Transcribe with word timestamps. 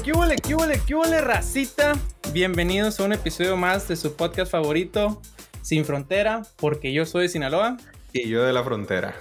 qué 0.00 0.94
huele, 0.94 1.20
racita? 1.20 1.92
Bienvenidos 2.32 2.98
a 2.98 3.04
un 3.04 3.12
episodio 3.12 3.58
más 3.58 3.88
de 3.88 3.96
su 3.96 4.16
podcast 4.16 4.50
favorito, 4.50 5.20
Sin 5.60 5.84
Frontera, 5.84 6.42
porque 6.56 6.94
yo 6.94 7.04
soy 7.04 7.24
de 7.24 7.28
Sinaloa. 7.28 7.76
Y 8.14 8.26
yo 8.26 8.42
de 8.42 8.54
la 8.54 8.64
frontera. 8.64 9.14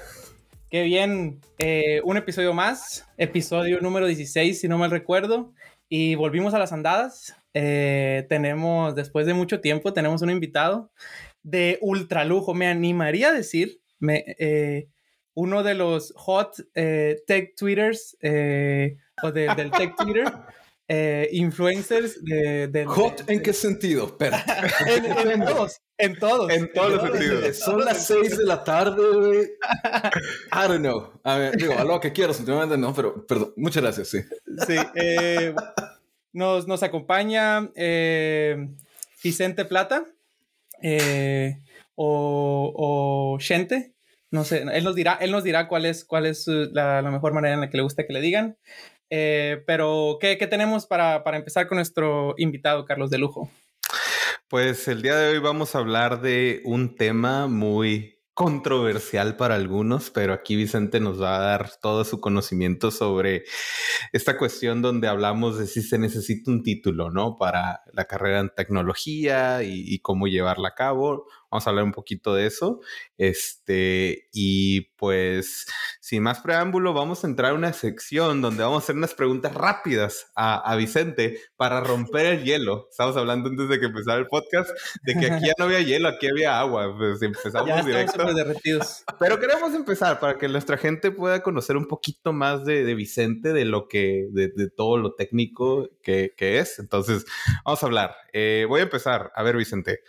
Qué 0.70 0.84
bien, 0.84 1.42
eh, 1.57 2.00
un 2.05 2.15
episodio 2.15 2.54
más, 2.54 3.05
episodio 3.18 3.82
número 3.82 4.07
16, 4.07 4.61
si 4.61 4.70
no 4.70 4.78
mal 4.78 4.92
recuerdo. 4.92 5.52
Y 5.89 6.15
volvimos 6.15 6.54
a 6.54 6.60
las 6.60 6.71
andadas. 6.71 7.36
Eh, 7.54 8.25
tenemos, 8.29 8.96
después 8.96 9.25
de 9.25 9.33
mucho 9.33 9.60
tiempo, 9.60 9.92
tenemos 9.92 10.21
un 10.21 10.29
invitado 10.29 10.89
de 11.43 11.79
ultra 11.82 12.24
lujo. 12.24 12.54
Me 12.54 12.68
animaría 12.68 13.28
a 13.28 13.33
decir, 13.33 13.82
me, 14.00 14.24
eh, 14.39 14.88
uno 15.33 15.64
de 15.64 15.74
los 15.74 16.14
hot 16.15 16.56
tech 16.74 17.56
twitters 17.57 18.15
o 19.21 19.32
del 19.33 19.71
tech 19.71 19.96
Twitter. 19.97 20.32
Eh, 20.93 21.29
influencers 21.31 22.21
de, 22.21 22.68
de 22.68 22.86
¿Hot 22.86 23.23
en 23.29 23.41
qué 23.41 23.54
sentido? 23.54 24.07
Espera. 24.07 24.43
en, 24.86 25.45
todos, 25.45 25.77
en 25.97 26.19
todos. 26.19 26.51
En 26.51 26.73
todos 26.73 26.91
los 26.91 27.01
sentidos. 27.04 27.59
Son 27.59 27.86
las 27.86 28.07
6 28.07 28.39
de 28.39 28.43
la 28.43 28.61
tarde, 28.61 29.01
güey. 29.15 29.39
I 30.51 30.67
don't 30.67 30.81
know. 30.81 31.14
A 31.23 31.37
ver, 31.37 31.55
digo, 31.55 31.77
a 31.77 31.86
lo 31.86 32.02
que 32.02 32.11
quieras, 32.11 32.41
últimamente 32.41 32.77
no, 32.77 32.94
pero 32.94 33.25
perdón. 33.25 33.53
Muchas 33.55 33.83
gracias, 33.83 34.09
sí. 34.09 34.19
Sí. 34.67 34.75
Eh, 34.95 35.55
nos, 36.33 36.67
nos 36.67 36.83
acompaña 36.83 37.72
eh, 37.75 38.67
Vicente 39.23 39.64
Plata 39.64 40.05
o, 41.95 42.73
o 42.75 43.39
Shente. 43.39 43.94
No 44.30 44.44
sé, 44.44 44.66
él 44.73 44.83
nos 44.83 44.95
dirá, 44.95 45.14
él 45.22 45.31
nos 45.31 45.45
dirá 45.45 45.70
cuál 45.70 45.86
es, 45.86 46.03
cuál 46.03 46.26
es 46.26 46.48
la, 46.48 47.02
la, 47.02 47.11
mejor 47.11 47.33
manera 47.33 47.53
en 47.53 47.61
la 47.61 47.70
que 47.70 47.78
le 47.78 47.83
gusta 47.83 48.05
que 48.05 48.11
le 48.11 48.20
digan. 48.20 48.58
Eh, 49.14 49.62
pero, 49.67 50.17
¿qué, 50.22 50.38
¿qué, 50.38 50.48
tenemos 50.48 50.88
para, 50.88 51.23
para 51.26 51.36
empezar 51.36 51.67
con 51.67 51.76
nuestro 51.76 52.34
invitado, 52.38 52.86
Carlos 52.86 53.09
de 53.09 53.17
Lujo? 53.17 53.52
Pues 54.48 54.88
el 54.88 55.02
día 55.02 55.17
de 55.17 55.34
hoy 55.34 55.40
vamos 55.40 55.76
a 55.76 55.80
hablar 55.80 56.22
de 56.22 56.62
un 56.64 56.95
tema 56.95 57.48
muy 57.48 58.20
controversial 58.34 59.36
para 59.36 59.56
algunos, 59.56 60.09
pero 60.09 60.32
aquí 60.32 60.56
Vicente 60.56 61.02
nos 61.02 61.22
va 61.22 61.36
a 61.36 61.42
dar 61.42 61.72
todo 61.82 62.06
su 62.06 62.22
conocimiento 62.22 62.89
sobre 62.89 63.44
esta 64.14 64.38
cuestión 64.38 64.82
donde 64.82 65.09
hablamos 65.09 65.59
de 65.59 65.67
si 65.67 65.82
se 65.82 65.98
necesita 65.98 66.50
un 66.50 66.64
título, 66.64 67.12
¿no? 67.12 67.36
Para 67.36 67.82
la 67.92 68.06
carrera 68.06 68.39
en 68.39 68.50
tecnología 68.56 69.62
y 69.64 70.00
cómo 70.00 70.28
llevarla 70.28 70.70
a 70.70 70.76
cabo. 70.76 71.26
Vamos 71.52 71.68
a 71.68 71.70
hablar 71.70 71.86
un 71.86 71.92
poquito 71.92 72.34
de 72.34 72.48
eso. 72.48 72.80
Este, 73.18 74.30
y 74.32 74.82
pues, 74.96 75.68
sin 76.00 76.24
más 76.24 76.40
preámbulo, 76.40 76.94
vamos 76.94 77.24
a 77.24 77.28
entrar 77.28 77.52
a 77.52 77.56
una 77.56 77.74
sección 77.74 78.42
donde 78.42 78.64
vamos 78.64 78.82
a 78.82 78.86
hacer 78.86 78.96
unas 78.96 79.14
preguntas 79.14 79.54
rápidas 79.54 80.32
a, 80.36 80.56
a 80.56 80.76
Vicente 80.76 81.40
para 81.58 81.82
romper 81.82 82.26
el 82.28 82.44
hielo. 82.44 82.88
Estamos 82.90 83.18
hablando 83.18 83.50
antes 83.50 83.68
de 83.68 83.80
que 83.80 83.88
empezara 83.88 84.20
el 84.20 84.28
podcast 84.28 84.70
de 85.04 85.14
que 85.16 85.32
aquí 85.32 85.46
ya 85.48 85.54
no 85.58 85.66
había 85.66 85.82
hielo, 85.82 86.08
aquí 86.08 86.28
había 86.28 86.60
agua. 86.60 86.96
Pues 86.98 87.22
empezamos 87.22 87.68
ya 87.68 87.84
directo. 87.84 88.34
derretidos. 88.34 89.04
Pero 89.20 89.40
queremos 89.40 89.74
empezar 89.74 90.20
para 90.20 90.38
que 90.38 90.48
nuestra 90.48 90.78
gente 90.78 91.12
pueda 91.12 91.42
conocer 91.42 91.78
un 91.78 91.88
poquito 91.88 92.34
más 92.34 92.66
de, 92.66 92.84
de 92.84 92.96
Vicente, 92.96 93.54
de 93.54 93.66
lo 93.66 93.88
que, 93.88 94.28
de, 94.32 94.50
de 94.50 94.70
todo 94.70 94.98
lo 94.98 95.16
técnico 95.16 95.90
que, 96.02 96.34
que, 96.36 96.60
es. 96.60 96.80
Entonces, 96.80 97.26
vamos 97.66 97.84
a 97.84 97.86
hablar. 97.86 98.16
Eh, 98.34 98.66
voy 98.68 98.80
a 98.80 98.84
empezar. 98.84 99.32
A 99.36 99.44
ver, 99.44 99.58
Vicente. 99.58 100.02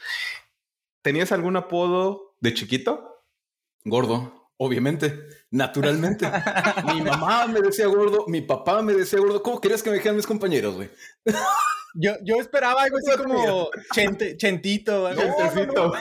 ¿Tenías 1.02 1.32
algún 1.32 1.56
apodo 1.56 2.36
de 2.40 2.54
chiquito? 2.54 3.26
Gordo, 3.84 4.50
obviamente, 4.56 5.18
naturalmente. 5.50 6.26
mi 6.94 7.02
mamá 7.02 7.48
me 7.48 7.60
decía 7.60 7.88
gordo, 7.88 8.24
mi 8.28 8.40
papá 8.40 8.82
me 8.82 8.94
decía 8.94 9.18
gordo. 9.18 9.42
¿Cómo 9.42 9.60
querías 9.60 9.82
que 9.82 9.90
me 9.90 9.96
dijeran 9.96 10.16
mis 10.16 10.26
compañeros, 10.26 10.76
güey? 10.76 10.90
Yo, 11.94 12.12
yo 12.22 12.36
esperaba 12.36 12.84
algo 12.84 12.96
así 12.96 13.22
como 13.22 13.68
chente, 13.92 14.38
chentito. 14.38 15.10
No, 15.10 15.14
chentecito. 15.14 15.92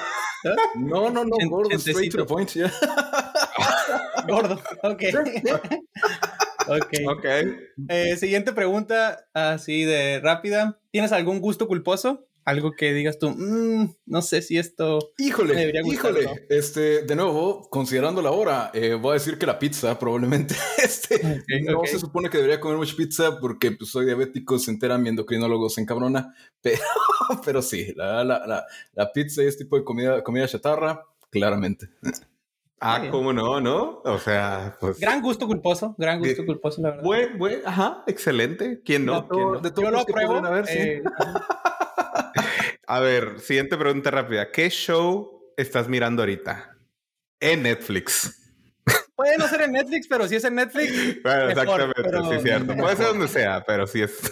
No, 0.75 1.09
no, 1.09 1.25
no, 1.25 1.35
gordo, 1.49 1.69
chentecito. 1.69 1.91
straight 1.91 2.11
to 2.13 2.17
the 2.19 2.25
point, 2.25 2.49
yeah. 2.53 2.71
Gordo, 4.27 4.53
ok. 4.83 5.03
ok. 6.69 6.93
okay. 7.09 7.57
Eh, 7.89 8.15
siguiente 8.15 8.53
pregunta, 8.53 9.27
así 9.33 9.83
de 9.83 10.21
rápida. 10.21 10.79
¿Tienes 10.91 11.11
algún 11.11 11.41
gusto 11.41 11.67
culposo? 11.67 12.25
Algo 12.45 12.71
que 12.71 12.93
digas 12.93 13.19
tú, 13.19 13.29
mmm, 13.29 13.93
no 14.05 14.21
sé 14.21 14.41
si 14.41 14.57
esto. 14.57 14.99
Híjole, 15.17 15.71
me 15.71 15.81
gustar, 15.81 16.11
híjole. 16.11 16.25
¿no? 16.25 16.33
Este, 16.49 17.03
de 17.03 17.15
nuevo, 17.15 17.69
considerando 17.69 18.21
la 18.21 18.31
hora, 18.31 18.71
eh, 18.73 18.95
voy 18.95 19.11
a 19.11 19.13
decir 19.13 19.37
que 19.37 19.45
la 19.45 19.59
pizza, 19.59 19.97
probablemente. 19.99 20.55
Este, 20.83 21.15
okay, 21.15 21.61
no 21.63 21.79
okay. 21.79 21.93
se 21.93 21.99
supone 21.99 22.29
que 22.29 22.37
debería 22.37 22.59
comer 22.59 22.77
mucha 22.77 22.95
pizza 22.95 23.39
porque 23.39 23.71
pues, 23.71 23.91
soy 23.91 24.05
diabético, 24.05 24.57
se 24.59 24.71
enteran 24.71 25.01
mi 25.03 25.09
endocrinólogo, 25.09 25.69
se 25.69 25.81
encabrona. 25.81 26.33
Pero, 26.61 26.77
pero 27.43 27.61
sí, 27.63 27.91
la, 27.95 28.23
la, 28.23 28.45
la, 28.45 28.65
la, 28.93 29.11
pizza 29.11 29.41
y 29.41 29.47
este 29.47 29.63
tipo 29.63 29.77
de 29.77 29.83
comida, 29.83 30.23
comida 30.23 30.47
chatarra, 30.47 31.03
claramente. 31.31 31.89
Ah, 32.79 33.01
¿cómo 33.09 33.33
no, 33.33 33.61
no? 33.61 34.01
O 34.03 34.19
sea, 34.19 34.75
pues... 34.79 34.99
Gran 34.99 35.21
gusto 35.21 35.47
culposo, 35.47 35.95
gran 35.97 36.19
gusto 36.19 36.41
de, 36.41 36.45
culposo, 36.45 36.81
la 36.81 36.89
verdad. 36.89 37.03
Buen, 37.03 37.37
buen, 37.37 37.61
ajá, 37.65 38.03
excelente. 38.05 38.81
¿Quién 38.83 39.05
no? 39.05 39.21
De, 39.21 39.27
todo, 39.27 39.37
¿Quién 39.37 39.51
no? 39.51 39.59
de 39.61 39.71
todo 39.71 39.85
yo 39.85 39.91
lo 39.91 39.99
apruebo. 39.99 40.35
A 40.35 40.49
ver, 40.49 40.65
eh, 40.69 41.01
sí. 41.03 41.09
A 42.87 42.99
ver, 42.99 43.39
siguiente 43.39 43.77
pregunta 43.77 44.11
rápida. 44.11 44.51
¿Qué 44.51 44.69
show 44.69 45.53
estás 45.57 45.87
mirando 45.87 46.21
ahorita? 46.21 46.77
En 47.39 47.63
Netflix. 47.63 48.37
Puede 49.15 49.37
no 49.37 49.47
ser 49.47 49.61
en 49.61 49.73
Netflix, 49.73 50.07
pero 50.07 50.27
si 50.27 50.35
es 50.35 50.43
en 50.43 50.55
Netflix. 50.55 51.21
Bueno, 51.21 51.45
mejor, 51.47 51.81
exactamente, 51.81 52.01
pero... 52.03 52.31
sí, 52.31 52.39
cierto. 52.41 52.75
Puede 52.75 52.95
ser 52.95 53.05
donde 53.07 53.27
sea, 53.27 53.63
pero 53.65 53.87
sí 53.87 54.01
es. 54.01 54.11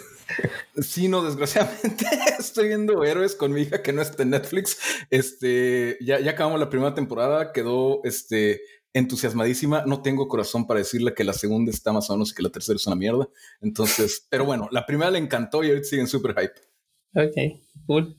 Sí, 0.80 1.08
no, 1.08 1.24
desgraciadamente 1.24 2.06
estoy 2.38 2.68
viendo 2.68 3.02
Héroes 3.04 3.34
con 3.34 3.52
mi 3.52 3.62
hija 3.62 3.82
que 3.82 3.92
no 3.92 4.00
está 4.00 4.22
en 4.22 4.30
Netflix. 4.30 4.78
Este, 5.10 5.98
ya, 6.00 6.20
ya 6.20 6.30
acabamos 6.30 6.60
la 6.60 6.70
primera 6.70 6.94
temporada, 6.94 7.52
quedó 7.52 8.00
este 8.04 8.62
entusiasmadísima. 8.92 9.82
No 9.86 10.02
tengo 10.02 10.28
corazón 10.28 10.66
para 10.66 10.78
decirle 10.78 11.14
que 11.14 11.24
la 11.24 11.32
segunda 11.32 11.70
está 11.70 11.92
más 11.92 12.08
o 12.10 12.14
menos 12.14 12.30
y 12.30 12.34
que 12.34 12.42
la 12.42 12.50
tercera 12.50 12.76
es 12.76 12.86
una 12.86 12.96
mierda. 12.96 13.28
Entonces, 13.60 14.26
pero 14.28 14.44
bueno, 14.44 14.68
la 14.70 14.86
primera 14.86 15.10
le 15.10 15.18
encantó 15.18 15.62
y 15.62 15.70
ahorita 15.70 15.88
siguen 15.88 16.06
súper 16.06 16.34
hype. 16.38 16.69
Ok, 17.14 17.60
cool. 17.86 18.16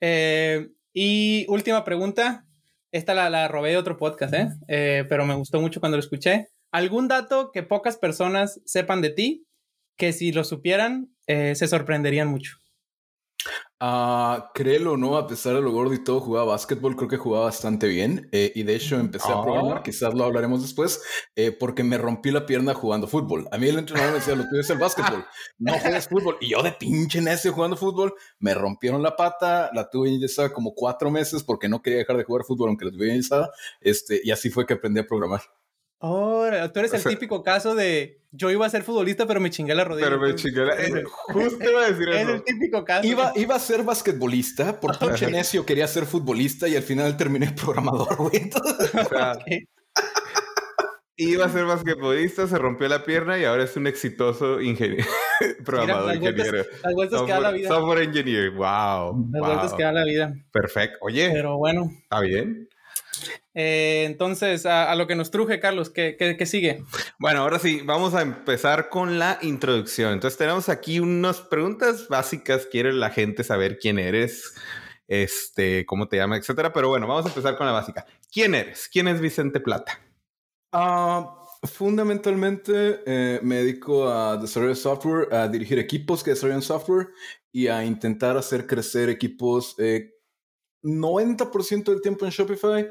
Eh, 0.00 0.68
y 0.92 1.46
última 1.48 1.84
pregunta. 1.84 2.46
Esta 2.92 3.14
la, 3.14 3.30
la, 3.30 3.46
robé 3.46 3.70
de 3.70 3.76
otro 3.76 3.96
podcast, 3.96 4.34
¿eh? 4.34 4.48
¿eh? 4.66 5.04
Pero 5.08 5.24
me 5.24 5.34
gustó 5.34 5.60
mucho 5.60 5.78
cuando 5.78 5.96
lo 5.96 6.02
escuché. 6.02 6.48
¿Algún 6.72 7.06
dato 7.06 7.52
que 7.52 7.62
pocas 7.62 7.96
personas 7.96 8.60
sepan 8.64 9.00
de 9.00 9.10
ti 9.10 9.46
que 9.96 10.12
si 10.12 10.32
lo 10.32 10.44
supieran 10.44 11.14
eh, 11.26 11.54
se 11.54 11.68
sorprenderían 11.68 12.28
mucho? 12.28 12.59
Uh, 13.82 14.42
créelo 14.52 14.92
o 14.92 14.96
no, 14.98 15.16
a 15.16 15.26
pesar 15.26 15.54
de 15.54 15.62
lo 15.62 15.72
gordo 15.72 15.94
y 15.94 16.04
todo, 16.04 16.20
jugaba 16.20 16.52
básquetbol, 16.52 16.96
creo 16.96 17.08
que 17.08 17.16
jugaba 17.16 17.46
bastante 17.46 17.86
bien. 17.88 18.28
Eh, 18.30 18.52
y 18.54 18.62
de 18.64 18.74
hecho 18.74 18.96
empecé 18.98 19.28
Ah. 19.30 19.38
a 19.38 19.42
programar, 19.42 19.82
quizás 19.82 20.12
lo 20.12 20.24
hablaremos 20.24 20.60
después, 20.60 21.02
eh, 21.34 21.50
porque 21.50 21.82
me 21.82 21.96
rompí 21.96 22.30
la 22.30 22.44
pierna 22.44 22.74
jugando 22.74 23.06
fútbol. 23.06 23.48
A 23.50 23.56
mí 23.56 23.68
el 23.68 23.78
entrenador 23.78 24.12
me 24.12 24.18
decía, 24.18 24.34
lo 24.34 24.44
tuyo 24.46 24.60
es 24.60 24.68
el 24.68 24.76
básquetbol, 24.78 25.24
no 25.58 25.72
juegas 25.78 26.08
fútbol. 26.08 26.36
Y 26.42 26.50
yo 26.50 26.62
de 26.62 26.72
pinche 26.72 27.22
necio 27.22 27.54
jugando 27.54 27.74
fútbol, 27.76 28.12
me 28.38 28.52
rompieron 28.52 29.02
la 29.02 29.16
pata, 29.16 29.70
la 29.72 29.88
tuve 29.88 30.10
enyesada 30.10 30.52
como 30.52 30.74
cuatro 30.74 31.10
meses 31.10 31.42
porque 31.42 31.66
no 31.70 31.80
quería 31.80 32.00
dejar 32.00 32.18
de 32.18 32.24
jugar 32.24 32.44
fútbol 32.44 32.68
aunque 32.68 32.84
la 32.84 32.90
tuve 32.92 33.10
enyesada. 33.10 33.50
Este, 33.80 34.20
y 34.22 34.30
así 34.30 34.50
fue 34.50 34.66
que 34.66 34.74
aprendí 34.74 35.00
a 35.00 35.06
programar. 35.06 35.40
Oh, 36.02 36.46
tú 36.72 36.78
eres 36.80 36.92
O 36.92 36.96
el 36.96 37.02
sea- 37.02 37.10
típico 37.10 37.42
caso 37.42 37.74
de 37.74 38.18
yo 38.32 38.50
iba 38.50 38.64
a 38.64 38.70
ser 38.70 38.82
futbolista, 38.84 39.26
pero 39.26 39.40
me 39.40 39.50
chingué 39.50 39.74
la 39.74 39.84
rodilla. 39.84 40.06
Pero 40.08 40.20
me 40.20 40.34
chingué 40.34 40.64
la- 40.64 40.74
Es 40.74 40.92
el- 40.94 41.04
Justo 41.28 41.70
iba 41.70 41.84
a 41.84 41.90
decir 41.90 42.08
Es 42.08 42.20
eso. 42.22 42.30
el 42.34 42.44
típico 42.44 42.84
caso. 42.84 43.06
Iba, 43.06 43.32
iba 43.36 43.54
a 43.54 43.58
ser 43.58 43.82
basquetbolista, 43.82 44.80
por 44.80 44.98
pinche 44.98 45.30
necio 45.30 45.66
quería 45.66 45.86
ser 45.86 46.06
futbolista 46.06 46.66
y 46.68 46.76
al 46.76 46.82
final 46.82 47.16
terminé 47.16 47.52
programador, 47.64 48.16
güey. 48.16 48.36
Entonces, 48.36 48.94
O 48.94 49.08
sea, 49.08 49.32
iba 51.16 51.44
a 51.44 51.48
ser 51.50 51.66
basquetbolista, 51.66 52.46
se 52.46 52.56
rompió 52.56 52.88
la 52.88 53.04
pierna 53.04 53.38
y 53.38 53.44
ahora 53.44 53.64
es 53.64 53.76
un 53.76 53.86
exitoso 53.86 54.58
ingeniero, 54.62 55.04
programador, 55.66 56.16
Mira, 56.16 56.30
las 56.30 56.34
vueltas- 56.34 56.46
ingeniero. 56.46 56.68
Las 56.82 56.94
vueltas 56.94 57.22
que 57.22 57.30
da 57.32 57.40
la 57.40 57.48
Software, 57.50 57.58
vida. 57.60 57.68
software 57.68 58.02
engineer, 58.04 58.50
wow. 58.52 58.60
Las 58.62 59.40
wow. 59.40 59.44
vueltas 59.44 59.74
que 59.74 59.82
da 59.82 59.92
la 59.92 60.04
vida. 60.04 60.34
Perfecto. 60.50 60.96
Oye, 61.02 61.30
Pero 61.30 61.58
bueno. 61.58 61.90
¿está 62.04 62.20
bien? 62.20 62.69
Eh, 63.54 64.04
entonces, 64.06 64.64
a, 64.64 64.90
a, 64.90 64.94
lo 64.94 65.06
que 65.06 65.16
nos 65.16 65.30
truje, 65.30 65.58
Carlos, 65.58 65.90
¿qué, 65.90 66.16
qué, 66.18 66.36
qué 66.36 66.46
sigue? 66.46 66.84
Bueno, 67.18 67.40
ahora 67.40 67.58
sí, 67.58 67.82
vamos 67.84 68.14
a 68.14 68.22
empezar 68.22 68.88
con 68.88 69.18
la 69.18 69.38
introducción. 69.42 70.12
Entonces 70.12 70.38
tenemos 70.38 70.68
aquí 70.68 71.00
unas 71.00 71.40
preguntas 71.40 72.08
básicas. 72.08 72.66
Quiere 72.66 72.92
la 72.92 73.10
gente 73.10 73.42
saber 73.42 73.78
quién 73.78 73.98
eres, 73.98 74.54
este, 75.08 75.84
cómo 75.86 76.08
te 76.08 76.16
llamas, 76.16 76.40
etcétera. 76.40 76.72
Pero 76.72 76.88
bueno, 76.88 77.06
vamos 77.08 77.26
a 77.26 77.28
empezar 77.28 77.56
con 77.56 77.66
la 77.66 77.72
básica. 77.72 78.06
¿Quién 78.32 78.54
eres? 78.54 78.88
¿Quién 78.90 79.08
es 79.08 79.20
Vicente 79.20 79.58
Plata? 79.58 80.00
Uh, 80.72 81.40
fundamentalmente 81.66 83.02
eh, 83.04 83.40
me 83.42 83.56
dedico 83.56 84.08
a 84.08 84.36
desarrollar 84.36 84.76
software, 84.76 85.34
a 85.34 85.48
dirigir 85.48 85.78
equipos 85.78 86.22
que 86.22 86.30
desarrollan 86.30 86.62
software 86.62 87.08
y 87.52 87.66
a 87.66 87.84
intentar 87.84 88.36
hacer 88.36 88.66
crecer 88.66 89.08
equipos 89.08 89.74
eh, 89.78 90.14
90% 90.82 91.84
del 91.84 92.00
tiempo 92.00 92.24
en 92.24 92.30
Shopify, 92.30 92.88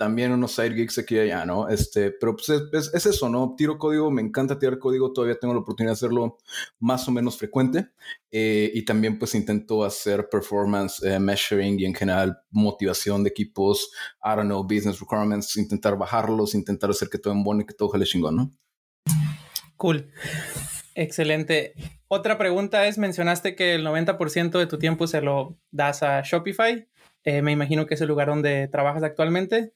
también 0.00 0.32
unos 0.32 0.52
side 0.52 0.74
gigs 0.74 0.96
aquí 0.96 1.16
y 1.16 1.18
allá, 1.18 1.44
¿no? 1.44 1.68
Este, 1.68 2.10
pero 2.10 2.34
pues 2.34 2.48
es, 2.48 2.90
es, 2.94 3.04
eso, 3.04 3.28
¿no? 3.28 3.54
Tiro 3.54 3.76
código, 3.76 4.10
me 4.10 4.22
encanta 4.22 4.58
tirar 4.58 4.78
código, 4.78 5.12
todavía 5.12 5.38
tengo 5.38 5.52
la 5.52 5.60
oportunidad 5.60 5.90
de 5.90 5.98
hacerlo 5.98 6.38
más 6.78 7.06
o 7.06 7.10
menos 7.10 7.36
frecuente. 7.36 7.88
Eh, 8.30 8.70
y 8.72 8.82
también 8.86 9.18
pues 9.18 9.34
intento 9.34 9.84
hacer 9.84 10.30
performance 10.30 11.02
eh, 11.02 11.20
measuring 11.20 11.78
y 11.78 11.84
en 11.84 11.94
general 11.94 12.38
motivación 12.50 13.22
de 13.22 13.28
equipos, 13.28 13.92
I 14.24 14.30
don't 14.36 14.46
know, 14.46 14.62
business 14.62 15.00
requirements, 15.00 15.54
intentar 15.58 15.98
bajarlos, 15.98 16.54
intentar 16.54 16.88
hacer 16.88 17.10
que 17.10 17.18
todo 17.18 17.34
embone, 17.34 17.66
que 17.66 17.74
todo 17.74 17.90
jale 17.90 18.06
chingón, 18.06 18.36
¿no? 18.36 18.50
Cool. 19.76 20.10
Excelente. 20.94 21.74
Otra 22.08 22.38
pregunta 22.38 22.86
es, 22.86 22.96
mencionaste 22.96 23.54
que 23.54 23.74
el 23.74 23.84
90% 23.84 24.58
de 24.58 24.66
tu 24.66 24.78
tiempo 24.78 25.06
se 25.06 25.20
lo 25.20 25.58
das 25.70 26.02
a 26.02 26.22
Shopify. 26.22 26.88
Eh, 27.24 27.42
me 27.42 27.52
imagino 27.52 27.84
que 27.84 27.92
es 27.92 28.00
el 28.00 28.08
lugar 28.08 28.28
donde 28.28 28.66
trabajas 28.66 29.02
actualmente. 29.02 29.74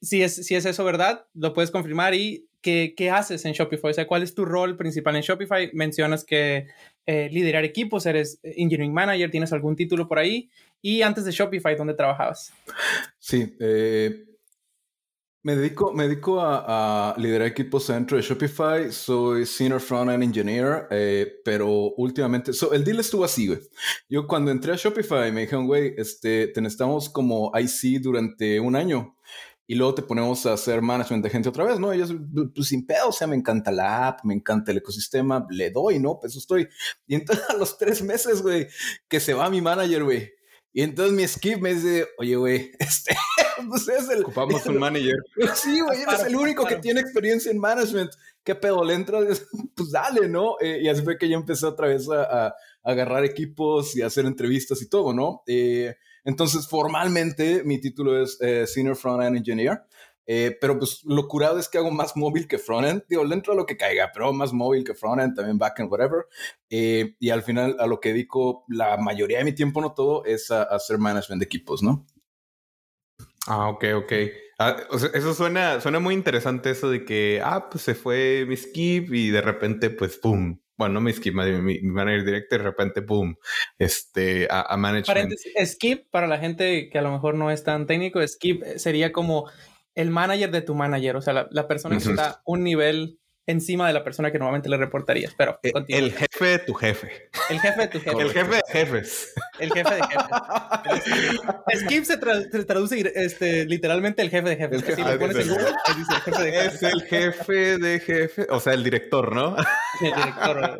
Si 0.00 0.22
es, 0.22 0.46
si 0.46 0.54
es 0.54 0.64
eso 0.64 0.84
verdad, 0.84 1.26
lo 1.34 1.52
puedes 1.52 1.70
confirmar. 1.70 2.14
¿Y 2.14 2.48
qué, 2.60 2.94
qué 2.96 3.10
haces 3.10 3.44
en 3.44 3.52
Shopify? 3.52 3.90
O 3.90 3.94
sea, 3.94 4.06
¿cuál 4.06 4.22
es 4.22 4.34
tu 4.34 4.44
rol 4.44 4.76
principal 4.76 5.16
en 5.16 5.22
Shopify? 5.22 5.70
Mencionas 5.72 6.24
que 6.24 6.66
eh, 7.06 7.28
liderar 7.32 7.64
equipos, 7.64 8.04
eres 8.06 8.38
engineering 8.42 8.92
manager, 8.92 9.30
tienes 9.30 9.52
algún 9.52 9.76
título 9.76 10.06
por 10.06 10.18
ahí. 10.18 10.50
Y 10.82 11.02
antes 11.02 11.24
de 11.24 11.32
Shopify, 11.32 11.74
¿dónde 11.74 11.94
trabajabas? 11.94 12.52
Sí, 13.18 13.56
eh, 13.58 14.26
me 15.42 15.56
dedico, 15.56 15.94
me 15.94 16.06
dedico 16.06 16.40
a, 16.40 17.14
liderar 17.16 17.48
equipos 17.48 17.86
dentro 17.86 18.16
de 18.16 18.22
Shopify. 18.22 18.92
Soy 18.92 19.46
Senior 19.46 19.80
Front-End 19.80 20.22
Engineer, 20.22 20.86
eh, 20.90 21.40
pero 21.44 21.94
últimamente... 21.96 22.52
el 22.72 22.84
deal 22.84 23.00
estuvo 23.00 23.24
así, 23.24 23.46
güey. 23.46 23.60
Yo 24.08 24.26
cuando 24.26 24.50
entré 24.50 24.72
a 24.72 24.76
Shopify 24.76 25.32
me 25.32 25.40
dijeron, 25.40 25.66
güey, 25.66 25.94
este, 25.96 26.48
te 26.48 26.60
necesitamos 26.60 27.08
como 27.08 27.50
IC 27.58 28.02
durante 28.02 28.60
un 28.60 28.76
año 28.76 29.16
y 29.70 29.74
luego 29.74 29.94
te 29.94 30.02
ponemos 30.02 30.46
a 30.46 30.54
hacer 30.54 30.80
management 30.80 31.22
de 31.22 31.28
gente 31.28 31.50
otra 31.50 31.62
vez, 31.62 31.78
¿no? 31.78 31.92
Ellos, 31.92 32.14
pues 32.54 32.68
sin 32.68 32.86
pedo, 32.86 33.10
o 33.10 33.12
sea, 33.12 33.26
me 33.26 33.36
encanta 33.36 33.70
la 33.70 34.08
app, 34.08 34.24
me 34.24 34.32
encanta 34.32 34.72
el 34.72 34.78
ecosistema, 34.78 35.46
le 35.50 35.70
doy, 35.70 35.98
¿no? 35.98 36.18
Pues 36.18 36.32
eso 36.32 36.38
estoy. 36.38 36.66
Y 37.06 37.14
entonces 37.14 37.44
a 37.50 37.52
los 37.52 37.76
tres 37.76 38.02
meses, 38.02 38.40
güey, 38.40 38.66
que 39.08 39.20
se 39.20 39.34
va 39.34 39.50
mi 39.50 39.60
manager, 39.60 40.04
güey. 40.04 40.32
Y 40.72 40.80
entonces 40.80 41.12
mi 41.12 41.28
skip 41.28 41.60
me 41.60 41.74
dice, 41.74 42.08
oye, 42.16 42.36
güey, 42.36 42.72
este, 42.78 43.14
pues 43.68 43.86
es 43.88 44.08
el... 44.08 44.22
Ocupamos 44.22 44.64
un 44.64 44.78
manager. 44.78 45.16
Sí, 45.54 45.80
güey, 45.80 46.00
eres 46.00 46.24
el 46.24 46.36
único 46.36 46.64
que 46.64 46.76
tiene 46.76 47.00
experiencia 47.02 47.50
en 47.50 47.58
management. 47.58 48.12
¿Qué 48.42 48.54
pedo? 48.54 48.82
Le 48.82 48.94
entra, 48.94 49.18
pues 49.76 49.90
dale, 49.90 50.30
¿no? 50.30 50.56
Eh, 50.60 50.78
y 50.80 50.88
así 50.88 51.02
fue 51.02 51.18
que 51.18 51.28
yo 51.28 51.36
empecé 51.36 51.66
otra 51.66 51.88
vez 51.88 52.08
a, 52.10 52.54
agarrar 52.82 53.22
equipos 53.22 53.94
y 53.96 54.00
hacer 54.00 54.24
entrevistas 54.24 54.80
y 54.80 54.88
todo, 54.88 55.12
¿no? 55.12 55.42
Eh, 55.46 55.94
entonces, 56.28 56.68
formalmente, 56.68 57.62
mi 57.64 57.80
título 57.80 58.22
es 58.22 58.38
eh, 58.42 58.66
Senior 58.66 58.96
Front-End 58.96 59.38
Engineer. 59.38 59.80
Eh, 60.26 60.58
pero 60.60 60.78
pues 60.78 61.02
lo 61.04 61.26
curado 61.26 61.58
es 61.58 61.70
que 61.70 61.78
hago 61.78 61.90
más 61.90 62.14
móvil 62.14 62.46
que 62.46 62.58
frontend. 62.58 63.02
Digo, 63.08 63.26
dentro 63.26 63.54
de 63.54 63.56
lo 63.56 63.64
que 63.64 63.78
caiga, 63.78 64.10
pero 64.12 64.30
más 64.34 64.52
móvil 64.52 64.84
que 64.84 64.92
frontend, 64.92 65.34
también 65.34 65.56
backend, 65.56 65.90
whatever. 65.90 66.26
Eh, 66.68 67.16
y 67.18 67.30
al 67.30 67.42
final 67.42 67.76
a 67.78 67.86
lo 67.86 67.98
que 67.98 68.10
dedico 68.10 68.66
la 68.68 68.98
mayoría 68.98 69.38
de 69.38 69.44
mi 69.44 69.54
tiempo, 69.54 69.80
no 69.80 69.94
todo, 69.94 70.26
es 70.26 70.50
a, 70.50 70.64
hacer 70.64 70.98
management 70.98 71.40
de 71.40 71.46
equipos, 71.46 71.82
¿no? 71.82 72.06
Ah, 73.46 73.70
ok, 73.70 73.84
ok. 73.96 74.12
Ah, 74.58 74.76
eso 75.14 75.32
suena, 75.32 75.80
suena 75.80 75.98
muy 75.98 76.12
interesante 76.12 76.72
eso 76.72 76.90
de 76.90 77.06
que, 77.06 77.40
ah, 77.42 77.70
pues 77.70 77.84
se 77.84 77.94
fue 77.94 78.44
mi 78.46 78.54
skip 78.54 79.14
y 79.14 79.30
de 79.30 79.40
repente, 79.40 79.88
pues, 79.88 80.18
¡pum! 80.18 80.58
Bueno, 80.78 80.94
no 80.94 81.00
mi 81.00 81.12
skip, 81.12 81.34
mi, 81.34 81.80
manager 81.82 82.24
director, 82.24 82.58
de 82.60 82.64
repente, 82.64 83.02
¡pum! 83.02 83.34
Este, 83.78 84.46
a, 84.48 84.62
a 84.62 84.76
management. 84.76 85.32
skip, 85.66 86.08
para 86.10 86.28
la 86.28 86.38
gente 86.38 86.88
que 86.88 86.98
a 86.98 87.02
lo 87.02 87.10
mejor 87.10 87.34
no 87.34 87.50
es 87.50 87.64
tan 87.64 87.86
técnico, 87.86 88.26
skip 88.26 88.62
sería 88.76 89.10
como 89.12 89.50
el 89.96 90.10
manager 90.10 90.52
de 90.52 90.62
tu 90.62 90.76
manager, 90.76 91.16
o 91.16 91.20
sea, 91.20 91.48
la, 91.50 91.66
persona 91.66 91.98
que 91.98 92.08
está 92.08 92.40
un 92.44 92.62
nivel 92.62 93.18
encima 93.48 93.86
de 93.86 93.94
la 93.94 94.04
persona 94.04 94.30
que 94.30 94.38
normalmente 94.38 94.68
le 94.68 94.76
reportarías. 94.76 95.34
Pero 95.36 95.58
eh, 95.62 95.72
el 95.88 96.12
jefe 96.12 96.44
de 96.44 96.58
tu 96.58 96.74
jefe. 96.74 97.30
El 97.48 97.58
jefe 97.58 97.80
de 97.80 97.88
tu 97.88 97.98
jefe. 97.98 98.22
el 98.22 98.30
jefe 98.30 98.54
de 98.54 98.62
jefes. 98.68 99.34
El 99.58 99.72
jefe 99.72 99.94
de 99.94 100.02
jefes. 100.02 101.80
Skip 101.86 102.04
se, 102.04 102.18
traduce 102.64 103.12
este, 103.16 103.64
literalmente 103.64 104.20
el 104.20 104.28
jefe 104.28 104.50
de 104.50 104.56
jefes. 104.56 104.98
El 104.98 105.18
pones 105.18 105.36
el 105.36 105.48
jefe 105.48 106.42
de 106.42 106.66
Es 106.66 106.82
el 106.82 107.02
jefe 107.02 107.78
de 107.78 108.00
jefe, 108.00 108.46
o 108.50 108.60
sea, 108.60 108.74
el 108.74 108.84
director, 108.84 109.34
¿no? 109.34 109.56
El 110.02 110.14
director. 110.14 110.78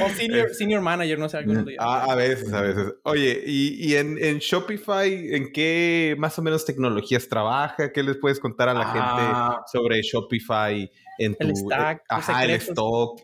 o 0.00 0.08
senior, 0.10 0.54
senior 0.54 0.80
manager, 0.80 1.18
no 1.18 1.28
sé. 1.28 1.38
Algo 1.38 1.54
a, 1.80 2.04
a 2.04 2.14
veces, 2.14 2.52
a 2.52 2.62
veces. 2.62 2.94
Oye, 3.02 3.42
y, 3.44 3.90
y 3.90 3.96
en, 3.96 4.16
en, 4.22 4.38
Shopify, 4.38 5.34
¿en 5.34 5.52
qué 5.52 6.14
más 6.18 6.38
o 6.38 6.42
menos 6.42 6.64
tecnologías 6.64 7.28
trabaja? 7.28 7.92
¿Qué 7.92 8.02
les 8.04 8.16
puedes 8.16 8.38
contar 8.38 8.68
a 8.68 8.74
la 8.74 8.86
gente 8.86 9.02
ah. 9.02 9.64
sobre 9.70 10.00
Shopify? 10.02 10.88
En 11.18 11.36
el 11.38 11.56
stack. 11.56 12.02
Ajá, 12.08 12.44
el 12.44 12.50
stock. 12.52 13.20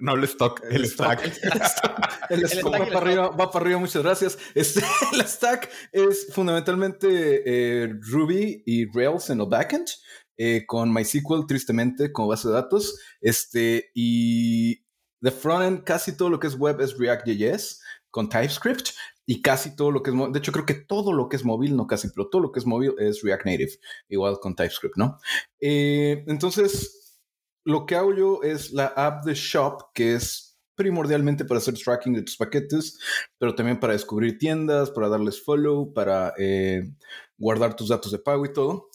No, 0.00 0.14
el 0.14 0.24
stock, 0.24 0.62
el 0.70 0.86
stack. 0.86 1.24
el, 2.30 2.42
stock 2.44 2.72
va, 2.72 2.86
para 2.86 2.98
arriba, 2.98 3.28
va 3.28 3.50
para 3.50 3.64
arriba, 3.64 3.78
muchas 3.78 4.02
gracias. 4.02 4.38
Este, 4.54 4.80
el 5.12 5.26
stack 5.26 5.70
es 5.92 6.32
fundamentalmente 6.32 7.42
eh, 7.44 7.92
Ruby 8.12 8.62
y 8.66 8.86
Rails 8.92 9.30
en 9.30 9.40
el 9.40 9.46
backend. 9.46 9.88
Eh, 10.42 10.64
con 10.66 10.90
MySQL, 10.90 11.44
tristemente, 11.46 12.12
como 12.12 12.28
base 12.28 12.48
de 12.48 12.54
datos. 12.54 12.98
Este, 13.20 13.90
y 13.94 14.86
de 15.20 15.30
frontend, 15.30 15.84
casi 15.84 16.16
todo 16.16 16.30
lo 16.30 16.40
que 16.40 16.46
es 16.46 16.58
web 16.58 16.80
es 16.80 16.96
React.js 16.96 17.82
con 18.10 18.28
TypeScript 18.28 18.88
y 19.26 19.42
casi 19.42 19.76
todo 19.76 19.90
lo 19.92 20.02
que 20.02 20.10
es, 20.10 20.16
de 20.16 20.38
hecho 20.38 20.50
creo 20.50 20.66
que 20.66 20.74
todo 20.74 21.12
lo 21.12 21.28
que 21.28 21.36
es 21.36 21.44
móvil, 21.44 21.76
no 21.76 21.86
casi, 21.86 22.08
pero 22.08 22.28
todo 22.28 22.42
lo 22.42 22.52
que 22.52 22.58
es 22.58 22.66
móvil 22.66 22.94
es 22.98 23.22
React 23.22 23.46
Native, 23.46 23.72
igual 24.08 24.40
con 24.40 24.56
TypeScript, 24.56 24.96
¿no? 24.96 25.18
Eh, 25.60 26.24
entonces, 26.26 26.99
lo 27.64 27.86
que 27.86 27.96
hago 27.96 28.14
yo 28.14 28.40
es 28.42 28.72
la 28.72 28.86
app 28.86 29.24
de 29.24 29.34
Shop, 29.34 29.92
que 29.94 30.14
es 30.14 30.50
primordialmente 30.74 31.44
para 31.44 31.58
hacer 31.58 31.74
tracking 31.74 32.14
de 32.14 32.22
tus 32.22 32.38
paquetes, 32.38 32.98
pero 33.38 33.54
también 33.54 33.78
para 33.78 33.92
descubrir 33.92 34.38
tiendas, 34.38 34.90
para 34.90 35.10
darles 35.10 35.44
follow, 35.44 35.92
para 35.92 36.32
eh, 36.38 36.82
guardar 37.36 37.76
tus 37.76 37.90
datos 37.90 38.12
de 38.12 38.18
pago 38.18 38.46
y 38.46 38.52
todo. 38.54 38.88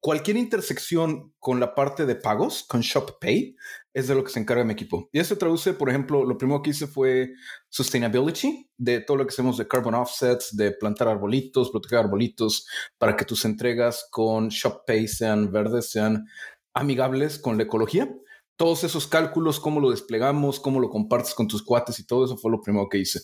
Cualquier 0.00 0.36
intersección 0.36 1.34
con 1.38 1.58
la 1.58 1.74
parte 1.74 2.06
de 2.06 2.14
pagos, 2.14 2.64
con 2.66 2.80
Shop 2.80 3.18
Pay, 3.20 3.56
es 3.92 4.08
de 4.08 4.14
lo 4.14 4.22
que 4.24 4.30
se 4.30 4.38
encarga 4.38 4.62
mi 4.62 4.72
equipo. 4.72 5.08
Y 5.12 5.18
eso 5.18 5.36
traduce, 5.36 5.74
por 5.74 5.90
ejemplo, 5.90 6.24
lo 6.24 6.38
primero 6.38 6.62
que 6.62 6.70
hice 6.70 6.86
fue 6.86 7.32
sustainability, 7.68 8.70
de 8.78 9.00
todo 9.00 9.16
lo 9.16 9.26
que 9.26 9.32
hacemos 9.32 9.58
de 9.58 9.66
carbon 9.66 9.94
offsets, 9.94 10.56
de 10.56 10.72
plantar 10.72 11.08
arbolitos, 11.08 11.70
proteger 11.70 11.98
arbolitos, 11.98 12.66
para 12.98 13.16
que 13.16 13.24
tus 13.24 13.44
entregas 13.44 14.06
con 14.10 14.48
Shop 14.48 14.84
Pay 14.86 15.08
sean 15.08 15.50
verdes, 15.50 15.90
sean 15.90 16.26
amigables 16.76 17.38
con 17.38 17.56
la 17.56 17.64
ecología. 17.64 18.14
Todos 18.56 18.84
esos 18.84 19.06
cálculos, 19.06 19.60
cómo 19.60 19.80
lo 19.80 19.90
desplegamos, 19.90 20.60
cómo 20.60 20.80
lo 20.80 20.88
compartes 20.88 21.34
con 21.34 21.48
tus 21.48 21.62
cuates 21.62 21.98
y 21.98 22.06
todo 22.06 22.24
eso 22.24 22.38
fue 22.38 22.50
lo 22.50 22.60
primero 22.60 22.88
que 22.88 22.98
hice. 22.98 23.20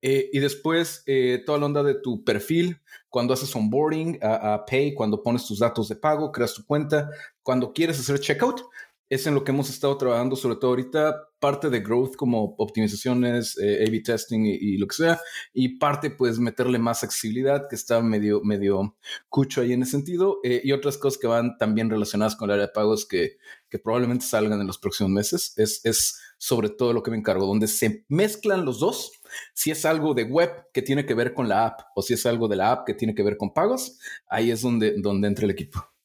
Eh, 0.00 0.28
y 0.32 0.38
después, 0.38 1.02
eh, 1.06 1.42
toda 1.44 1.58
la 1.58 1.66
onda 1.66 1.82
de 1.82 1.94
tu 2.00 2.22
perfil, 2.22 2.80
cuando 3.08 3.34
haces 3.34 3.54
onboarding 3.56 4.18
a, 4.22 4.54
a, 4.54 4.64
Pay, 4.64 4.94
cuando 4.94 5.22
pones 5.22 5.44
tus 5.46 5.58
datos 5.58 5.88
de 5.88 5.96
pago, 5.96 6.30
creas 6.30 6.54
tu 6.54 6.64
cuenta, 6.64 7.10
cuando 7.42 7.72
quieres 7.72 7.98
hacer 7.98 8.20
checkout, 8.20 8.62
es 9.08 9.26
en 9.26 9.34
lo 9.34 9.44
que 9.44 9.52
hemos 9.52 9.70
estado 9.70 9.96
trabajando, 9.96 10.34
sobre 10.34 10.56
todo 10.56 10.70
ahorita, 10.70 11.28
parte 11.38 11.70
de 11.70 11.80
growth 11.80 12.16
como 12.16 12.56
optimizaciones, 12.58 13.56
eh, 13.58 13.84
A-B 13.86 14.00
testing 14.00 14.46
y, 14.46 14.78
lo 14.78 14.88
que 14.88 14.96
sea, 14.96 15.20
y 15.52 15.78
parte 15.78 16.10
pues 16.10 16.38
meterle 16.38 16.78
más 16.78 17.04
accesibilidad, 17.04 17.68
que 17.68 17.76
está 17.76 18.00
medio, 18.00 18.40
medio 18.42 18.96
cucho 19.28 19.60
ahí 19.60 19.72
en 19.72 19.82
ese 19.82 19.92
sentido, 19.92 20.38
eh, 20.42 20.60
y 20.64 20.72
otras 20.72 20.98
cosas 20.98 21.20
que 21.20 21.28
van 21.28 21.56
también 21.58 21.88
relacionadas 21.88 22.34
con 22.34 22.50
el 22.50 22.54
área 22.54 22.66
de 22.66 22.72
pagos 22.72 23.06
que, 23.06 23.36
que 23.68 23.78
probablemente 23.78 24.24
salgan 24.24 24.60
en 24.60 24.66
los 24.66 24.78
próximos 24.78 25.12
meses. 25.12 25.52
Es, 25.56 25.84
es 25.84 26.18
sobre 26.38 26.68
todo 26.68 26.92
lo 26.92 27.02
que 27.02 27.10
me 27.10 27.16
encargo, 27.16 27.46
donde 27.46 27.68
se 27.68 28.04
mezclan 28.08 28.64
los 28.64 28.80
dos. 28.80 29.12
Si 29.54 29.70
es 29.70 29.84
algo 29.84 30.14
de 30.14 30.24
web 30.24 30.50
que 30.72 30.82
tiene 30.82 31.06
que 31.06 31.14
ver 31.14 31.32
con 31.32 31.48
la 31.48 31.66
app 31.66 31.80
o 31.94 32.02
si 32.02 32.14
es 32.14 32.26
algo 32.26 32.48
de 32.48 32.56
la 32.56 32.72
app 32.72 32.86
que 32.86 32.94
tiene 32.94 33.14
que 33.14 33.22
ver 33.22 33.36
con 33.36 33.52
pagos, 33.54 33.98
ahí 34.28 34.50
es 34.50 34.62
donde, 34.62 34.94
donde 35.00 35.28
entra 35.28 35.44
el 35.44 35.50
equipo. 35.50 35.95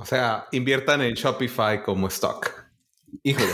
O 0.00 0.04
sea, 0.04 0.46
inviertan 0.52 1.02
en 1.02 1.14
Shopify 1.14 1.82
como 1.82 2.06
stock. 2.06 2.70
Híjole. 3.24 3.50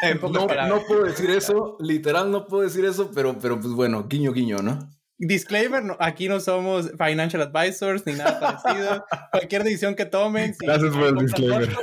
no, 0.68 0.84
puedo 0.86 1.02
decir 1.02 1.28
eso, 1.28 1.76
literal 1.80 2.30
no 2.30 2.46
puedo 2.46 2.62
decir 2.62 2.84
eso, 2.84 3.10
pero, 3.12 3.36
pero 3.36 3.58
pues 3.58 3.72
bueno, 3.72 4.06
guiño, 4.06 4.32
guiño, 4.32 4.58
¿no? 4.58 4.78
Disclaimer, 5.18 5.82
aquí 5.98 6.28
no 6.28 6.38
somos 6.38 6.92
financial 6.92 7.42
advisors 7.42 8.06
ni 8.06 8.12
nada 8.12 8.38
parecido. 8.38 9.04
Cualquier 9.32 9.64
decisión 9.64 9.96
que 9.96 10.04
tomen. 10.04 10.54
Si, 10.54 10.66
Gracias 10.66 10.94
por 10.94 11.06
el 11.08 11.16
disclaimer. 11.16 11.76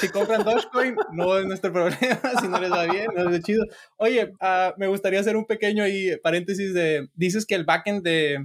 si 0.00 0.08
compran 0.08 0.42
Dogecoin, 0.42 0.96
no 1.12 1.38
es 1.38 1.46
nuestro 1.46 1.72
problema. 1.72 1.98
Si 2.40 2.48
no 2.48 2.58
les 2.58 2.72
va 2.72 2.86
bien, 2.86 3.06
no 3.14 3.30
es 3.30 3.44
chido. 3.44 3.64
Oye, 3.96 4.32
uh, 4.40 4.72
me 4.76 4.88
gustaría 4.88 5.20
hacer 5.20 5.36
un 5.36 5.44
pequeño 5.44 5.84
ahí, 5.84 6.16
paréntesis 6.20 6.74
de. 6.74 7.10
Dices 7.14 7.46
que 7.46 7.54
el 7.54 7.64
backend 7.64 8.02
de, 8.02 8.44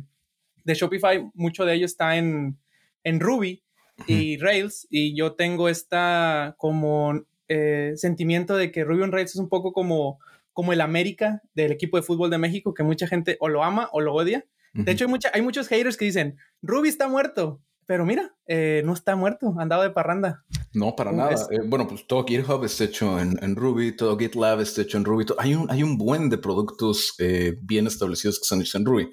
de 0.64 0.74
Shopify, 0.76 1.28
mucho 1.34 1.66
de 1.66 1.74
ello 1.74 1.88
está 1.88 2.18
en, 2.18 2.60
en 3.04 3.20
Ruby 3.20 3.64
y 4.06 4.38
Rails, 4.38 4.88
y 4.89 5.16
yo 5.16 5.34
tengo 5.34 5.70
esta 5.70 6.56
como 6.58 7.25
eh, 7.48 7.94
sentimiento 7.96 8.56
de 8.56 8.72
que 8.72 8.84
Ruby 8.84 9.04
on 9.04 9.12
Rails 9.12 9.32
es 9.32 9.39
un 9.39 9.50
poco 9.50 9.72
como, 9.74 10.20
como 10.54 10.74
el 10.74 10.82
América 10.82 11.42
del 11.54 11.72
equipo 11.72 11.98
de 11.98 12.04
fútbol 12.04 12.30
de 12.30 12.38
México, 12.38 12.74
que 12.74 12.84
mucha 12.84 13.08
gente 13.08 13.38
o 13.39 13.50
lo 13.50 13.63
ama 13.63 13.89
o 13.92 14.01
lo 14.01 14.13
odia. 14.13 14.46
De 14.74 14.92
hecho, 14.92 15.06
hay, 15.06 15.10
mucha, 15.10 15.32
hay 15.34 15.42
muchos 15.42 15.68
haters 15.70 15.98
que 15.98 16.06
dicen, 16.06 16.38
Ruby 16.62 16.89
está 16.89 17.08
muerto, 17.08 17.62
pero 17.88 18.06
mira, 18.06 18.36
eh, 18.46 18.84
no 18.86 18.94
está 18.94 19.16
muerto, 19.16 19.56
andado 19.58 19.82
de 19.82 19.89
parranda. 19.89 20.44
No, 20.72 20.96
para 20.96 21.12
nada. 21.12 21.34
Eh, 21.50 21.62
bueno, 21.66 21.88
pues 21.88 22.06
todo 22.06 22.24
GitHub 22.24 22.63
está 22.63 22.84
hecho 22.84 23.20
en, 23.20 23.56
Ruby, 23.56 23.96
todo 23.96 24.16
GitLab 24.16 24.60
está 24.60 24.84
hecho 24.84 25.00
en 25.00 25.06
Ruby. 25.06 25.25
hay, 25.39 25.56
un, 25.56 25.72
hay 25.72 25.82
un 25.82 25.98
buen 25.98 26.30
de 26.30 26.38
productos 26.38 27.16
bien 27.62 27.88
establecidos 27.88 28.38
que 28.38 28.44
están 28.44 28.62
hechos 28.62 28.75
en 28.75 28.86
Ruby. 28.86 29.10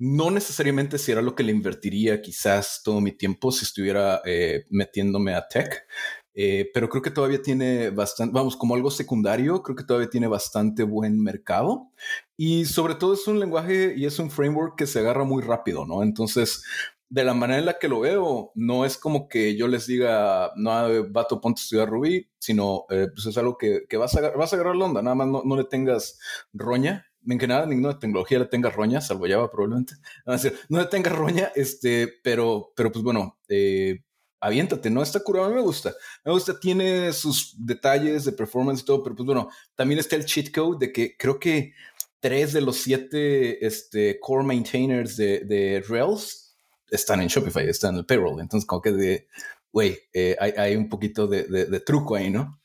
No 0.00 0.30
necesariamente 0.30 0.98
si 0.98 1.12
era 1.12 1.22
lo 1.22 1.34
que 1.34 1.42
le 1.42 1.52
invertiría 1.52 2.22
quizás 2.22 2.80
todo 2.82 3.00
mi 3.00 3.12
tiempo 3.12 3.52
si 3.52 3.64
estuviera 3.64 4.22
metiéndome 4.70 5.34
a 5.34 5.46
tech. 5.46 5.86
Eh, 6.34 6.70
pero 6.72 6.88
creo 6.88 7.02
que 7.02 7.10
todavía 7.10 7.42
tiene 7.42 7.90
bastante, 7.90 8.32
vamos, 8.32 8.56
como 8.56 8.74
algo 8.74 8.90
secundario, 8.90 9.62
creo 9.62 9.76
que 9.76 9.84
todavía 9.84 10.08
tiene 10.08 10.28
bastante 10.28 10.84
buen 10.84 11.20
mercado 11.20 11.90
y 12.36 12.66
sobre 12.66 12.94
todo 12.94 13.14
es 13.14 13.26
un 13.26 13.40
lenguaje 13.40 13.94
y 13.96 14.06
es 14.06 14.18
un 14.20 14.30
framework 14.30 14.78
que 14.78 14.86
se 14.86 15.00
agarra 15.00 15.24
muy 15.24 15.42
rápido, 15.42 15.84
¿no? 15.86 16.02
Entonces, 16.04 16.62
de 17.08 17.24
la 17.24 17.34
manera 17.34 17.58
en 17.58 17.66
la 17.66 17.78
que 17.78 17.88
lo 17.88 18.00
veo, 18.00 18.52
no 18.54 18.84
es 18.84 18.96
como 18.96 19.28
que 19.28 19.56
yo 19.56 19.66
les 19.66 19.86
diga, 19.88 20.52
no, 20.56 21.10
vato, 21.10 21.40
ponte 21.40 21.60
a 21.60 21.62
estudiar 21.62 21.88
Ruby, 21.90 22.30
sino 22.38 22.86
eh, 22.90 23.08
pues 23.12 23.26
es 23.26 23.36
algo 23.36 23.58
que, 23.58 23.86
que, 23.88 23.96
vas, 23.96 24.14
a, 24.16 24.30
vas 24.30 24.52
a 24.52 24.56
agarrar 24.56 24.76
la 24.76 24.84
onda, 24.84 25.02
nada 25.02 25.16
más 25.16 25.26
no, 25.26 25.42
no 25.44 25.56
le 25.56 25.64
tengas 25.64 26.20
roña, 26.52 27.09
en 27.26 27.38
que 27.38 27.46
nada, 27.46 27.66
ninguna 27.66 27.98
tecnología 27.98 28.38
le 28.38 28.46
tenga 28.46 28.70
roña, 28.70 29.00
salvo 29.00 29.26
Java 29.28 29.50
probablemente. 29.50 29.94
No, 30.68 30.78
le 30.78 30.86
tenga 30.86 31.10
roña, 31.10 31.52
este, 31.54 32.08
pero, 32.22 32.72
pero 32.74 32.90
pues 32.90 33.02
bueno, 33.02 33.38
eh, 33.48 34.00
aviéntate, 34.40 34.90
¿no? 34.90 35.02
Está 35.02 35.20
curado, 35.20 35.46
a 35.46 35.48
mí 35.50 35.56
me 35.56 35.62
gusta. 35.62 35.92
Me 36.24 36.32
gusta, 36.32 36.58
tiene 36.58 37.12
sus 37.12 37.54
detalles 37.58 38.24
de 38.24 38.32
performance 38.32 38.80
y 38.82 38.84
todo, 38.84 39.02
pero 39.02 39.14
pues 39.14 39.26
bueno, 39.26 39.50
también 39.74 40.00
está 40.00 40.16
el 40.16 40.24
cheat 40.24 40.50
code 40.52 40.86
de 40.86 40.92
que 40.92 41.16
creo 41.16 41.38
que 41.38 41.72
tres 42.20 42.52
de 42.52 42.60
los 42.60 42.76
siete 42.76 43.64
este, 43.66 44.18
core 44.20 44.44
maintainers 44.44 45.16
de, 45.16 45.40
de 45.40 45.84
Rails 45.88 46.56
están 46.90 47.20
en 47.20 47.28
Shopify, 47.28 47.68
están 47.68 47.94
en 47.94 48.00
el 48.00 48.06
payroll. 48.06 48.40
Entonces, 48.40 48.66
como 48.66 48.82
que 48.82 48.92
de, 48.92 49.28
güey, 49.72 49.98
eh, 50.12 50.36
hay, 50.38 50.52
hay, 50.56 50.76
un 50.76 50.88
poquito 50.88 51.26
de, 51.26 51.44
de, 51.44 51.80
truco 51.80 52.16
ahí, 52.16 52.30
¿no? 52.30 52.60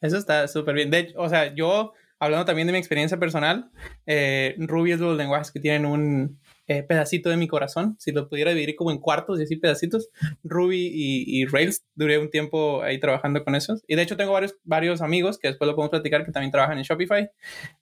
Eso 0.00 0.16
está 0.16 0.48
súper 0.48 0.74
bien. 0.74 0.90
De 0.90 1.12
o 1.16 1.28
sea, 1.28 1.54
yo, 1.54 1.92
hablando 2.18 2.44
también 2.44 2.66
de 2.66 2.72
mi 2.72 2.78
experiencia 2.78 3.18
personal, 3.18 3.70
eh, 4.06 4.54
Ruby 4.58 4.92
es 4.92 5.00
de 5.00 5.06
los 5.06 5.16
lenguajes 5.16 5.50
que 5.52 5.60
tienen 5.60 5.86
un, 5.86 6.38
eh, 6.70 6.82
pedacito 6.82 7.30
de 7.30 7.38
mi 7.38 7.48
corazón, 7.48 7.96
si 7.98 8.12
lo 8.12 8.28
pudiera 8.28 8.50
dividir 8.50 8.76
como 8.76 8.90
en 8.90 8.98
cuartos 8.98 9.40
y 9.40 9.44
así 9.44 9.56
pedacitos. 9.56 10.10
Ruby 10.44 10.90
y, 10.92 11.46
Rails, 11.46 11.82
duré 11.94 12.18
un 12.18 12.28
tiempo 12.28 12.82
ahí 12.82 13.00
trabajando 13.00 13.42
con 13.42 13.54
esos. 13.54 13.82
Y 13.88 13.96
de 13.96 14.02
hecho 14.02 14.18
tengo 14.18 14.32
varios, 14.32 14.54
varios 14.64 15.00
amigos 15.00 15.38
que 15.38 15.48
después 15.48 15.66
lo 15.66 15.74
podemos 15.74 15.92
platicar 15.92 16.26
que 16.26 16.30
también 16.32 16.52
trabajan 16.52 16.76
en 16.76 16.84
Shopify. 16.84 17.30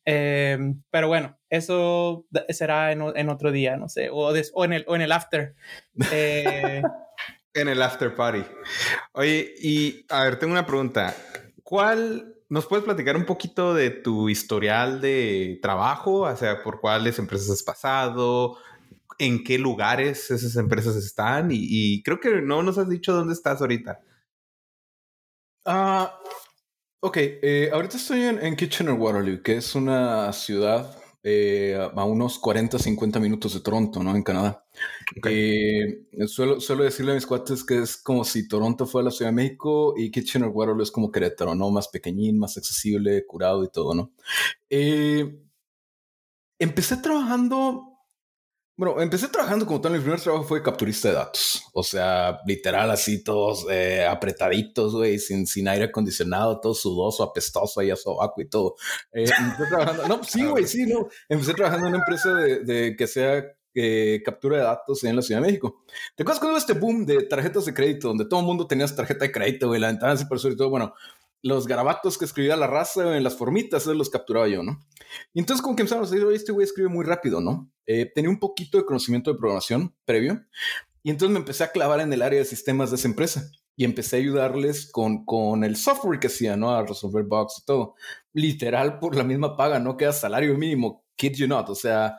Em, 0.05 0.81
pero 0.91 1.09
bueno, 1.09 1.37
eso 1.51 2.27
será 2.49 2.93
en, 2.93 3.03
en, 3.17 3.29
otro 3.29 3.51
día, 3.51 3.77
no 3.77 3.89
sé, 3.89 4.09
o, 4.09 4.29
o, 4.29 4.65
en, 4.65 4.73
el, 4.73 4.85
o 4.87 4.95
en 4.95 5.03
el 5.03 5.11
after. 5.11 5.57
Eh, 6.13 6.81
en 7.55 7.69
el 7.69 7.83
after 7.83 8.15
party. 8.15 8.45
Oye, 9.15 9.53
y 9.61 10.07
a 10.11 10.23
ver, 10.23 10.39
tengo 10.39 10.53
una 10.53 10.65
pregunta. 10.65 11.13
¿Cuál 11.65 12.36
¿Nos 12.49 12.67
puedes 12.67 12.85
platicar 12.85 13.17
un 13.17 13.25
poquito 13.25 13.75
de 13.75 13.91
tu 13.91 14.29
historial 14.29 15.01
de 15.01 15.59
trabajo? 15.63 16.21
O 16.21 16.37
sea, 16.37 16.63
por 16.63 16.81
cuáles 16.81 17.19
empresas 17.19 17.51
has 17.51 17.63
pasado, 17.63 18.57
en 19.19 19.43
qué 19.43 19.59
lugares 19.59 20.31
esas 20.31 20.57
empresas 20.57 20.97
están 20.97 21.49
y, 21.51 22.03
creo 22.03 22.21
que 22.21 22.43
no 22.43 22.63
nos 22.63 22.79
has 22.79 22.89
dicho 22.89 23.13
dónde 23.13 23.35
estás 23.35 23.61
ahorita. 23.61 24.01
Ah, 25.65 26.21
ok, 27.01 27.17
eh, 27.19 27.71
ahorita 27.73 27.97
estoy 27.97 28.23
en, 28.23 28.57
Kitchener-Waterloo, 28.57 29.43
que 29.43 29.57
es 29.57 29.75
una 29.75 30.33
ciudad 30.33 30.97
eh, 31.29 31.77
a 31.77 32.05
unos 32.05 32.39
40, 32.39 32.79
50 32.79 33.19
minutos 33.19 33.53
de 33.53 33.61
Toronto, 33.61 34.01
¿no? 34.01 34.15
En 34.15 34.23
Canadá. 34.23 34.65
Eh, 35.25 36.07
suelo, 36.29 36.61
suelo, 36.61 36.85
decirle 36.85 37.11
a 37.11 37.15
mis 37.17 37.27
cuates 37.27 37.65
que 37.65 37.79
es 37.79 37.97
como 37.97 38.25
si 38.25 38.47
Toronto 38.47 38.87
fuera 38.87 39.07
la 39.07 39.11
Ciudad 39.11 39.33
de 39.33 39.35
México 39.35 39.95
y 39.97 40.13
Kitchener-Waterloo 40.13 40.85
es 40.85 40.93
como 40.93 41.11
Querétaro, 41.11 41.57
¿no? 41.57 41.71
Más 41.71 41.89
pequeñín, 41.89 42.39
más 42.39 42.57
accesible, 42.57 43.27
curado 43.27 43.65
y 43.65 43.69
todo, 43.69 43.95
¿no? 43.95 44.13
empecé 46.59 46.97
trabajando 46.99 47.96
bueno, 48.77 49.01
empecé 49.01 49.29
trabajando 49.29 49.65
como 49.65 49.81
tal. 49.81 49.93
Mi 49.93 50.01
primer 50.01 50.21
trabajo 50.21 50.45
fue 50.45 50.63
capturista 50.63 51.09
de 51.09 51.15
datos. 51.15 51.65
O 51.73 51.83
sea, 51.83 52.41
literal, 52.47 52.91
así 52.91 53.25
todos 53.25 53.67
eh, 53.71 54.07
apretaditos, 54.07 54.95
güey, 54.95 55.19
sin, 55.19 55.47
sin 55.47 55.67
aire 55.69 55.87
acondicionado, 55.87 56.61
todo 56.61 56.75
sudoso, 56.75 57.23
apestoso, 57.23 57.81
ahí 57.81 57.91
a 57.91 57.97
sobaco 57.97 58.41
y 58.43 58.49
todo. 58.49 58.77
Eh, 59.13 59.25
empecé 59.25 59.69
trabajando. 59.69 60.09
No, 60.09 60.23
sí, 60.23 60.45
güey, 60.45 60.67
sí, 60.67 60.85
no. 60.87 61.09
Empecé 61.29 61.55
trabajando 61.55 61.87
en 61.87 61.95
una 61.95 62.03
empresa 62.05 62.35
de, 62.35 62.65
de 62.65 62.97
que 62.97 63.07
sea 63.07 63.45
eh, 63.79 64.23
captura 64.25 64.57
de 64.57 64.63
datos 64.63 65.05
en 65.05 65.15
la 65.15 65.21
Ciudad 65.21 65.43
de 65.43 65.49
México. 65.49 65.83
¿Te 66.15 66.23
acuerdas 66.23 66.41
cuando 66.41 66.55
hubo 66.55 66.59
este 66.59 66.73
boom 66.73 67.05
de 67.05 67.25
tarjetas 67.25 67.67
de 67.67 67.75
crédito, 67.75 68.09
donde 68.09 68.25
todo 68.25 68.41
el 68.41 68.47
mundo 68.47 68.67
tenía 68.67 68.87
tarjeta 68.87 69.27
de 69.27 69.33
crédito, 69.33 69.69
güey, 69.69 69.79
la 69.79 69.89
ventana 69.89 70.19
por 70.27 70.39
y 70.39 70.57
todo? 70.57 70.71
Bueno, 70.71 70.95
los 71.47 71.67
garabatos 71.67 72.19
que 72.19 72.25
escribía 72.25 72.57
la 72.57 72.67
raza 72.67 73.17
en 73.17 73.23
las 73.23 73.37
formitas, 73.37 73.87
los 73.87 74.11
capturaba 74.11 74.49
yo, 74.49 74.63
¿no? 74.63 74.81
Y 75.33 75.41
entonces 75.41 75.63
como 75.63 75.77
que 75.77 75.83
empezamos 75.83 76.09
a 76.09 76.11
decir, 76.11 76.27
oye, 76.27 76.37
este 76.37 76.53
güey 76.53 76.65
escribe 76.65 76.89
muy 76.89 77.05
rápido, 77.05 77.41
¿no? 77.41 77.71
Eh, 77.87 78.11
tenía 78.13 78.31
un 78.31 78.41
poquito 78.41 78.79
de 78.79 78.85
conocimiento 78.85 79.33
de 79.33 79.39
programación 79.39 79.95
previo 80.05 80.45
y 81.03 81.11
entonces 81.11 81.33
me 81.33 81.39
empecé 81.39 81.63
a 81.63 81.71
clavar 81.71 82.01
en 82.01 82.13
el 82.13 82.23
área 82.23 82.41
de 82.41 82.45
sistemas 82.45 82.91
de 82.91 82.97
esa 82.97 83.07
empresa 83.07 83.49
y 83.77 83.85
empecé 83.85 84.17
a 84.17 84.19
ayudarles 84.19 84.91
con, 84.91 85.25
con 85.25 85.63
el 85.63 85.77
software 85.77 86.19
que 86.19 86.27
hacía, 86.27 86.57
¿no? 86.57 86.75
A 86.75 86.85
resolver 86.85 87.25
bugs 87.25 87.61
y 87.61 87.65
todo. 87.65 87.95
Literal 88.33 88.99
por 88.99 89.15
la 89.15 89.23
misma 89.23 89.57
paga, 89.57 89.79
¿no? 89.79 89.97
Queda 89.97 90.13
salario 90.13 90.57
mínimo, 90.59 91.05
kid 91.15 91.35
you 91.37 91.47
not, 91.47 91.69
o 91.69 91.75
sea, 91.75 92.17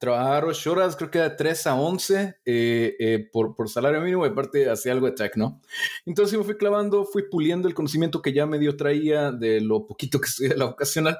trabajar 0.00 0.46
ocho 0.46 0.72
horas, 0.72 0.96
creo 0.96 1.10
que 1.10 1.18
de 1.18 1.30
3 1.30 1.66
a 1.66 1.74
11 1.74 2.38
eh, 2.46 2.96
eh, 2.98 3.28
por, 3.30 3.54
por, 3.54 3.68
salario 3.68 4.00
mínimo, 4.00 4.24
y 4.24 4.30
aparte 4.30 4.68
hacía 4.68 4.92
algo 4.92 5.06
de 5.06 5.12
tech, 5.12 5.36
¿no? 5.36 5.60
Entonces 6.06 6.36
me 6.38 6.44
fui 6.44 6.56
clavando, 6.56 7.04
fui 7.04 7.28
puliendo 7.30 7.68
el 7.68 7.74
conocimiento 7.74 8.22
que 8.22 8.32
ya 8.32 8.46
medio 8.46 8.76
traía 8.76 9.30
de 9.30 9.60
lo 9.60 9.86
poquito 9.86 10.18
que 10.18 10.26
estudié 10.28 10.48
de 10.48 10.56
la 10.56 10.64
vocacional. 10.64 11.18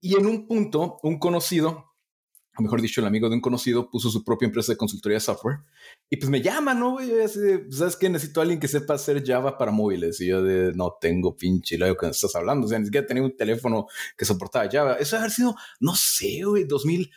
Y 0.00 0.16
en 0.16 0.26
un 0.26 0.46
punto, 0.46 0.98
un 1.02 1.18
conocido, 1.18 1.90
o 2.56 2.62
mejor 2.62 2.80
dicho, 2.80 3.00
el 3.00 3.08
amigo 3.08 3.28
de 3.28 3.34
un 3.34 3.40
conocido, 3.40 3.90
puso 3.90 4.08
su 4.08 4.22
propia 4.22 4.46
empresa 4.46 4.72
de 4.72 4.78
consultoría 4.78 5.16
de 5.16 5.20
software. 5.20 5.58
Y 6.08 6.16
pues 6.16 6.30
me 6.30 6.40
llama, 6.40 6.74
¿no? 6.74 7.02
Y 7.02 7.10
así 7.20 7.40
¿sabes 7.70 7.96
qué? 7.96 8.08
Necesito 8.08 8.38
a 8.38 8.44
alguien 8.44 8.60
que 8.60 8.68
sepa 8.68 8.94
hacer 8.94 9.26
Java 9.26 9.58
para 9.58 9.72
móviles. 9.72 10.20
Y 10.20 10.28
yo 10.28 10.44
de, 10.44 10.72
no 10.74 10.96
tengo 11.00 11.36
pinche 11.36 11.76
lo 11.76 11.96
que 11.96 12.06
estás 12.06 12.36
hablando. 12.36 12.66
O 12.66 12.68
sea, 12.68 12.78
ni 12.78 12.84
siquiera 12.84 13.06
tenía 13.06 13.24
un 13.24 13.36
teléfono 13.36 13.86
que 14.16 14.24
soportaba 14.24 14.68
Java. 14.70 14.94
Eso 14.94 15.16
debe 15.16 15.24
haber 15.24 15.32
sido, 15.32 15.56
no 15.80 15.94
sé, 15.96 16.42
güey, 16.44 16.64
2000 16.64 17.10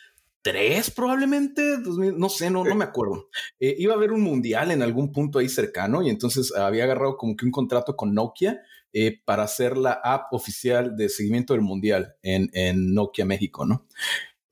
tres 0.44 0.92
probablemente, 0.92 1.78
no 1.80 2.30
sé, 2.30 2.52
no, 2.52 2.64
no 2.64 2.76
me 2.76 2.84
acuerdo. 2.84 3.30
Eh, 3.60 3.76
iba 3.80 3.94
a 3.94 3.98
haber 3.98 4.12
un 4.12 4.22
mundial 4.22 4.70
en 4.70 4.84
algún 4.84 5.12
punto 5.12 5.40
ahí 5.40 5.50
cercano 5.50 6.04
y 6.04 6.10
entonces 6.10 6.54
había 6.54 6.84
agarrado 6.84 7.18
como 7.18 7.36
que 7.36 7.46
un 7.46 7.52
contrato 7.52 7.96
con 7.96 8.14
Nokia 8.14 8.62
eh, 8.92 9.22
para 9.26 9.44
hacer 9.44 9.78
la 9.78 9.94
app 9.94 10.32
oficial 10.34 10.96
de 10.96 11.10
seguimiento 11.10 11.54
del 11.54 11.64
mundial 11.64 12.16
en, 12.22 12.52
en 12.54 12.94
Nokia 12.94 13.26
México, 13.26 13.66
¿no? 13.66 13.88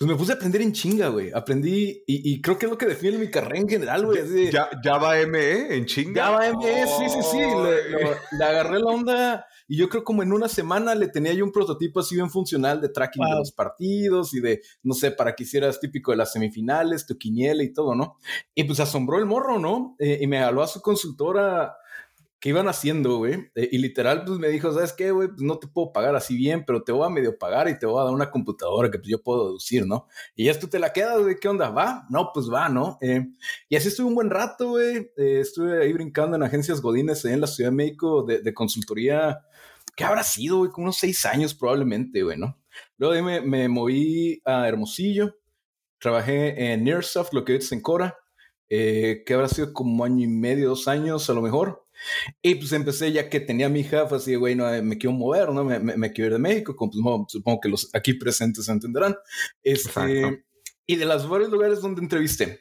Pues 0.01 0.09
me 0.09 0.17
puse 0.17 0.31
a 0.31 0.35
aprender 0.35 0.63
en 0.63 0.71
chinga, 0.73 1.09
güey. 1.09 1.29
Aprendí 1.31 2.01
y, 2.07 2.41
creo 2.41 2.57
que 2.57 2.65
es 2.65 2.71
lo 2.71 2.77
que 2.79 2.87
define 2.87 3.19
mi 3.19 3.29
carrera 3.29 3.59
en 3.59 3.69
general, 3.69 4.03
güey. 4.03 4.49
Ya, 4.51 4.67
Java 4.83 5.13
ME 5.27 5.75
en 5.75 5.85
chinga. 5.85 6.23
Java 6.23 6.39
ME, 6.57 6.87
sí, 6.87 7.07
sí, 7.07 7.19
sí. 7.21 7.37
le, 7.37 8.43
agarré 8.43 8.79
la 8.79 8.85
onda 8.89 9.45
y 9.67 9.77
yo 9.77 9.89
creo 9.89 10.03
como 10.03 10.23
en 10.23 10.33
una 10.33 10.47
semana 10.47 10.95
le 10.95 11.07
tenía 11.07 11.33
yo 11.33 11.45
un 11.45 11.51
prototipo 11.51 11.99
así 11.99 12.15
bien 12.15 12.31
funcional 12.31 12.81
de 12.81 12.89
tracking 12.89 13.23
de 13.23 13.35
los 13.35 13.51
partidos 13.51 14.33
y 14.33 14.39
de, 14.39 14.63
no 14.81 14.95
sé, 14.95 15.11
para 15.11 15.35
que 15.35 15.43
hicieras 15.43 15.79
típico 15.79 16.09
de 16.09 16.17
las 16.17 16.31
semifinales, 16.31 17.05
tu 17.05 17.19
quiniela 17.19 17.61
y 17.61 17.71
todo, 17.71 17.93
¿no? 17.93 18.17
Y 18.55 18.63
pues 18.63 18.79
asombró 18.79 19.19
el 19.19 19.27
morro, 19.27 19.59
¿no? 19.59 19.95
Eh, 19.99 20.17
y 20.19 20.25
me 20.25 20.39
habló 20.39 20.63
a 20.63 20.67
su 20.67 20.81
consultora 20.81 21.75
¿qué 22.41 22.49
iban 22.49 22.67
haciendo, 22.67 23.15
güey? 23.17 23.51
Eh, 23.55 23.69
y 23.71 23.77
literal, 23.77 24.25
pues 24.25 24.37
me 24.39 24.49
dijo, 24.49 24.73
¿sabes 24.73 24.91
qué, 24.91 25.11
güey? 25.11 25.29
Pues 25.29 25.41
no 25.41 25.59
te 25.59 25.67
puedo 25.67 25.93
pagar 25.93 26.15
así 26.15 26.35
bien, 26.35 26.65
pero 26.65 26.83
te 26.83 26.91
voy 26.91 27.05
a 27.05 27.09
medio 27.09 27.37
pagar 27.37 27.69
y 27.69 27.79
te 27.79 27.85
voy 27.85 28.01
a 28.01 28.03
dar 28.03 28.13
una 28.13 28.29
computadora 28.29 28.91
que 28.91 28.97
pues 28.97 29.09
yo 29.09 29.23
puedo 29.23 29.45
deducir, 29.45 29.85
¿no? 29.87 30.07
Y 30.35 30.45
ya 30.45 30.59
tú 30.59 30.67
te 30.67 30.79
la 30.79 30.91
quedas, 30.91 31.21
güey, 31.21 31.37
¿qué 31.39 31.47
onda? 31.47 31.69
¿Va? 31.69 32.05
No, 32.09 32.31
pues 32.33 32.51
va, 32.51 32.67
¿no? 32.67 32.97
Eh, 32.99 33.25
y 33.69 33.77
así 33.77 33.87
estuve 33.87 34.07
un 34.07 34.15
buen 34.15 34.29
rato, 34.29 34.71
güey. 34.71 35.09
estuve 35.15 35.81
ahí 35.81 35.93
brincando 35.93 36.35
en 36.35 36.43
agencias 36.43 36.81
Godines 36.81 37.23
en 37.23 37.39
la 37.39 37.47
Ciudad 37.47 37.69
de 37.69 37.75
México 37.77 38.23
de, 38.23 38.41
de 38.41 38.53
consultoría 38.53 39.39
¿qué 39.95 40.03
habrá 40.03 40.23
sido, 40.23 40.57
güey? 40.57 40.71
Como 40.71 40.85
unos 40.85 40.97
seis 40.97 41.25
años 41.25 41.53
probablemente, 41.53 42.23
güey, 42.23 42.37
¿no? 42.37 42.57
Luego 42.97 43.23
me, 43.23 43.41
me 43.41 43.67
moví 43.69 44.41
a 44.45 44.67
Hermosillo, 44.67 45.37
trabajé 45.99 46.71
en 46.71 46.83
Nearsoft, 46.83 47.33
lo 47.33 47.45
que 47.45 47.55
es 47.55 47.71
en 47.71 47.81
Cora, 47.81 48.17
eh, 48.69 49.23
que 49.25 49.33
habrá 49.33 49.47
sido 49.47 49.73
como 49.73 50.03
año 50.03 50.23
y 50.23 50.27
medio, 50.27 50.69
dos 50.69 50.87
años 50.87 51.29
a 51.29 51.33
lo 51.33 51.41
mejor. 51.41 51.85
Y 52.41 52.55
pues 52.55 52.71
empecé 52.71 53.11
ya 53.11 53.29
que 53.29 53.39
tenía 53.39 53.69
mi 53.69 53.81
hija, 53.81 54.07
fue 54.07 54.17
así, 54.17 54.35
güey, 54.35 54.55
no, 54.55 54.65
me 54.83 54.97
quiero 54.97 55.13
mover, 55.13 55.49
¿no? 55.49 55.63
Me, 55.63 55.79
me, 55.79 56.11
quiero 56.11 56.27
ir 56.27 56.33
de 56.33 56.39
México, 56.39 56.75
como, 56.75 56.91
pues, 56.91 57.31
supongo 57.31 57.59
que 57.61 57.69
los 57.69 57.89
aquí 57.93 58.13
presentes 58.13 58.67
entenderán. 58.69 59.15
Este, 59.63 60.43
y 60.85 60.95
de 60.95 61.05
los 61.05 61.27
varios 61.29 61.51
lugares 61.51 61.81
donde 61.81 62.01
entrevisté, 62.01 62.59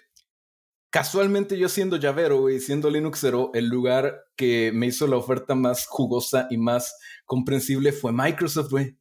casualmente 0.90 1.56
yo 1.56 1.68
siendo 1.68 1.96
llavero 1.96 2.50
y 2.50 2.60
siendo 2.60 2.90
Linuxero, 2.90 3.50
el 3.54 3.68
lugar 3.68 4.24
que 4.36 4.72
me 4.74 4.86
hizo 4.86 5.06
la 5.06 5.16
oferta 5.16 5.54
más 5.54 5.86
jugosa 5.86 6.46
y 6.50 6.56
más 6.56 6.94
comprensible 7.24 7.92
fue 7.92 8.12
Microsoft, 8.12 8.70
güey. 8.70 8.96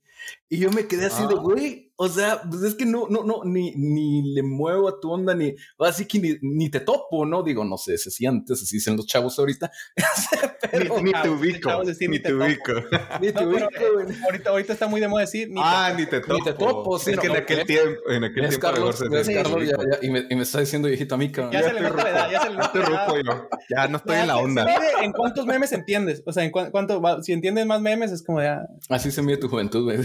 Y 0.47 0.59
yo 0.59 0.71
me 0.71 0.87
quedé 0.87 1.07
así 1.07 1.23
de, 1.23 1.35
ah. 1.35 1.41
güey, 1.41 1.88
O 2.01 2.07
sea, 2.07 2.41
pues 2.49 2.63
es 2.63 2.75
que 2.75 2.85
no, 2.85 3.07
no, 3.09 3.25
no, 3.25 3.41
ni, 3.43 3.73
ni 3.75 4.33
le 4.33 4.41
muevo 4.41 4.87
a 4.87 5.01
tu 5.01 5.11
onda, 5.11 5.35
ni, 5.35 5.53
así 5.79 6.05
que 6.05 6.17
ni, 6.17 6.37
ni 6.41 6.69
te 6.69 6.79
topo, 6.79 7.25
¿no? 7.25 7.43
Digo, 7.43 7.65
no 7.65 7.77
sé, 7.77 7.97
se 7.97 8.09
sientes, 8.09 8.63
así 8.63 8.77
dicen 8.77 8.95
los 8.95 9.05
chavos 9.05 9.37
ahorita. 9.37 9.69
ni, 11.03 11.11
te 11.11 11.29
ubico, 11.29 11.83
ni, 11.83 12.19
te 12.21 12.33
ubico. 12.33 12.71
Ni 13.19 13.33
te 13.33 13.45
ubico. 13.45 13.67
ahorita, 14.23 14.49
ahorita 14.49 14.71
está 14.71 14.87
muy 14.87 15.01
de 15.01 15.09
moda 15.09 15.23
decir, 15.23 15.49
ni 15.49 15.59
ah, 15.61 15.91
te, 15.91 16.01
ni 16.01 16.05
te 16.05 16.21
topo. 16.21 16.33
Ni 16.35 16.43
te 16.45 16.53
topo, 16.53 16.99
sí. 16.99 17.11
Es 17.11 17.19
que 17.19 17.27
en 17.27 17.35
aquel 17.35 17.65
tiempo, 17.65 18.01
en 18.09 18.23
aquel 18.23 18.47
tiempo 18.47 18.59
Carlos, 18.61 19.01
es 19.01 19.27
Carlos 19.27 19.65
ya, 19.65 19.75
ya, 19.77 19.99
y, 20.01 20.09
me, 20.09 20.25
y, 20.29 20.35
me, 20.37 20.43
está 20.43 20.61
diciendo 20.61 20.87
viejito 20.87 21.15
a 21.15 21.17
mí, 21.17 21.29
Ya, 21.35 21.51
ya 21.51 21.63
se 21.63 21.73
le 21.73 21.81
nota 21.81 22.01
la 22.01 22.09
edad, 22.11 22.31
ya 22.31 22.41
se 22.43 22.49
le 22.49 22.55
nota 22.59 23.21
yo. 23.25 23.49
Ya 23.69 23.87
no 23.89 23.97
estoy 23.97 24.15
en 24.15 24.27
la 24.27 24.37
onda. 24.37 24.65
¿En 25.03 25.11
cuántos 25.11 25.45
memes 25.45 25.73
entiendes? 25.73 26.23
O 26.25 26.31
sea, 26.31 26.45
en 26.45 26.51
cuánto, 26.51 27.01
si 27.23 27.33
entiendes 27.33 27.65
más 27.65 27.81
memes 27.81 28.13
es 28.13 28.23
como 28.23 28.41
ya... 28.41 28.61
Así 28.87 29.11
se 29.11 29.21
mide 29.21 29.35
tu 29.35 29.49
juventud, 29.49 29.83
güey. 29.83 29.99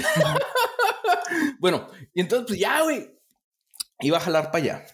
Bueno, 1.58 1.88
y 2.12 2.20
entonces 2.20 2.46
pues 2.48 2.58
ya, 2.58 2.82
güey, 2.82 3.18
iba 4.00 4.18
a 4.18 4.20
jalar 4.20 4.50
para 4.50 4.64
allá. 4.64 4.86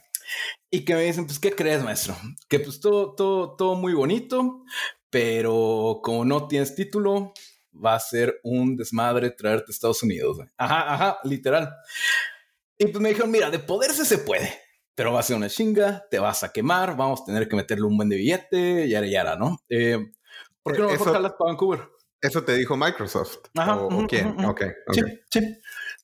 Y 0.71 0.85
que 0.85 0.95
me 0.95 1.03
dicen, 1.03 1.27
pues, 1.27 1.39
¿qué 1.41 1.51
crees, 1.53 1.83
maestro? 1.83 2.17
Que 2.49 2.61
pues 2.61 2.81
todo, 2.81 3.15
todo, 3.15 3.57
todo 3.57 3.75
muy 3.75 3.93
bonito, 3.93 4.65
pero 5.11 6.01
como 6.03 6.25
no 6.25 6.47
tienes 6.47 6.75
título, 6.77 7.33
va 7.75 7.95
a 7.95 8.01
ser 8.01 8.41
un 8.45 8.77
desmadre 8.77 9.31
traerte 9.31 9.67
a 9.69 9.73
Estados 9.73 10.03
Unidos. 10.03 10.39
Ajá, 10.57 10.95
ajá, 10.95 11.19
literal. 11.25 11.75
Y 12.79 12.87
pues 12.87 13.03
me 13.03 13.11
dijeron, 13.11 13.31
mira, 13.31 13.51
de 13.51 13.59
poderse 13.59 14.05
se 14.05 14.19
puede, 14.19 14.59
pero 14.95 15.13
va 15.13 15.21
a 15.21 15.25
ser 15.25 15.37
una 15.37 15.49
chinga, 15.49 16.07
te 16.11 16.19
vas 16.19 16.45
a 16.45 16.53
quemar, 16.53 16.97
vamos 16.97 17.23
a 17.23 17.25
tener 17.25 17.49
que 17.49 17.57
meterle 17.57 17.87
un 17.87 17.97
buen 17.97 18.09
de 18.09 18.17
billete, 18.17 18.89
yara, 18.89 19.07
yara, 19.07 19.37
¿no? 19.37 19.59
Eh, 19.69 19.99
¿Por 20.63 20.75
qué 20.75 20.83
no 20.83 20.89
mejor 20.89 21.13
jalas 21.13 21.33
para 21.33 21.51
Vancouver? 21.51 21.89
Eso 22.21 22.45
te 22.45 22.55
dijo 22.55 22.77
Microsoft. 22.77 23.39
Ajá, 23.57 23.77
¿O, 23.77 24.07
quién? 24.07 24.37
Sí, 24.93 25.01
sí. 25.31 25.41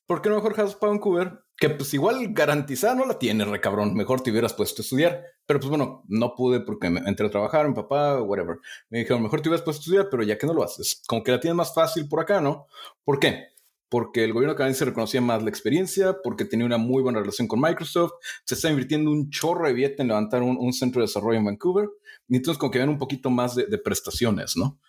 ¿Por 0.07 0.21
qué 0.21 0.29
no 0.29 0.35
mejor 0.35 0.53
jalas 0.53 0.73
para 0.73 0.93
Vancouver? 0.93 1.39
Que 1.57 1.69
pues 1.69 1.93
igual 1.93 2.25
garantizada 2.29 2.95
no 2.95 3.05
la 3.05 3.19
tienes, 3.19 3.45
re 3.45 3.59
cabrón. 3.59 3.93
Mejor 3.93 4.21
te 4.21 4.31
hubieras 4.31 4.53
puesto 4.53 4.81
a 4.81 4.83
estudiar. 4.83 5.21
Pero 5.45 5.59
pues 5.59 5.69
bueno, 5.69 6.05
no 6.07 6.33
pude 6.33 6.61
porque 6.61 6.89
me 6.89 7.01
entré 7.01 7.27
a 7.27 7.29
trabajar, 7.29 7.67
mi 7.67 7.75
papá, 7.75 8.21
whatever. 8.21 8.57
Me 8.89 8.99
dijeron, 8.99 9.21
mejor 9.21 9.41
te 9.41 9.49
hubieras 9.49 9.65
puesto 9.65 9.81
a 9.81 9.83
estudiar, 9.83 10.07
pero 10.09 10.23
ya 10.23 10.37
que 10.37 10.47
no 10.47 10.53
lo 10.53 10.63
haces, 10.63 11.03
como 11.07 11.23
que 11.23 11.31
la 11.31 11.41
tienes 11.41 11.57
más 11.57 11.73
fácil 11.73 12.07
por 12.07 12.21
acá, 12.21 12.39
¿no? 12.39 12.67
¿Por 13.03 13.19
qué? 13.19 13.47
Porque 13.89 14.23
el 14.23 14.33
gobierno 14.33 14.55
canadiense 14.55 14.85
reconocía 14.85 15.19
más 15.19 15.43
la 15.43 15.49
experiencia, 15.49 16.17
porque 16.23 16.45
tenía 16.45 16.65
una 16.65 16.77
muy 16.77 17.01
buena 17.01 17.19
relación 17.19 17.47
con 17.47 17.59
Microsoft, 17.59 18.13
se 18.45 18.55
está 18.55 18.69
invirtiendo 18.69 19.11
un 19.11 19.29
chorro 19.29 19.67
de 19.67 19.73
billete 19.73 20.01
en 20.01 20.09
levantar 20.09 20.41
un, 20.41 20.73
centro 20.73 21.01
de 21.01 21.07
desarrollo 21.07 21.39
en 21.39 21.45
Vancouver, 21.45 21.89
y 22.27 22.35
entonces 22.35 22.59
como 22.59 22.71
que 22.71 22.79
ven 22.79 22.89
un 22.89 22.97
poquito 22.97 23.29
más 23.29 23.55
de, 23.55 23.65
de 23.65 23.77
prestaciones, 23.77 24.57
¿no? 24.57 24.79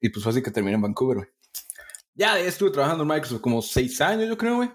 Y 0.00 0.10
pues 0.10 0.22
fue 0.22 0.32
así 0.32 0.42
que 0.42 0.50
terminé 0.50 0.74
en 0.74 0.82
Vancouver, 0.82 1.16
güey. 1.16 1.28
Ya 2.18 2.38
estuve 2.38 2.70
trabajando 2.70 3.02
en 3.02 3.10
Microsoft 3.10 3.42
como 3.42 3.60
seis 3.60 4.00
años, 4.00 4.26
yo 4.26 4.38
creo, 4.38 4.56
güey. 4.56 4.70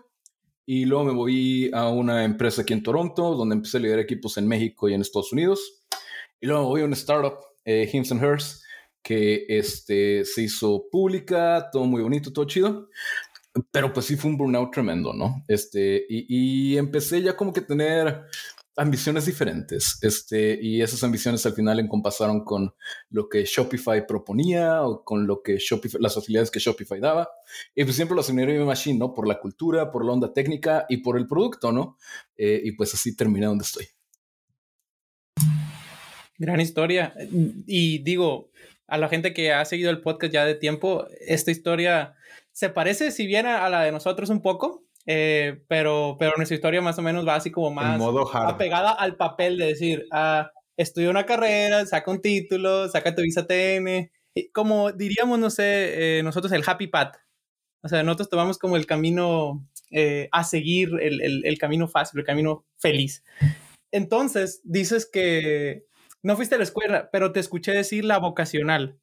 Y 0.63 0.85
luego 0.85 1.05
me 1.05 1.11
moví 1.11 1.71
a 1.73 1.89
una 1.89 2.23
empresa 2.23 2.61
aquí 2.61 2.73
en 2.73 2.83
Toronto, 2.83 3.33
donde 3.33 3.55
empecé 3.55 3.77
a 3.77 3.79
liderar 3.79 4.03
equipos 4.03 4.37
en 4.37 4.47
México 4.47 4.87
y 4.87 4.93
en 4.93 5.01
Estados 5.01 5.33
Unidos. 5.33 5.83
Y 6.39 6.45
luego 6.45 6.61
me 6.61 6.69
moví 6.69 6.81
a 6.83 6.85
una 6.85 6.93
startup, 6.93 7.39
eh, 7.65 7.89
Hims 7.91 8.11
and 8.11 8.23
Hers, 8.23 8.63
que 9.01 9.45
este, 9.49 10.23
se 10.23 10.43
hizo 10.43 10.85
pública, 10.91 11.67
todo 11.71 11.85
muy 11.85 12.03
bonito, 12.03 12.31
todo 12.31 12.45
chido. 12.45 12.89
Pero 13.71 13.91
pues 13.91 14.05
sí 14.05 14.15
fue 14.15 14.29
un 14.29 14.37
burnout 14.37 14.71
tremendo, 14.71 15.11
¿no? 15.11 15.43
Este, 15.47 16.05
y, 16.07 16.73
y 16.73 16.77
empecé 16.77 17.23
ya 17.23 17.35
como 17.35 17.51
que 17.51 17.61
tener 17.61 18.23
ambiciones 18.81 19.27
diferentes. 19.27 19.99
Este, 20.01 20.57
y 20.59 20.81
esas 20.81 21.03
ambiciones 21.03 21.45
al 21.45 21.53
final 21.53 21.79
encompasaron 21.79 22.43
con 22.43 22.73
lo 23.09 23.29
que 23.29 23.45
Shopify 23.45 24.07
proponía 24.07 24.81
o 24.81 25.03
con 25.03 25.27
lo 25.27 25.43
que 25.43 25.57
Shopify, 25.57 26.01
las 26.01 26.15
facilidades 26.15 26.49
que 26.49 26.59
Shopify 26.59 26.99
daba. 26.99 27.29
Y 27.75 27.83
pues 27.83 27.95
siempre 27.95 28.15
lo 28.15 28.21
asignaría 28.21 28.59
mi 28.59 28.65
machine, 28.65 28.97
¿no? 28.97 29.13
Por 29.13 29.27
la 29.27 29.39
cultura, 29.39 29.91
por 29.91 30.03
la 30.03 30.13
onda 30.13 30.33
técnica 30.33 30.85
y 30.89 30.97
por 30.97 31.17
el 31.17 31.27
producto, 31.27 31.71
¿no? 31.71 31.97
Eh, 32.35 32.59
y 32.63 32.71
pues 32.71 32.93
así 32.95 33.15
terminé 33.15 33.45
donde 33.45 33.63
estoy. 33.63 33.85
Gran 36.39 36.59
historia. 36.59 37.13
Y 37.67 37.99
digo, 37.99 38.49
a 38.87 38.97
la 38.97 39.09
gente 39.09 39.31
que 39.31 39.53
ha 39.53 39.63
seguido 39.63 39.91
el 39.91 40.01
podcast 40.01 40.33
ya 40.33 40.43
de 40.43 40.55
tiempo, 40.55 41.05
esta 41.27 41.51
historia 41.51 42.15
se 42.51 42.69
parece, 42.69 43.11
si 43.11 43.27
bien 43.27 43.45
a 43.45 43.69
la 43.69 43.83
de 43.83 43.91
nosotros 43.91 44.31
un 44.31 44.41
poco, 44.41 44.83
eh, 45.05 45.61
pero, 45.67 46.15
pero 46.19 46.33
nuestra 46.37 46.55
historia 46.55 46.81
más 46.81 46.97
o 46.99 47.01
menos 47.01 47.27
va 47.27 47.35
así 47.35 47.51
como 47.51 47.71
más 47.71 47.99
apegada 48.33 48.91
al 48.91 49.15
papel 49.15 49.57
de 49.57 49.65
decir, 49.67 50.05
ah, 50.11 50.51
estudia 50.77 51.09
una 51.09 51.25
carrera, 51.25 51.85
saca 51.85 52.11
un 52.11 52.21
título, 52.21 52.87
saca 52.89 53.15
tu 53.15 53.21
visa 53.21 53.47
TN, 53.47 54.11
como 54.53 54.91
diríamos, 54.91 55.39
no 55.39 55.49
sé, 55.49 56.19
eh, 56.19 56.23
nosotros 56.23 56.51
el 56.51 56.63
happy 56.65 56.87
path. 56.87 57.15
O 57.83 57.87
sea, 57.87 58.03
nosotros 58.03 58.29
tomamos 58.29 58.57
como 58.57 58.77
el 58.77 58.85
camino 58.85 59.67
eh, 59.89 60.29
a 60.31 60.43
seguir, 60.43 60.91
el, 61.01 61.21
el, 61.21 61.45
el, 61.45 61.57
camino 61.57 61.87
fácil, 61.87 62.19
el 62.19 62.25
camino 62.25 62.65
feliz. 62.77 63.23
Entonces, 63.91 64.61
dices 64.63 65.09
que 65.11 65.85
no 66.23 66.35
fuiste 66.35 66.55
a 66.55 66.57
la 66.59 66.63
escuela, 66.63 67.09
pero 67.11 67.31
te 67.31 67.39
escuché 67.39 67.71
decir 67.71 68.05
la 68.05 68.19
vocacional. 68.19 68.99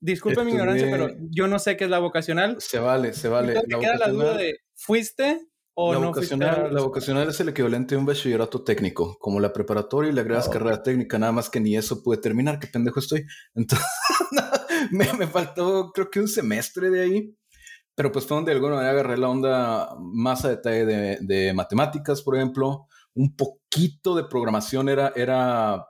Disculpe 0.00 0.44
mi 0.44 0.52
ignorancia, 0.52 0.88
pero 0.90 1.10
yo 1.30 1.48
no 1.48 1.58
sé 1.58 1.76
qué 1.76 1.84
es 1.84 1.90
la 1.90 1.98
vocacional. 1.98 2.60
Se 2.60 2.78
vale, 2.78 3.14
se 3.14 3.28
vale. 3.28 3.54
la 3.54 3.78
queda 3.80 3.96
la 3.96 4.08
duda 4.08 4.36
de, 4.36 4.60
¿fuiste 4.78 5.48
o 5.74 5.92
la 5.92 6.00
no 6.00 6.06
vocacional, 6.08 6.54
fuiste? 6.54 6.74
La 6.74 6.80
vocacional 6.82 7.28
es 7.28 7.40
el 7.40 7.48
equivalente 7.50 7.94
a 7.94 7.98
un 7.98 8.06
bachillerato 8.06 8.62
técnico, 8.62 9.18
como 9.18 9.40
la 9.40 9.52
preparatoria 9.52 10.10
y 10.10 10.14
la 10.14 10.22
agregas 10.22 10.48
oh. 10.48 10.50
carrera 10.50 10.82
técnica, 10.82 11.18
nada 11.18 11.32
más 11.32 11.50
que 11.50 11.60
ni 11.60 11.76
eso 11.76 12.02
pude 12.02 12.18
terminar, 12.18 12.58
qué 12.58 12.66
pendejo 12.66 13.00
estoy. 13.00 13.24
Entonces, 13.54 13.86
me, 14.90 15.12
me, 15.14 15.26
faltó 15.26 15.92
creo 15.92 16.10
que 16.10 16.20
un 16.20 16.28
semestre 16.28 16.90
de 16.90 17.02
ahí, 17.02 17.36
pero 17.94 18.12
pues 18.12 18.26
fue 18.26 18.36
donde 18.36 18.50
de 18.50 18.56
alguna 18.56 18.76
manera 18.76 18.92
agarré 18.92 19.18
la 19.18 19.28
onda 19.28 19.96
más 20.00 20.44
a 20.44 20.50
detalle 20.50 20.86
de, 20.86 21.18
de 21.20 21.52
matemáticas, 21.52 22.22
por 22.22 22.36
ejemplo, 22.36 22.86
un 23.14 23.34
poquito 23.34 24.14
de 24.14 24.24
programación 24.24 24.88
era, 24.88 25.12
era 25.16 25.84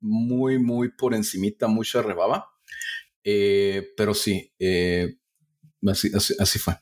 muy, 0.00 0.58
muy 0.58 0.90
por 0.90 1.14
encimita, 1.14 1.66
mucha 1.66 2.02
rebaba 2.02 2.50
eh, 3.24 3.92
pero 3.96 4.12
sí, 4.12 4.52
eh, 4.58 5.16
así, 5.88 6.10
así, 6.38 6.58
fue. 6.58 6.74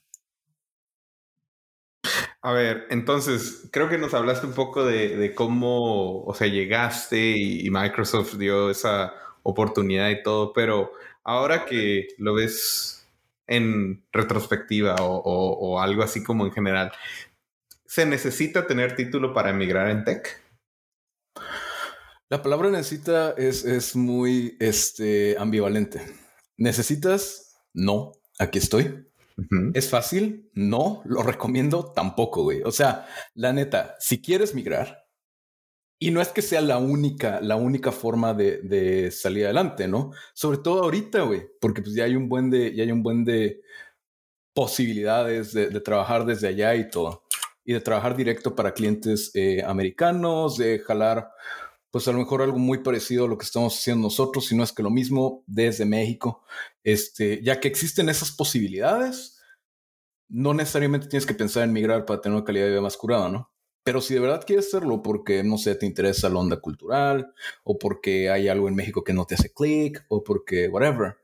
A 2.41 2.53
ver, 2.53 2.87
entonces, 2.91 3.69
creo 3.71 3.89
que 3.89 3.99
nos 3.99 4.15
hablaste 4.15 4.47
un 4.47 4.55
poco 4.55 4.85
de, 4.85 5.33
cómo, 5.35 6.25
o 6.25 6.35
sea, 6.35 6.49
llegaste 6.49 7.37
y, 7.37 7.71
Microsoft 7.71 8.37
dio 8.37 8.71
esa 8.71 9.15
oportunidad 9.45 10.11
y 10.11 10.23
todo, 10.23 10.53
pero 10.53 10.93
ahora 11.25 11.65
que 11.65 12.09
lo 12.19 12.35
ves 12.35 13.09
en 13.47 14.05
retrospectiva 14.13 14.97
o, 14.97 15.17
o, 15.19 15.75
o, 15.75 15.81
algo 15.81 16.03
así 16.03 16.23
como 16.25 16.45
en 16.47 16.53
general, 16.53 16.93
¿se 17.87 18.07
necesita 18.07 18.67
tener 18.67 18.97
título 18.97 19.33
para 19.33 19.51
emigrar 19.51 19.89
en 19.91 20.05
tech? 20.05 20.43
La 22.33 22.41
palabra 22.41 22.71
necesita 22.71 23.35
es, 23.37 23.63
es 23.67 23.95
muy 23.95 24.57
este, 24.59 25.37
ambivalente. 25.39 26.01
¿Necesitas? 26.57 27.59
No, 27.75 28.13
aquí 28.39 28.59
estoy. 28.59 29.07
¿Es 29.75 29.91
fácil? 29.91 30.51
No, 30.55 31.03
lo 31.05 31.23
recomiendo 31.23 31.93
tampoco, 31.93 32.43
güey. 32.43 32.63
O 32.63 32.73
sea, 32.73 33.07
la 33.35 33.53
neta, 33.53 33.97
si 33.99 34.21
quieres 34.21 34.55
migrar, 34.55 35.07
y 35.99 36.11
no 36.11 36.21
es 36.21 36.29
que 36.29 36.43
sea 36.43 36.61
la 36.61 36.79
única, 36.79 37.41
la 37.41 37.57
única 37.57 37.93
forma 37.93 38.35
de, 38.35 38.59
de 38.63 39.11
salir 39.11 39.45
adelante, 39.45 39.87
¿no? 39.87 40.13
Sobre 40.35 40.59
todo 40.59 40.83
ahorita, 40.83 41.23
güey, 41.23 41.43
porque 41.61 41.81
pues 41.83 41.95
ya 41.95 42.05
hay 42.05 42.17
un 42.17 42.29
buen 42.29 42.51
de, 42.51 42.75
ya 42.75 42.83
hay 42.83 42.91
un 42.91 43.03
buen 43.03 43.25
de 43.25 43.63
posibilidades 44.55 45.53
de, 45.53 45.81
trabajar 45.81 46.25
desde 46.25 46.49
allá 46.49 46.75
y 46.75 46.91
todo. 46.91 47.25
Y 47.65 47.73
de 47.73 47.81
trabajar 47.81 48.17
directo 48.17 48.57
para 48.57 48.75
clientes 48.75 49.31
eh, 49.35 49.63
americanos, 49.65 50.59
de 50.59 50.81
jalar 50.81 51.31
pues 51.93 52.09
a 52.09 52.13
lo 52.13 52.19
mejor 52.19 52.41
algo 52.41 52.59
muy 52.59 52.79
parecido 52.79 53.27
a 53.27 53.29
lo 53.29 53.37
que 53.37 53.45
estamos 53.45 53.79
haciendo 53.79 54.05
nosotros, 54.05 54.47
si 54.47 54.57
no 54.57 54.65
es 54.65 54.73
que 54.73 54.83
lo 54.83 54.89
mismo 54.89 55.45
desde 55.47 55.85
México, 55.85 56.43
este, 56.85 57.43
ya 57.43 57.61
que 57.61 57.69
existen 57.69 58.09
esas 58.09 58.33
posibilidades, 58.33 59.41
no 60.29 60.55
necesariamente 60.55 61.09
tienes 61.09 61.27
que 61.27 61.35
pensar 61.35 61.65
en 61.65 61.73
migrar 61.73 62.05
para 62.07 62.21
tener 62.21 62.37
una 62.37 62.45
calidad 62.45 62.65
de 62.65 62.71
vida 62.71 62.81
más 62.81 62.97
curada, 62.97 63.29
¿no? 63.29 63.53
Pero 63.85 64.01
si 64.01 64.15
de 64.15 64.21
verdad 64.21 64.45
quieres 64.47 64.69
hacerlo 64.69 65.03
porque, 65.03 65.43
no 65.43 65.59
sé, 65.59 65.75
te 65.75 65.87
interesa 65.87 66.29
la 66.29 66.39
onda 66.39 66.61
cultural, 66.61 67.35
o 67.65 67.79
porque 67.79 68.31
hay 68.31 68.49
algo 68.49 68.69
en 68.69 68.77
México 68.77 69.05
que 69.05 69.13
no 69.13 69.27
te 69.27 69.35
hace 69.35 69.53
clic, 69.53 70.05
o 70.09 70.23
porque 70.23 70.69
whatever, 70.69 71.17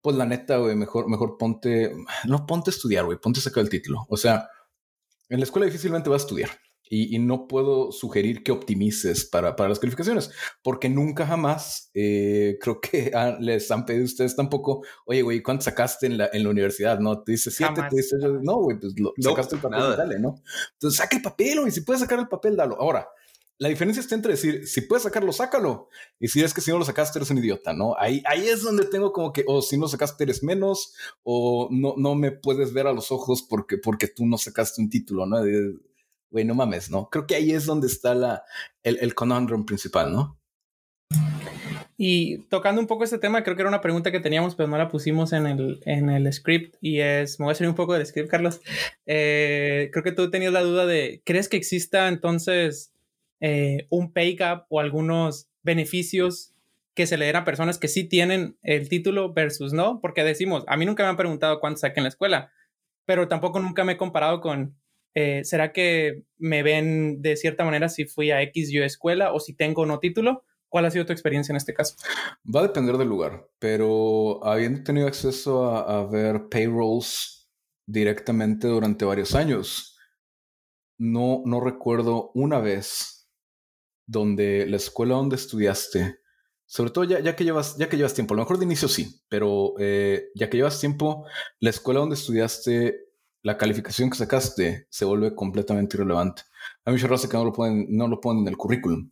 pues 0.00 0.16
la 0.16 0.26
neta, 0.26 0.58
güey, 0.58 0.76
mejor, 0.76 1.08
mejor 1.08 1.38
ponte, 1.38 1.94
no 2.26 2.46
ponte 2.46 2.70
a 2.70 2.74
estudiar, 2.74 3.04
güey, 3.06 3.18
ponte 3.18 3.40
a 3.40 3.42
sacar 3.42 3.62
el 3.62 3.70
título. 3.70 4.06
O 4.08 4.16
sea, 4.16 4.48
en 5.28 5.40
la 5.40 5.44
escuela 5.44 5.66
difícilmente 5.66 6.10
vas 6.10 6.22
a 6.22 6.26
estudiar. 6.26 6.50
Y, 6.88 7.18
no 7.18 7.48
puedo 7.48 7.90
sugerir 7.92 8.42
que 8.42 8.52
optimices 8.52 9.24
para, 9.24 9.56
para 9.56 9.70
las 9.70 9.78
calificaciones, 9.78 10.30
porque 10.62 10.88
nunca 10.88 11.26
jamás 11.26 11.90
eh, 11.94 12.58
creo 12.60 12.80
que 12.80 13.10
les 13.40 13.70
han 13.70 13.84
pedido 13.86 14.02
a 14.02 14.06
ustedes 14.06 14.36
tampoco, 14.36 14.84
oye, 15.06 15.22
güey, 15.22 15.42
¿cuánto 15.42 15.64
sacaste 15.64 16.06
en 16.06 16.18
la, 16.18 16.28
en 16.32 16.44
la 16.44 16.50
universidad? 16.50 16.98
No, 17.00 17.22
te 17.22 17.32
dice 17.32 17.50
siete, 17.50 17.82
te 17.90 17.96
dice, 17.96 18.16
no, 18.42 18.56
güey, 18.58 18.78
pues 18.78 18.94
lo, 18.98 19.12
sacaste 19.18 19.56
el 19.56 19.62
papel, 19.62 19.96
dale, 19.96 20.18
¿no? 20.18 20.36
Entonces, 20.74 20.98
saca 20.98 21.16
el 21.16 21.22
papel, 21.22 21.60
güey, 21.60 21.72
si 21.72 21.80
puedes 21.80 22.00
sacar 22.00 22.18
el 22.18 22.28
papel, 22.28 22.54
dalo. 22.54 22.76
Ahora, 22.80 23.08
la 23.58 23.68
diferencia 23.68 24.00
está 24.00 24.16
entre 24.16 24.32
decir, 24.32 24.66
si 24.66 24.80
puedes 24.80 25.04
sacarlo, 25.04 25.32
sácalo. 25.32 25.88
Y 26.18 26.28
si 26.28 26.42
es 26.42 26.52
que 26.52 26.60
si 26.60 26.70
no 26.70 26.78
lo 26.78 26.84
sacaste, 26.84 27.18
eres 27.18 27.30
un 27.30 27.38
idiota, 27.38 27.72
¿no? 27.72 27.94
Ahí, 27.98 28.22
ahí 28.26 28.48
es 28.48 28.62
donde 28.62 28.84
tengo 28.84 29.12
como 29.12 29.32
que, 29.32 29.44
o 29.46 29.62
si 29.62 29.78
no 29.78 29.86
sacaste, 29.86 30.24
eres 30.24 30.42
menos, 30.42 30.94
o 31.22 31.68
no, 31.70 31.94
no 31.96 32.14
me 32.16 32.32
puedes 32.32 32.72
ver 32.72 32.88
a 32.88 32.92
los 32.92 33.12
ojos 33.12 33.42
porque, 33.48 33.78
porque 33.78 34.08
tú 34.08 34.26
no 34.26 34.38
sacaste 34.38 34.82
un 34.82 34.90
título, 34.90 35.26
¿no? 35.26 35.42
Güey, 36.30 36.44
no 36.44 36.54
mames, 36.54 36.90
¿no? 36.90 37.08
Creo 37.10 37.26
que 37.26 37.34
ahí 37.34 37.52
es 37.52 37.66
donde 37.66 37.86
está 37.86 38.14
la, 38.14 38.42
el, 38.82 38.98
el 39.00 39.14
conundrum 39.14 39.64
principal, 39.64 40.12
¿no? 40.12 40.38
Y 41.96 42.38
tocando 42.48 42.80
un 42.80 42.88
poco 42.88 43.04
este 43.04 43.18
tema, 43.18 43.44
creo 43.44 43.54
que 43.54 43.62
era 43.62 43.68
una 43.68 43.80
pregunta 43.80 44.10
que 44.10 44.18
teníamos, 44.18 44.56
pero 44.56 44.68
no 44.68 44.76
la 44.76 44.88
pusimos 44.88 45.32
en 45.32 45.46
el, 45.46 45.80
en 45.84 46.10
el 46.10 46.32
script. 46.32 46.76
Y 46.80 47.00
es, 47.00 47.38
me 47.38 47.44
voy 47.44 47.52
a 47.52 47.54
salir 47.54 47.68
un 47.68 47.76
poco 47.76 47.94
del 47.94 48.04
script, 48.04 48.28
Carlos. 48.28 48.60
Eh, 49.06 49.90
creo 49.92 50.02
que 50.02 50.12
tú 50.12 50.30
tenías 50.30 50.52
la 50.52 50.62
duda 50.62 50.86
de, 50.86 51.22
¿crees 51.24 51.48
que 51.48 51.56
exista 51.56 52.08
entonces 52.08 52.92
eh, 53.40 53.86
un 53.90 54.12
pay 54.12 54.34
gap 54.34 54.66
o 54.70 54.80
algunos 54.80 55.48
beneficios 55.62 56.52
que 56.94 57.06
se 57.06 57.16
le 57.16 57.26
den 57.26 57.36
a 57.36 57.44
personas 57.44 57.78
que 57.78 57.88
sí 57.88 58.04
tienen 58.04 58.58
el 58.62 58.88
título 58.88 59.32
versus 59.32 59.72
no? 59.72 60.00
Porque 60.00 60.24
decimos, 60.24 60.64
a 60.66 60.76
mí 60.76 60.86
nunca 60.86 61.04
me 61.04 61.10
han 61.10 61.16
preguntado 61.16 61.60
cuánto 61.60 61.80
saqué 61.80 62.00
en 62.00 62.04
la 62.04 62.08
escuela, 62.08 62.52
pero 63.04 63.28
tampoco 63.28 63.60
nunca 63.60 63.84
me 63.84 63.92
he 63.92 63.96
comparado 63.96 64.40
con, 64.40 64.76
eh, 65.14 65.44
¿será 65.44 65.72
que 65.72 66.24
me 66.38 66.62
ven 66.62 67.22
de 67.22 67.36
cierta 67.36 67.64
manera 67.64 67.88
si 67.88 68.04
fui 68.04 68.30
a 68.30 68.42
X 68.42 68.70
yo 68.72 68.82
escuela 68.82 69.32
o 69.32 69.40
si 69.40 69.54
tengo 69.54 69.86
no 69.86 70.00
título? 70.00 70.44
¿Cuál 70.68 70.86
ha 70.86 70.90
sido 70.90 71.06
tu 71.06 71.12
experiencia 71.12 71.52
en 71.52 71.56
este 71.56 71.72
caso? 71.72 71.94
Va 72.52 72.60
a 72.60 72.64
depender 72.64 72.96
del 72.96 73.08
lugar, 73.08 73.48
pero 73.60 74.44
habiendo 74.44 74.82
tenido 74.82 75.06
acceso 75.06 75.66
a, 75.66 76.04
ver 76.10 76.48
payrolls 76.50 77.48
directamente 77.86 78.66
durante 78.66 79.04
varios 79.04 79.36
años, 79.36 79.96
no, 80.98 81.42
no 81.46 81.60
recuerdo 81.60 82.32
una 82.34 82.58
vez 82.58 83.30
donde 84.06 84.66
la 84.66 84.76
escuela 84.76 85.14
donde 85.14 85.36
estudiaste, 85.36 86.18
sobre 86.66 86.90
todo 86.90 87.04
ya, 87.04 87.20
ya, 87.20 87.36
que, 87.36 87.44
llevas, 87.44 87.76
ya 87.76 87.88
que 87.88 87.96
llevas 87.96 88.14
tiempo, 88.14 88.34
a 88.34 88.38
lo 88.38 88.42
mejor 88.42 88.58
de 88.58 88.64
inicio 88.64 88.88
sí, 88.88 89.20
pero 89.28 89.74
eh, 89.78 90.30
ya 90.34 90.50
que 90.50 90.56
llevas 90.56 90.80
tiempo, 90.80 91.24
la 91.60 91.70
escuela 91.70 92.00
donde 92.00 92.16
estudiaste, 92.16 93.03
la 93.44 93.58
calificación 93.58 94.10
que 94.10 94.16
sacaste 94.16 94.86
se 94.88 95.04
vuelve 95.04 95.34
completamente 95.34 95.96
irrelevante. 95.96 96.42
Hay 96.84 96.94
mucha 96.94 97.06
raza 97.06 97.28
que 97.28 97.36
no 97.36 97.44
lo, 97.44 97.52
pueden, 97.52 97.86
no 97.90 98.08
lo 98.08 98.20
ponen 98.20 98.42
en 98.42 98.48
el 98.48 98.56
currículum. 98.56 99.10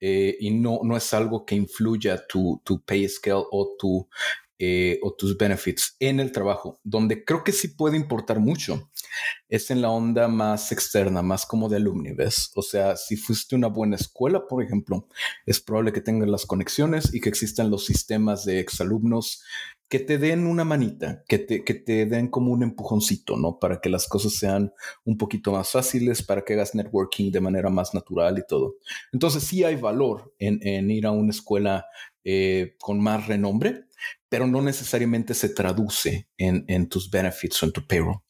Eh, 0.00 0.36
y 0.38 0.52
no, 0.52 0.80
no 0.84 0.96
es 0.96 1.12
algo 1.12 1.44
que 1.44 1.56
influya 1.56 2.24
tu, 2.26 2.62
tu 2.64 2.84
pay 2.84 3.08
scale 3.08 3.44
o, 3.50 3.74
tu, 3.76 4.08
eh, 4.60 5.00
o 5.02 5.14
tus 5.14 5.36
benefits 5.36 5.96
en 5.98 6.20
el 6.20 6.30
trabajo. 6.30 6.78
Donde 6.84 7.24
creo 7.24 7.42
que 7.42 7.50
sí 7.50 7.68
puede 7.68 7.96
importar 7.96 8.38
mucho 8.38 8.90
es 9.48 9.70
en 9.72 9.82
la 9.82 9.90
onda 9.90 10.28
más 10.28 10.70
externa, 10.70 11.22
más 11.22 11.44
como 11.44 11.68
de 11.68 11.76
alumni. 11.76 12.10
O 12.54 12.62
sea, 12.62 12.96
si 12.96 13.16
fuiste 13.16 13.56
una 13.56 13.68
buena 13.68 13.96
escuela, 13.96 14.46
por 14.46 14.62
ejemplo, 14.62 15.08
es 15.46 15.60
probable 15.60 15.92
que 15.92 16.00
tengas 16.00 16.28
las 16.28 16.46
conexiones 16.46 17.12
y 17.12 17.20
que 17.20 17.28
existan 17.28 17.70
los 17.70 17.84
sistemas 17.84 18.44
de 18.44 18.60
exalumnos 18.60 19.42
que 19.88 19.98
te 20.00 20.18
den 20.18 20.46
una 20.46 20.64
manita, 20.64 21.22
que 21.28 21.38
te, 21.38 21.62
que 21.62 21.74
te 21.74 22.06
den 22.06 22.28
como 22.28 22.52
un 22.52 22.62
empujoncito, 22.62 23.36
¿no? 23.36 23.58
Para 23.58 23.80
que 23.80 23.88
las 23.88 24.08
cosas 24.08 24.34
sean 24.34 24.72
un 25.04 25.18
poquito 25.18 25.52
más 25.52 25.70
fáciles, 25.70 26.22
para 26.22 26.42
que 26.42 26.54
hagas 26.54 26.74
networking 26.74 27.30
de 27.30 27.40
manera 27.40 27.70
más 27.70 27.94
natural 27.94 28.38
y 28.38 28.46
todo. 28.46 28.76
Entonces 29.12 29.44
sí 29.44 29.62
hay 29.62 29.76
valor 29.76 30.34
en, 30.38 30.90
ir 30.90 31.06
a 31.06 31.12
una 31.12 31.30
escuela 31.30 31.86
eh, 32.24 32.76
con 32.80 33.00
más 33.00 33.26
renombre, 33.26 33.84
pero 34.28 34.46
no 34.46 34.62
necesariamente 34.62 35.34
se 35.34 35.50
traduce 35.50 36.28
en, 36.38 36.88
tus 36.88 37.10
benefits 37.10 37.62
o 37.62 37.66
en 37.66 37.72
tu 37.72 37.86
payroll. 37.86 38.20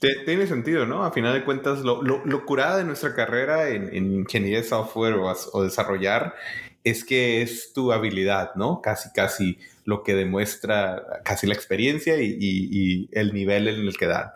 Tiene 0.00 0.46
sentido, 0.46 0.86
¿no? 0.86 1.04
A 1.04 1.12
final 1.12 1.34
de 1.34 1.44
cuentas, 1.44 1.80
lo, 1.80 2.02
lo, 2.02 2.46
curada 2.46 2.78
de 2.78 2.84
nuestra 2.84 3.14
carrera 3.14 3.68
en, 3.68 3.94
ingeniería 3.94 4.58
de 4.58 4.64
software 4.64 5.14
o, 5.14 5.32
o 5.52 5.62
desarrollar 5.62 6.34
es 6.84 7.04
que 7.04 7.42
es 7.42 7.72
tu 7.72 7.92
habilidad, 7.92 8.54
¿no? 8.54 8.80
Casi, 8.82 9.10
casi 9.12 9.58
lo 9.84 10.02
que 10.02 10.14
demuestra 10.14 11.22
casi 11.24 11.46
la 11.46 11.54
experiencia 11.54 12.16
y, 12.20 13.08
el 13.12 13.32
nivel 13.32 13.68
en 13.68 13.80
el 13.80 13.96
que 13.96 14.06
dan. 14.06 14.30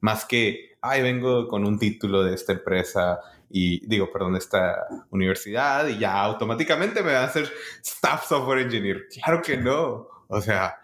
Más 0.00 0.24
que, 0.24 0.76
ay, 0.82 1.02
vengo 1.02 1.48
con 1.48 1.66
un 1.66 1.78
título 1.78 2.22
de 2.22 2.34
esta 2.34 2.52
empresa 2.52 3.20
y 3.50 3.86
digo, 3.86 4.12
perdón, 4.12 4.34
de 4.34 4.40
esta 4.40 4.86
universidad 5.10 5.88
y 5.88 5.98
ya 5.98 6.20
automáticamente 6.20 7.02
me 7.02 7.12
va 7.12 7.20
a 7.20 7.24
hacer 7.24 7.50
staff 7.82 8.26
software 8.28 8.60
engineer. 8.60 9.06
Claro 9.08 9.42
que 9.42 9.56
no. 9.56 10.08
O 10.28 10.40
sea, 10.40 10.76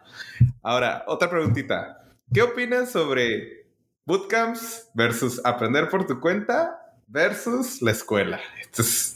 ahora, 0.62 1.04
otra 1.06 1.28
preguntita. 1.28 2.02
¿Qué 2.32 2.42
opinas 2.42 2.90
sobre 2.90 3.66
bootcamps 4.06 4.90
versus 4.94 5.40
aprender 5.44 5.88
por 5.88 6.06
tu 6.06 6.18
cuenta 6.18 6.78
versus 7.06 7.82
la 7.82 7.90
escuela? 7.90 8.40
Esto 8.60 8.82
es 8.82 9.13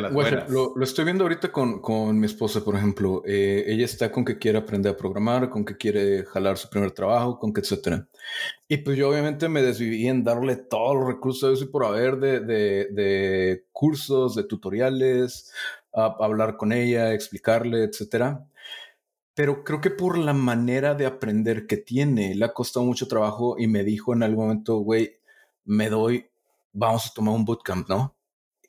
lo, 0.00 0.82
estoy 0.82 1.04
viendo 1.04 1.24
ahorita 1.24 1.52
con, 1.52 1.80
con 1.80 2.18
mi 2.18 2.26
esposa, 2.26 2.64
por 2.64 2.76
ejemplo. 2.76 3.22
Eh, 3.26 3.64
ella 3.66 3.84
está 3.84 4.10
con 4.10 4.24
que 4.24 4.38
quiere 4.38 4.58
aprender 4.58 4.92
a 4.92 4.96
programar, 4.96 5.50
con 5.50 5.64
que 5.64 5.76
quiere 5.76 6.24
jalar 6.24 6.58
su 6.58 6.68
primer 6.68 6.92
trabajo, 6.92 7.38
con 7.38 7.52
que 7.52 7.60
etcétera. 7.60 8.08
Y 8.68 8.78
pues 8.78 8.96
yo 8.96 9.10
obviamente 9.10 9.48
me 9.48 9.62
desviví 9.62 10.06
en 10.08 10.24
darle 10.24 10.56
todos 10.56 10.96
los 10.96 11.06
recursos 11.06 11.62
y 11.62 11.66
por 11.66 11.84
haber 11.84 12.16
de, 12.16 12.40
de, 12.40 12.88
de 12.92 13.66
cursos, 13.72 14.34
de 14.34 14.44
tutoriales, 14.44 15.52
a, 15.94 16.16
hablar 16.20 16.56
con 16.56 16.72
ella, 16.72 17.12
explicarle, 17.12 17.84
etcétera. 17.84 18.46
Pero 19.34 19.64
creo 19.64 19.80
que 19.80 19.90
por 19.90 20.16
la 20.18 20.32
manera 20.32 20.94
de 20.94 21.06
aprender 21.06 21.66
que 21.66 21.76
tiene, 21.76 22.34
le 22.34 22.44
ha 22.44 22.54
costado 22.54 22.86
mucho 22.86 23.06
trabajo 23.06 23.56
y 23.58 23.66
me 23.66 23.84
dijo 23.84 24.14
en 24.14 24.22
algún 24.22 24.46
momento, 24.46 24.78
güey, 24.78 25.18
me 25.64 25.90
doy, 25.90 26.30
vamos 26.72 27.06
a 27.06 27.12
tomar 27.14 27.34
un 27.34 27.44
bootcamp, 27.44 27.88
¿no? 27.88 28.15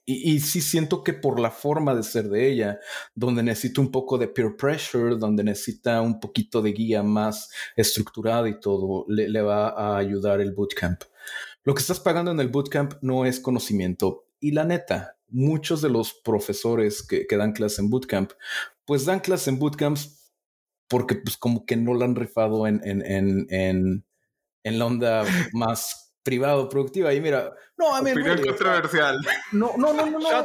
Y, 0.09 0.39
sí 0.39 0.61
siento 0.61 1.03
que 1.03 1.11
por 1.11 1.37
la 1.37 1.51
forma 1.51 1.93
de 1.93 2.01
ser 2.01 2.29
de 2.29 2.49
ella, 2.49 2.79
donde 3.13 3.43
necesita 3.43 3.81
un 3.81 3.91
poco 3.91 4.17
de 4.17 4.29
peer 4.29 4.55
pressure, 4.55 5.17
donde 5.17 5.43
necesita 5.43 6.01
un 6.01 6.21
poquito 6.21 6.61
de 6.61 6.71
guía 6.71 7.03
más 7.03 7.49
estructurada 7.75 8.47
y 8.47 8.57
todo, 8.57 9.03
le, 9.09 9.41
va 9.41 9.67
a 9.67 9.97
ayudar 9.97 10.39
el 10.39 10.53
bootcamp. 10.53 11.01
Lo 11.65 11.73
que 11.73 11.81
estás 11.81 11.99
pagando 11.99 12.31
en 12.31 12.39
el 12.39 12.47
bootcamp 12.47 12.93
no 13.01 13.25
es 13.25 13.41
conocimiento. 13.41 14.27
Y 14.39 14.51
la 14.51 14.63
neta, 14.63 15.17
muchos 15.27 15.81
de 15.81 15.89
los 15.89 16.13
profesores 16.13 17.05
que, 17.05 17.27
que 17.27 17.35
dan 17.35 17.51
clase 17.51 17.81
en 17.81 17.89
bootcamp, 17.89 18.31
pues 18.85 19.03
dan 19.03 19.19
clase 19.19 19.49
en 19.49 19.59
bootcamps 19.59 20.31
porque 20.87 21.15
pues 21.15 21.35
como 21.35 21.65
que 21.65 21.75
no 21.75 21.93
la 21.93 22.05
han 22.05 22.15
rifado 22.15 22.65
en, 22.65 22.79
en, 22.85 23.05
en, 23.05 23.47
en, 23.49 24.05
en 24.63 24.79
la 24.79 24.85
onda 24.85 25.25
más 25.51 26.06
privado, 26.27 26.67
productiva. 26.67 27.13
Y 27.13 27.21
mira, 27.21 27.53
no, 27.77 27.95
a 27.95 28.01
mí. 28.01 28.11
Opinión 28.11 28.41
controversial. 28.41 29.17
No, 29.53 29.71
no, 29.77 29.93
no, 29.93 30.05
no. 30.07 30.19
no 30.19 30.43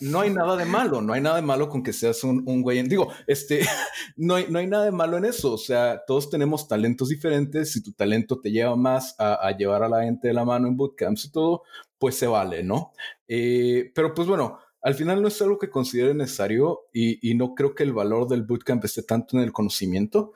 No, 0.00 0.20
hay 0.20 0.30
nada 0.30 0.56
de 0.56 0.64
malo, 0.64 1.02
no 1.02 1.12
hay 1.12 1.20
nada 1.20 1.36
de 1.36 1.42
malo 1.42 1.68
con 1.68 1.82
que 1.82 1.92
seas 1.92 2.24
un, 2.24 2.42
un 2.46 2.62
güey. 2.62 2.82
Digo, 2.84 3.12
este, 3.26 3.60
no 4.16 4.36
hay, 4.36 4.46
no 4.48 4.58
hay 4.58 4.66
nada 4.66 4.86
de 4.86 4.90
malo 4.90 5.18
en 5.18 5.26
eso. 5.26 5.52
O 5.52 5.58
sea, 5.58 6.02
todos 6.06 6.30
tenemos 6.30 6.66
talentos 6.66 7.10
diferentes. 7.10 7.72
Si 7.72 7.82
tu 7.82 7.92
talento 7.92 8.40
te 8.40 8.50
lleva 8.50 8.74
más 8.74 9.14
a, 9.18 9.54
llevar 9.54 9.82
a 9.82 9.88
la 9.90 10.02
gente 10.02 10.28
de 10.28 10.34
la 10.34 10.46
mano 10.46 10.66
en 10.66 10.78
bootcamps 10.78 11.26
y 11.26 11.30
todo, 11.30 11.64
pues 11.98 12.16
se 12.16 12.26
vale, 12.26 12.62
¿no? 12.62 12.92
Eh, 13.28 13.92
pero 13.94 14.14
pues 14.14 14.26
bueno, 14.26 14.60
al 14.80 14.94
final 14.94 15.20
no 15.20 15.28
es 15.28 15.42
algo 15.42 15.58
que 15.58 15.68
considere 15.68 16.14
necesario 16.14 16.88
y, 16.90 17.30
y 17.30 17.34
no 17.34 17.54
creo 17.54 17.74
que 17.74 17.82
el 17.82 17.92
valor 17.92 18.28
del 18.28 18.44
bootcamp 18.44 18.82
esté 18.86 19.02
tanto 19.02 19.36
en 19.36 19.42
el 19.42 19.52
conocimiento. 19.52 20.32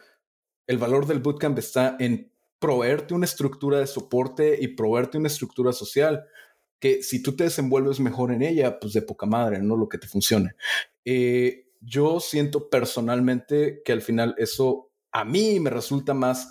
El 0.66 0.76
valor 0.76 1.06
del 1.06 1.20
bootcamp 1.20 1.58
está 1.58 1.96
en 1.98 2.30
proveerte 2.58 3.14
una 3.14 3.26
estructura 3.26 3.78
de 3.78 3.86
soporte 3.86 4.58
y 4.60 4.68
proveerte 4.68 5.18
una 5.18 5.28
estructura 5.28 5.72
social 5.72 6.24
que 6.78 7.02
si 7.02 7.22
tú 7.22 7.34
te 7.34 7.44
desenvuelves 7.44 8.00
mejor 8.00 8.32
en 8.32 8.42
ella, 8.42 8.78
pues 8.78 8.92
de 8.92 9.02
poca 9.02 9.26
madre, 9.26 9.60
no 9.60 9.76
lo 9.76 9.88
que 9.88 9.98
te 9.98 10.08
funcione. 10.08 10.54
Eh, 11.04 11.68
yo 11.80 12.20
siento 12.20 12.68
personalmente 12.68 13.82
que 13.84 13.92
al 13.92 14.02
final 14.02 14.34
eso 14.38 14.90
a 15.12 15.24
mí 15.24 15.60
me 15.60 15.70
resulta 15.70 16.12
más, 16.14 16.50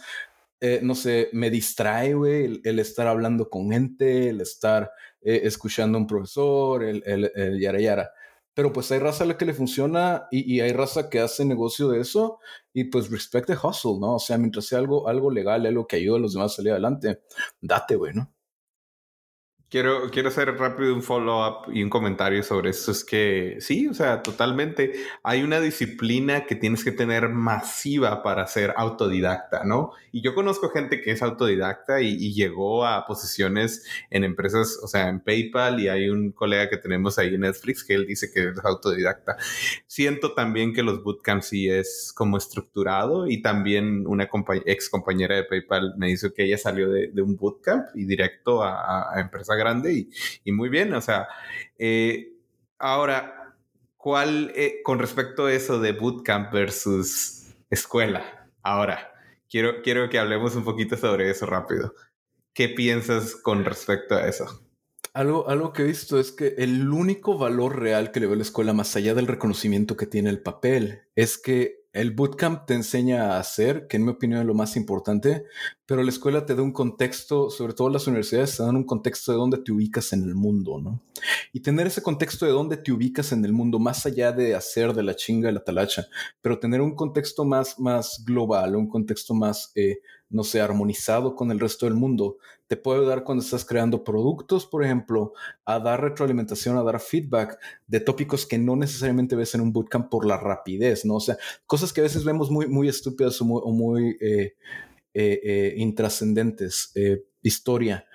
eh, 0.60 0.80
no 0.82 0.96
sé, 0.96 1.30
me 1.34 1.50
distrae, 1.50 2.12
el, 2.64 2.80
estar 2.80 3.08
hablando 3.08 3.50
con 3.50 3.72
gente, 3.72 4.30
el 4.30 4.42
estar 4.42 4.92
eh, 5.22 5.42
escuchando 5.44 5.98
a 5.98 6.02
un 6.02 6.08
profesor, 6.08 6.84
el, 6.84 7.04
el, 7.06 7.32
el 7.36 7.60
yara 7.60 7.80
yara. 7.80 8.12
Pero 8.56 8.74
pues 8.74 8.92
hay 8.92 9.00
raza 9.00 9.24
a 9.24 9.28
la 9.28 9.38
que 9.38 9.46
le 9.46 9.54
funciona 9.54 10.28
y, 10.32 10.60
hay 10.62 10.72
raza 10.74 11.10
que 11.10 11.20
hace 11.20 11.46
negocio 11.46 11.90
de 11.90 12.00
eso 12.00 12.40
y 12.74 12.86
pues 12.86 13.12
respect 13.12 13.48
the 13.48 13.58
hustle, 13.62 14.00
¿no? 14.00 14.16
O 14.16 14.20
sea, 14.20 14.40
mientras 14.40 14.66
sea 14.66 14.80
algo, 14.80 15.08
algo 15.08 15.30
legal, 15.30 15.66
algo 15.66 15.86
que 15.86 15.98
ayude 15.98 16.18
a 16.18 16.22
los 16.22 16.34
demás 16.34 16.54
a 16.54 16.56
salir 16.56 16.72
adelante, 16.72 17.22
date, 17.62 17.96
güey, 17.96 18.14
¿no? 18.14 18.35
Quiero, 19.68 20.12
quiero 20.12 20.30
hacer 20.30 20.56
rápido 20.58 20.94
un 20.94 21.02
follow-up 21.02 21.74
y 21.74 21.82
un 21.82 21.90
comentario 21.90 22.44
sobre 22.44 22.70
eso. 22.70 22.92
Es 22.92 23.04
que 23.04 23.58
sí, 23.60 23.88
o 23.88 23.94
sea, 23.96 24.22
totalmente. 24.22 24.94
Hay 25.24 25.42
una 25.42 25.60
disciplina 25.60 26.46
que 26.46 26.56
tienes 26.56 26.84
que 26.84 26.92
tener 26.92 27.30
masiva 27.30 28.22
para 28.22 28.46
ser 28.48 28.74
autodidacta, 28.78 29.64
¿no? 29.66 29.92
Y 30.12 30.22
yo 30.22 30.36
conozco 30.36 30.70
gente 30.70 31.02
que 31.02 31.12
es 31.12 31.22
autodidacta 31.24 32.02
y, 32.02 32.34
llegó 32.36 32.86
a 32.86 33.06
posiciones 33.06 33.86
en 34.10 34.24
empresas, 34.24 34.80
o 34.84 34.88
sea, 34.88 35.10
en 35.10 35.20
PayPal 35.20 35.80
y 35.80 35.90
hay 35.90 36.10
un 36.10 36.32
colega 36.32 36.70
que 36.70 36.78
tenemos 36.78 37.18
ahí 37.18 37.34
en 37.34 37.42
Netflix 37.42 37.84
que 37.84 37.96
él 37.96 38.06
dice 38.06 38.32
que 38.32 38.50
es 38.50 38.64
autodidacta. 38.64 39.38
Siento 39.96 40.34
también 40.34 40.74
que 40.74 40.84
los 40.84 41.02
bootcamps 41.02 41.48
sí 41.48 41.70
es 41.70 42.12
como 42.14 42.36
estructurado 42.36 43.30
y 43.30 43.42
también 43.42 44.06
una 44.08 44.28
ex 44.66 44.90
compañera 44.90 45.38
de 45.38 45.46
PayPal 45.46 45.94
me 45.96 46.08
dijo 46.08 46.34
que 46.34 46.44
ella 46.44 46.58
salió 46.58 46.90
de, 46.90 47.22
un 47.22 47.38
bootcamp 47.38 47.96
y 47.96 48.04
directo 48.04 48.62
a, 48.62 49.16
a 49.16 49.22
empresas 49.22 49.56
grande 49.56 50.10
y, 50.44 50.52
muy 50.52 50.68
bien, 50.68 50.94
o 50.94 51.00
sea, 51.00 51.30
eh, 51.78 52.34
ahora, 52.78 53.56
¿cuál, 53.96 54.52
eh, 54.54 54.82
con 54.84 55.00
respecto 55.00 55.46
a 55.46 55.54
eso 55.54 55.80
de 55.80 55.94
bootcamp 55.94 56.52
versus 56.52 57.56
escuela? 57.70 58.50
Ahora, 58.64 59.14
quiero, 59.50 59.82
quiero 59.82 60.10
que 60.10 60.20
hablemos 60.20 60.58
un 60.58 60.66
poquito 60.66 60.98
sobre 60.98 61.30
eso 61.30 61.46
rápido. 61.46 61.94
¿Qué 62.54 62.68
piensas 62.68 63.34
con 63.34 63.64
respecto 63.64 64.16
a 64.16 64.28
eso? 64.28 64.65
Algo, 65.16 65.48
algo 65.48 65.72
que 65.72 65.84
he 65.84 65.86
visto 65.86 66.20
es 66.20 66.34
que 66.34 66.56
el 66.58 66.92
único 66.92 67.38
valor 67.38 67.80
real 67.80 68.12
que 68.12 68.20
le 68.20 68.28
ve 68.28 68.36
la 68.36 68.42
escuela, 68.42 68.74
más 68.74 68.98
allá 68.98 69.14
del 69.14 69.28
reconocimiento 69.28 69.96
que 69.96 70.08
tiene 70.08 70.30
el 70.30 70.42
papel, 70.42 71.04
es 71.16 71.38
que 71.38 71.86
el 71.94 72.12
bootcamp 72.12 72.66
te 72.66 72.74
enseña 72.74 73.32
a 73.32 73.40
hacer, 73.40 73.88
que 73.88 73.96
en 73.96 74.04
mi 74.04 74.12
opinión 74.12 74.42
es 74.42 74.46
lo 74.46 74.54
más 74.54 74.76
importante, 74.76 75.46
pero 75.86 76.04
la 76.04 76.10
escuela 76.10 76.46
te 76.46 76.56
da 76.56 76.64
un 76.64 76.72
contexto, 76.72 77.50
sobre 77.50 77.74
todo 77.74 77.90
las 77.90 78.08
universidades 78.08 78.58
te 78.58 78.64
dan 78.64 78.76
un 78.76 78.86
contexto 78.86 79.32
de 79.32 79.38
dónde 79.38 79.58
te 79.58 79.72
ubicas 79.72 80.14
en 80.14 80.24
el 80.24 80.36
mundo, 80.36 80.80
¿no? 80.82 81.02
Y 81.54 81.62
tener 81.62 81.88
ese 81.88 82.02
contexto 82.02 82.46
de 82.46 82.52
dónde 82.52 82.78
te 82.78 82.92
ubicas 82.92 83.32
en 83.32 83.46
el 83.46 83.54
mundo, 83.54 83.80
más 83.80 84.06
allá 84.06 84.32
de 84.32 84.56
hacer 84.56 84.94
de 84.94 85.04
la 85.04 85.16
chinga 85.16 85.52
la 85.52 85.64
talacha, 85.64 86.08
pero 86.42 86.60
tener 86.60 86.82
un 86.82 86.96
contexto 86.96 87.46
más, 87.46 87.80
más 87.80 88.24
global, 88.26 88.76
un 88.76 88.88
contexto 88.88 89.34
más 89.34 89.72
eh, 89.76 90.00
no 90.30 90.44
sé, 90.44 90.60
armonizado 90.60 91.36
con 91.36 91.52
el 91.52 91.60
resto 91.60 91.86
del 91.86 91.96
mundo, 91.96 92.38
te 92.68 92.78
puede 92.78 93.00
ayudar 93.00 93.24
cuando 93.24 93.44
estás 93.44 93.64
creando 93.64 94.04
productos, 94.04 94.66
por 94.66 94.84
ejemplo, 94.84 95.34
a 95.66 95.80
dar 95.80 96.02
retroalimentación, 96.02 96.78
a 96.78 96.84
dar 96.84 97.00
feedback 97.00 97.60
de 97.86 98.00
tópicos 98.00 98.46
que 98.46 98.58
no 98.58 98.76
necesariamente 98.76 99.36
ves 99.36 99.54
en 99.54 99.62
un 99.62 99.72
bootcamp 99.72 100.10
por 100.10 100.26
la 100.26 100.38
rapidez, 100.38 101.06
¿no? 101.06 101.16
O 101.16 101.20
sea, 101.20 101.38
cosas 101.68 101.94
que 101.94 102.02
a 102.02 102.04
veces 102.04 102.24
vemos 102.24 102.50
muy, 102.50 102.68
muy 102.68 102.88
estúpidas 102.88 103.40
o 103.40 103.46
muy, 103.46 104.18
eh, 104.20 104.20
eh, 104.20 104.56
eh, 104.56 104.56
intrascendentes, 105.16 106.94
historia, 107.42 108.06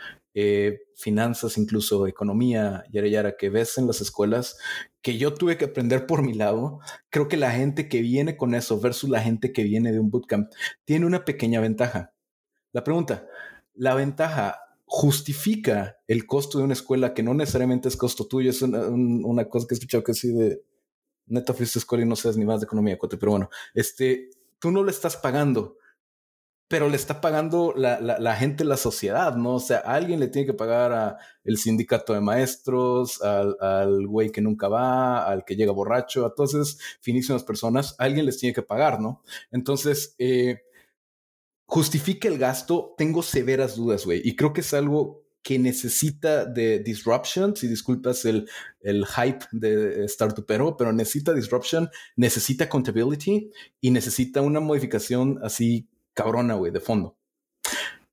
finanzas, 0.95 1.59
incluso 1.59 2.07
economía, 2.07 2.85
yara 2.93 3.09
yara, 3.09 3.37
que 3.37 3.49
ves 3.49 3.79
en 3.79 3.87
las 3.87 4.01
escuelas 4.01 4.57
que 5.03 5.17
yo 5.17 5.35
tuve 5.35 5.57
que 5.57 5.67
aprender 5.67 6.07
por 6.07 6.23
mi 6.23 6.35
lado, 6.35 6.81
creo 7.09 7.29
que 7.29 7.37
la 7.37 7.51
gente 7.51 7.89
que 7.89 8.03
viene 8.03 8.37
con 8.37 8.55
eso 8.55 8.79
versus 8.81 9.09
la 9.09 9.21
gente 9.21 9.53
que 9.53 9.65
viene 9.65 9.93
de 9.93 9.99
un 9.99 10.11
bootcamp 10.11 10.53
tiene 10.85 11.07
una 11.07 11.25
pequeña 11.25 11.61
ventaja. 11.61 12.13
La 12.73 12.85
pregunta, 12.85 13.27
¿la 13.75 13.95
ventaja 13.95 14.61
justifica 14.85 15.99
el 16.07 16.27
costo 16.27 16.59
de 16.59 16.65
una 16.65 16.75
escuela 16.75 17.15
que 17.15 17.23
no 17.23 17.33
necesariamente 17.33 17.89
es 17.89 17.97
costo 17.97 18.27
tuyo? 18.27 18.51
Es 18.51 18.61
una, 18.63 19.49
cosa 19.49 19.67
que 19.67 19.75
he 19.75 19.77
escuchado 19.77 20.05
que 20.05 20.13
así 20.13 20.33
de 20.33 20.63
neta 21.27 21.55
fuiste 21.55 21.79
a 21.79 21.81
escuela 21.81 22.05
y 22.05 22.09
no 22.09 22.17
sabes 22.17 22.37
ni 22.37 22.45
más 22.45 22.61
de 22.61 22.65
economía, 22.65 22.99
pero 22.99 23.31
bueno, 23.31 23.51
este, 23.73 24.31
tú 24.59 24.71
no 24.71 24.85
le 24.85 24.91
estás 24.91 25.17
pagando 25.17 25.77
pero 26.71 26.89
le 26.89 26.95
está 26.95 27.21
pagando 27.21 27.75
la, 27.77 27.99
la, 27.99 28.37
gente, 28.37 28.63
la 28.63 28.77
sociedad, 28.77 29.35
¿no? 29.35 29.57
O 29.57 29.61
sea, 29.61 29.79
alguien 29.79 30.21
le 30.21 30.29
tiene 30.29 30.47
que 30.47 30.55
pagar 30.55 30.93
a 30.93 31.19
el 31.43 31.59
sindicato 31.59 32.15
de 32.15 32.21
maestros, 32.21 33.21
al, 33.23 34.07
güey 34.07 34.31
que 34.31 34.41
nunca 34.41 34.69
va, 34.69 35.27
al 35.27 35.45
que 35.45 35.57
llega 35.57 35.73
borracho, 35.73 36.25
a 36.25 36.33
todas 36.33 36.55
esas 36.55 36.79
finísimas 37.01 37.43
personas, 37.43 37.97
alguien 37.99 38.25
les 38.25 38.39
tiene 38.39 38.55
que 38.55 38.63
pagar, 38.63 39.01
¿no? 39.01 39.21
Entonces, 39.51 40.15
eh, 40.19 40.61
justifica 41.67 42.29
el 42.29 42.39
gasto, 42.39 42.95
tengo 42.97 43.25
severas 43.25 43.75
dudas, 43.75 44.05
güey, 44.05 44.23
y 44.23 44.37
creo 44.37 44.53
que 44.53 44.61
es 44.61 44.73
algo 44.73 45.25
que 45.43 45.59
necesita 45.59 46.45
de 46.45 46.79
disruption, 46.79 47.57
si 47.57 47.67
disculpas 47.67 48.25
el, 48.25 48.49
el 48.81 49.07
hype 49.07 49.45
de 49.51 50.05
Startup, 50.05 50.45
pero, 50.47 50.77
pero 50.77 50.93
necesita 50.93 51.35
disruption, 51.35 51.91
necesita 52.15 52.67
accountability 52.67 53.51
y 53.81 53.91
necesita 53.91 54.41
una 54.41 54.61
modificación 54.61 55.41
así 55.43 55.89
cabrona, 56.15 56.55
güey, 56.55 56.73
de 56.73 56.81
fondo. 56.81 57.17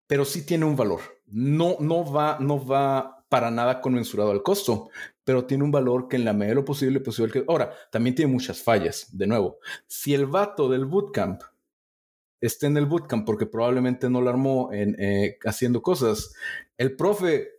Pero 0.08 0.26
sí 0.26 0.46
tiene 0.46 0.66
un 0.66 0.76
valor. 0.76 1.02
No, 1.26 1.78
no 1.80 2.10
va, 2.10 2.38
no 2.40 2.66
va 2.66 3.26
para 3.30 3.52
nada 3.52 3.82
conmensurado 3.82 4.32
al 4.32 4.44
costo, 4.44 4.90
pero 5.24 5.46
tiene 5.46 5.64
un 5.64 5.72
valor 5.72 6.08
que 6.08 6.16
en 6.16 6.26
la 6.26 6.34
medida 6.34 6.50
de 6.50 6.56
lo 6.56 6.66
posible, 6.66 7.00
posible 7.02 7.32
que... 7.32 7.46
Ahora, 7.48 7.74
también 7.92 8.16
tiene 8.16 8.32
muchas 8.32 8.62
fallas. 8.62 9.08
De 9.12 9.28
nuevo, 9.28 9.60
si 9.86 10.14
el 10.14 10.26
vato 10.26 10.70
del 10.70 10.86
bootcamp 10.86 11.42
está 12.40 12.68
en 12.68 12.78
el 12.78 12.86
bootcamp 12.86 13.26
porque 13.26 13.46
probablemente 13.46 14.10
no 14.10 14.22
lo 14.22 14.30
armó 14.30 14.72
en, 14.72 14.96
eh, 15.00 15.38
haciendo 15.46 15.82
cosas, 15.82 16.34
el 16.78 16.96
profe 16.96 17.57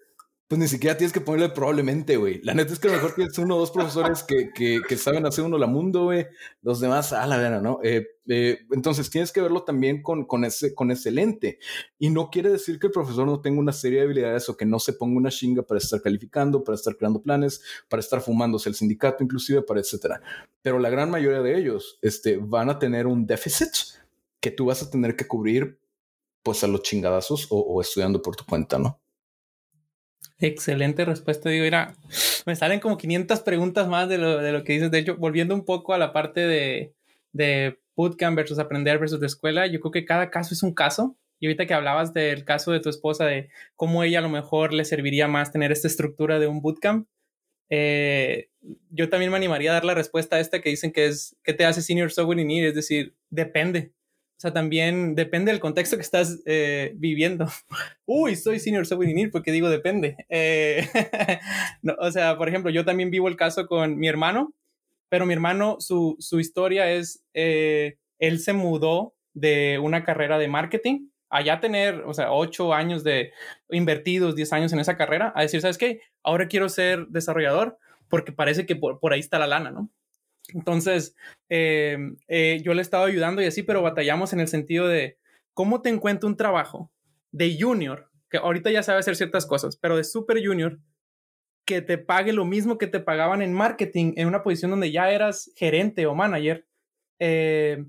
pues 0.49 0.59
ni 0.59 0.67
siquiera 0.67 0.97
tienes 0.97 1.13
que 1.13 1.21
ponerle 1.21 1.51
probablemente, 1.51 2.17
güey. 2.17 2.41
La 2.43 2.55
neta 2.55 2.73
es 2.73 2.79
que 2.79 2.89
a 2.89 2.93
lo 2.93 2.97
mejor 2.97 3.15
tienes 3.15 3.37
uno 3.37 3.57
o 3.57 3.59
dos 3.59 3.71
profesores 3.71 4.23
que, 4.23 4.51
que, 4.55 4.81
que 4.89 4.97
saben 4.97 5.27
hacer 5.27 5.45
uno 5.45 5.59
la 5.59 5.67
mundo, 5.67 6.05
güey. 6.05 6.27
Los 6.63 6.81
demás, 6.81 7.13
a 7.13 7.27
la 7.27 7.37
vera, 7.37 7.61
¿no? 7.61 7.81
Eh, 7.85 8.07
eh, 8.29 8.61
entonces 8.71 9.11
tienes 9.11 9.31
que 9.31 9.43
verlo 9.43 9.65
también 9.65 10.03
con, 10.03 10.25
con, 10.25 10.47
ese, 10.47 10.75
con 10.75 10.91
ese 10.91 11.11
lente. 11.11 11.59
Y 11.99 12.09
no 12.09 12.31
quiere 12.31 12.49
decir 12.49 12.79
que 12.79 12.87
el 12.87 12.95
profesor 12.95 13.27
no 13.27 13.43
tenga 13.43 13.61
una 13.61 13.73
serie 13.73 13.99
de 13.99 14.05
habilidades 14.07 14.49
o 14.49 14.57
que 14.57 14.65
no 14.65 14.79
se 14.79 14.95
ponga 14.95 15.19
una 15.19 15.31
chinga 15.31 15.63
para 15.65 15.77
estar 15.77 16.01
calificando, 16.01 16.65
para 16.65 16.77
estar 16.77 16.97
creando 16.97 17.21
planes, 17.21 17.61
para 17.91 18.01
estar 18.01 18.23
fumándose 18.23 18.71
el 18.71 18.75
sindicato, 18.75 19.23
inclusive, 19.23 19.61
para 19.61 19.81
etcétera. 19.81 20.23
Pero 20.63 20.79
la 20.79 20.89
gran 20.89 21.11
mayoría 21.11 21.43
de 21.43 21.59
ellos 21.59 21.99
este, 22.01 22.39
van 22.39 22.71
a 22.71 22.79
tener 22.79 23.07
un 23.07 23.27
déficit 23.27 23.99
que 24.41 24.51
tú 24.51 24.65
vas 24.65 24.83
a 24.83 24.89
tener 24.89 25.15
que 25.15 25.27
cubrir, 25.27 25.79
pues 26.43 26.65
a 26.65 26.69
los 26.69 26.81
chingadazos 26.81 27.49
o, 27.51 27.59
o 27.59 27.83
estudiando 27.83 28.23
por 28.23 28.35
tu 28.35 28.47
cuenta, 28.47 28.79
¿no? 28.79 28.99
Excelente 30.41 31.05
respuesta. 31.05 31.51
Digo, 31.51 31.65
mira, 31.65 31.95
me 32.47 32.55
salen 32.55 32.79
como 32.81 32.97
500 32.97 33.41
preguntas 33.41 33.89
más 33.89 34.09
de 34.09 34.19
lo, 34.19 34.39
de 34.39 34.53
lo 34.53 34.63
que 34.63 34.75
dices. 34.75 34.91
De 34.91 34.99
hecho, 34.99 35.17
volviendo 35.17 35.55
un 35.55 35.65
poco 35.65 35.95
a 35.95 35.99
la 35.99 36.13
parte 36.13 36.41
de, 36.47 36.95
de 37.33 37.79
bootcamp 37.97 38.37
versus 38.37 38.59
aprender 38.61 38.99
versus 38.99 39.21
de 39.21 39.27
escuela, 39.27 39.67
yo 39.67 39.81
creo 39.81 39.91
que 39.91 40.05
cada 40.05 40.31
caso 40.31 40.55
es 40.55 40.63
un 40.63 40.75
caso. 40.75 41.17
Y 41.41 41.47
ahorita 41.47 41.67
que 41.67 41.75
hablabas 41.75 42.15
del 42.15 42.45
caso 42.45 42.73
de 42.73 42.81
tu 42.81 42.89
esposa, 42.89 43.25
de 43.25 43.49
cómo 43.77 44.03
ella 44.05 44.21
a 44.21 44.23
lo 44.23 44.29
mejor 44.29 44.73
le 44.73 44.85
serviría 44.85 45.29
más 45.29 45.53
tener 45.53 45.73
esta 45.73 45.89
estructura 45.89 46.39
de 46.39 46.47
un 46.47 46.63
bootcamp, 46.63 47.09
eh, 47.71 48.49
yo 48.91 49.09
también 49.09 49.31
me 49.31 49.37
animaría 49.37 49.71
a 49.71 49.75
dar 49.75 49.85
la 49.85 49.95
respuesta 49.95 50.37
a 50.37 50.41
esta 50.41 50.61
que 50.61 50.71
dicen 50.71 50.93
que 50.93 51.07
es, 51.07 51.37
¿qué 51.43 51.53
te 51.53 51.65
hace 51.65 51.83
senior 51.83 52.11
software 52.11 52.39
engineer? 52.39 52.69
Es 52.69 52.75
decir, 52.75 53.15
depende. 53.31 53.93
O 54.39 54.41
sea, 54.41 54.53
también 54.53 55.17
depende 55.17 55.51
del 55.51 55.61
contexto 55.61 55.97
que 55.97 56.03
estás 56.03 56.41
eh, 56.47 56.93
viviendo. 56.95 57.47
Uy, 58.07 58.37
soy 58.37 58.61
senior 58.61 58.87
software 58.87 59.09
engineer 59.09 59.33
porque 59.33 59.51
digo 59.51 59.69
depende. 59.69 60.17
Eh, 60.29 60.89
o 61.99 62.09
sea, 62.13 62.39
por 62.39 62.49
ejemplo, 62.49 62.71
yo 62.71 62.85
también 62.85 63.11
vivo 63.11 63.27
el 63.27 63.35
caso 63.35 63.67
con 63.67 63.99
mi 63.99 64.07
hermano, 64.07 64.55
pero 65.09 65.27
mi 65.27 65.33
hermano, 65.33 65.79
su, 65.81 66.15
su 66.21 66.39
historia 66.39 66.89
es, 66.89 67.25
eh, 67.35 67.97
él 68.21 68.39
se 68.39 68.53
mudó 68.53 69.17
de 69.35 69.81
una 69.83 70.05
carrera 70.05 70.39
de 70.39 70.47
marketing 70.47 71.09
allá 71.31 71.59
tener, 71.59 72.03
o 72.07 72.15
sea, 72.15 72.33
ocho 72.33 72.73
años 72.73 73.03
de 73.03 73.33
invertidos, 73.71 74.37
diez 74.37 74.53
años 74.53 74.73
en 74.73 74.79
esa 74.79 74.97
carrera, 74.97 75.33
a 75.35 75.43
decir, 75.43 75.61
¿sabes 75.61 75.79
qué? 75.79 76.01
Ahora 76.23 76.47
quiero 76.47 76.69
ser 76.69 77.09
desarrollador 77.09 77.77
porque 78.09 78.31
parece 78.31 78.67
que 78.67 78.77
por, 78.77 79.01
por 79.01 79.13
ahí 79.13 79.21
está 79.21 79.41
la 79.41 79.49
lana, 79.49 79.73
¿no? 79.73 79.91
Entonces, 80.55 81.15
eh, 81.49 81.99
eh, 82.29 82.61
yo 82.63 82.75
le 82.75 82.83
estaba 82.83 83.07
ayudando 83.07 83.43
y 83.43 83.47
así, 83.47 83.63
pero 83.63 83.83
batallamos 83.83 84.33
en 84.33 84.41
el 84.41 84.49
sentido 84.49 84.89
de 84.89 85.19
cómo 85.55 85.83
te 85.83 85.91
encuentro 85.91 86.29
un 86.29 86.37
trabajo 86.37 86.91
de 87.33 87.57
junior, 87.61 88.11
que 88.31 88.39
ahorita 88.39 88.71
ya 88.71 88.83
sabe 88.83 89.01
hacer 89.01 89.17
ciertas 89.17 89.47
cosas, 89.47 89.77
pero 89.77 89.97
de 89.97 90.05
super 90.05 90.45
junior, 90.45 90.79
que 91.67 91.83
te 91.83 91.99
pague 91.99 92.33
lo 92.33 92.47
mismo 92.47 92.79
que 92.79 92.87
te 92.87 93.01
pagaban 93.01 93.43
en 93.43 93.53
marketing, 93.53 94.15
en 94.17 94.27
una 94.27 94.43
posición 94.43 94.71
donde 94.71 94.91
ya 94.91 95.11
eras 95.11 95.53
gerente 95.55 96.07
o 96.07 96.15
manager, 96.15 96.67
eh, 97.19 97.85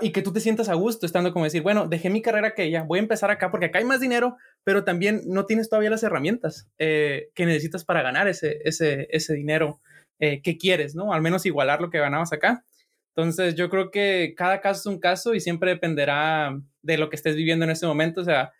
y 0.00 0.12
que 0.12 0.22
tú 0.22 0.32
te 0.32 0.40
sientas 0.40 0.70
a 0.70 0.74
gusto 0.74 1.04
estando 1.04 1.34
como 1.34 1.44
decir, 1.44 1.60
bueno, 1.60 1.86
dejé 1.86 2.08
mi 2.08 2.22
carrera 2.22 2.54
que 2.54 2.70
ya 2.70 2.84
voy 2.84 2.98
a 2.98 3.02
empezar 3.02 3.30
acá 3.30 3.50
porque 3.50 3.66
acá 3.66 3.78
hay 3.80 3.84
más 3.84 4.00
dinero, 4.00 4.36
pero 4.64 4.84
también 4.84 5.22
no 5.26 5.44
tienes 5.44 5.68
todavía 5.68 5.90
las 5.90 6.02
herramientas 6.02 6.70
que 6.78 7.32
necesitas 7.36 7.84
para 7.84 8.00
ganar 8.00 8.26
ese, 8.28 8.60
ese, 8.64 9.08
ese 9.10 9.34
dinero 9.34 9.80
eh, 10.22 10.40
qué 10.40 10.56
quieres, 10.56 10.94
¿no? 10.94 11.12
Al 11.12 11.20
menos 11.20 11.44
igualar 11.46 11.80
lo 11.80 11.90
que 11.90 11.98
ganabas 11.98 12.32
acá. 12.32 12.64
Entonces, 13.08 13.56
yo 13.56 13.68
creo 13.68 13.90
que 13.90 14.34
cada 14.36 14.60
caso 14.60 14.78
es 14.78 14.86
un 14.94 15.00
caso 15.00 15.34
y 15.34 15.40
siempre 15.40 15.72
dependerá 15.72 16.56
de 16.80 16.96
lo 16.96 17.10
que 17.10 17.16
estés 17.16 17.34
viviendo 17.34 17.64
en 17.64 17.72
ese 17.72 17.88
momento. 17.88 18.20
O 18.20 18.24
sea, 18.24 18.52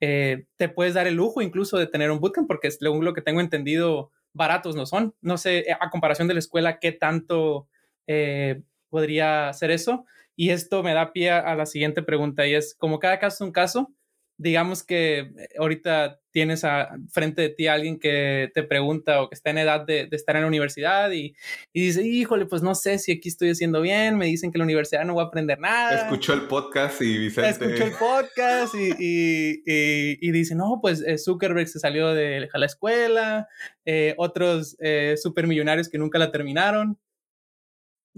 eh, 0.00 0.46
te 0.56 0.68
puedes 0.68 0.94
dar 0.94 1.08
el 1.08 1.14
lujo 1.14 1.42
incluso 1.42 1.76
de 1.76 1.88
tener 1.88 2.12
un 2.12 2.20
bootcamp, 2.20 2.46
porque 2.46 2.70
según 2.70 3.04
lo 3.04 3.14
que 3.14 3.20
tengo 3.22 3.40
entendido, 3.40 4.12
baratos 4.32 4.76
no 4.76 4.86
son. 4.86 5.12
No 5.20 5.38
sé, 5.38 5.66
a 5.80 5.90
comparación 5.90 6.28
de 6.28 6.34
la 6.34 6.40
escuela, 6.40 6.78
qué 6.78 6.92
tanto 6.92 7.68
eh, 8.06 8.62
podría 8.88 9.52
ser 9.54 9.72
eso. 9.72 10.06
Y 10.36 10.50
esto 10.50 10.84
me 10.84 10.94
da 10.94 11.12
pie 11.12 11.32
a 11.32 11.56
la 11.56 11.66
siguiente 11.66 12.00
pregunta 12.04 12.46
y 12.46 12.54
es, 12.54 12.76
como 12.76 13.00
cada 13.00 13.18
caso 13.18 13.42
es 13.42 13.48
un 13.48 13.52
caso, 13.52 13.92
digamos 14.38 14.84
que 14.84 15.18
eh, 15.18 15.48
ahorita 15.58 16.20
tienes 16.30 16.62
a, 16.64 16.96
frente 17.10 17.42
de 17.42 17.48
ti 17.48 17.66
a 17.66 17.74
alguien 17.74 17.98
que 17.98 18.50
te 18.54 18.62
pregunta 18.62 19.20
o 19.20 19.28
que 19.28 19.34
está 19.34 19.50
en 19.50 19.58
edad 19.58 19.84
de, 19.84 20.08
estar 20.12 20.36
en 20.36 20.42
la 20.42 20.48
universidad 20.48 21.10
y, 21.10 21.34
y, 21.72 21.86
dice, 21.86 22.06
híjole, 22.06 22.46
pues 22.46 22.62
no 22.62 22.76
sé 22.76 22.98
si 22.98 23.12
aquí 23.12 23.28
estoy 23.28 23.50
haciendo 23.50 23.80
bien, 23.80 24.16
me 24.16 24.26
dicen 24.26 24.52
que 24.52 24.58
en 24.58 24.60
la 24.60 24.64
universidad 24.64 25.04
no 25.04 25.14
voy 25.14 25.24
a 25.24 25.26
aprender 25.26 25.58
nada. 25.58 26.02
Escuchó 26.02 26.34
el 26.34 26.42
podcast 26.42 27.02
y 27.02 27.18
Vicente... 27.18 27.50
Escuchó 27.50 27.84
el 27.84 27.92
podcast 27.92 28.74
y, 28.74 29.62
y 29.66 30.30
dice, 30.30 30.54
no, 30.54 30.78
pues 30.80 31.02
eh, 31.04 31.18
Zuckerberg 31.18 31.68
se 31.68 31.80
salió 31.80 32.14
de 32.14 32.48
la 32.52 32.66
escuela, 32.66 33.48
eh, 33.84 34.14
otros 34.18 34.76
supermillonarios 35.20 35.88
que 35.88 35.98
nunca 35.98 36.18
la 36.18 36.30
terminaron. 36.30 36.98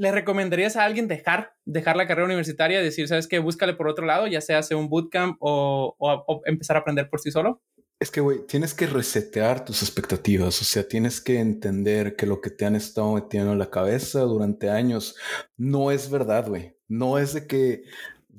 ¿Le 0.00 0.12
recomendarías 0.12 0.76
a 0.76 0.86
alguien 0.86 1.08
dejar, 1.08 1.52
dejar 1.66 1.94
la 1.94 2.06
carrera 2.06 2.24
universitaria 2.24 2.80
y 2.80 2.84
decir, 2.84 3.06
sabes 3.06 3.28
qué, 3.28 3.38
búscale 3.38 3.74
por 3.74 3.86
otro 3.86 4.06
lado, 4.06 4.26
ya 4.26 4.40
sea 4.40 4.56
hacer 4.56 4.78
un 4.78 4.88
bootcamp 4.88 5.36
o, 5.40 5.94
o, 5.98 6.40
empezar 6.46 6.76
a 6.76 6.80
aprender 6.80 7.10
por 7.10 7.20
sí 7.20 7.30
solo? 7.30 7.60
Es 7.98 8.10
que, 8.10 8.22
güey, 8.22 8.46
tienes 8.46 8.72
que 8.72 8.86
resetear 8.86 9.62
tus 9.62 9.82
expectativas, 9.82 10.58
o 10.62 10.64
sea, 10.64 10.88
tienes 10.88 11.20
que 11.20 11.38
entender 11.38 12.16
que 12.16 12.24
lo 12.24 12.40
que 12.40 12.48
te 12.48 12.64
han 12.64 12.76
estado 12.76 13.12
metiendo 13.12 13.52
en 13.52 13.58
la 13.58 13.68
cabeza 13.68 14.20
durante 14.20 14.70
años 14.70 15.16
no 15.58 15.90
es 15.90 16.10
verdad, 16.10 16.48
güey. 16.48 16.74
No 16.88 17.18
es 17.18 17.34
de 17.34 17.46
que 17.46 17.82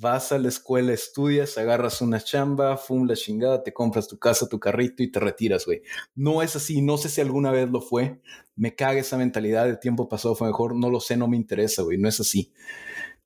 vas 0.02 0.32
a 0.32 0.38
la 0.38 0.48
escuela, 0.48 0.92
estudias, 0.92 1.56
agarras 1.56 2.00
una 2.02 2.20
chamba, 2.20 2.76
fum 2.76 3.06
la 3.06 3.14
chingada, 3.14 3.62
te 3.62 3.72
compras 3.72 4.08
tu 4.08 4.18
casa, 4.18 4.48
tu 4.48 4.58
carrito 4.58 5.04
y 5.04 5.12
te 5.12 5.20
retiras, 5.20 5.64
güey. 5.64 5.82
No 6.16 6.42
es 6.42 6.56
así, 6.56 6.82
no 6.82 6.98
sé 6.98 7.08
si 7.08 7.20
alguna 7.20 7.52
vez 7.52 7.70
lo 7.70 7.80
fue. 7.80 8.20
Me 8.56 8.74
caga 8.74 8.98
esa 9.00 9.16
mentalidad, 9.16 9.68
el 9.68 9.78
tiempo 9.78 10.08
pasado 10.08 10.34
fue 10.34 10.48
mejor, 10.48 10.74
no 10.74 10.90
lo 10.90 10.98
sé, 10.98 11.16
no 11.16 11.28
me 11.28 11.36
interesa, 11.36 11.82
güey, 11.82 11.98
no 11.98 12.08
es 12.08 12.18
así. 12.18 12.52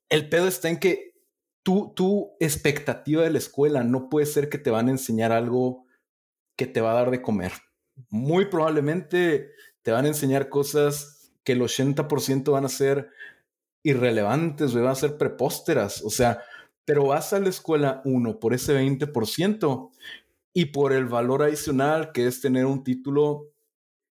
El 0.07 0.29
pedo 0.29 0.47
está 0.47 0.69
en 0.69 0.77
que 0.77 1.15
tu, 1.63 1.93
tu 1.95 2.35
expectativa 2.39 3.23
de 3.23 3.31
la 3.31 3.39
escuela 3.39 3.83
no 3.83 4.07
puede 4.07 4.27
ser 4.27 4.47
que 4.47 4.59
te 4.59 4.69
van 4.69 4.87
a 4.87 4.91
enseñar 4.91 5.31
algo 5.31 5.85
que 6.55 6.67
te 6.67 6.79
va 6.79 6.91
a 6.91 6.95
dar 6.95 7.09
de 7.09 7.23
comer. 7.23 7.53
Muy 8.09 8.45
probablemente 8.45 9.49
te 9.81 9.91
van 9.91 10.05
a 10.05 10.09
enseñar 10.09 10.47
cosas 10.49 11.33
que 11.43 11.53
el 11.53 11.61
80% 11.61 12.51
van 12.51 12.65
a 12.65 12.69
ser 12.69 13.09
irrelevantes, 13.81 14.75
van 14.75 14.87
a 14.87 14.95
ser 14.95 15.17
prepósteras. 15.17 16.03
O 16.03 16.11
sea, 16.11 16.43
pero 16.87 17.07
vas 17.07 17.33
a 17.33 17.39
la 17.41 17.49
escuela, 17.49 18.01
uno, 18.05 18.39
por 18.39 18.53
ese 18.53 18.73
20% 18.73 19.91
y 20.53 20.65
por 20.67 20.93
el 20.93 21.05
valor 21.05 21.43
adicional 21.43 22.13
que 22.13 22.27
es 22.27 22.39
tener 22.39 22.65
un 22.65 22.85
título 22.85 23.51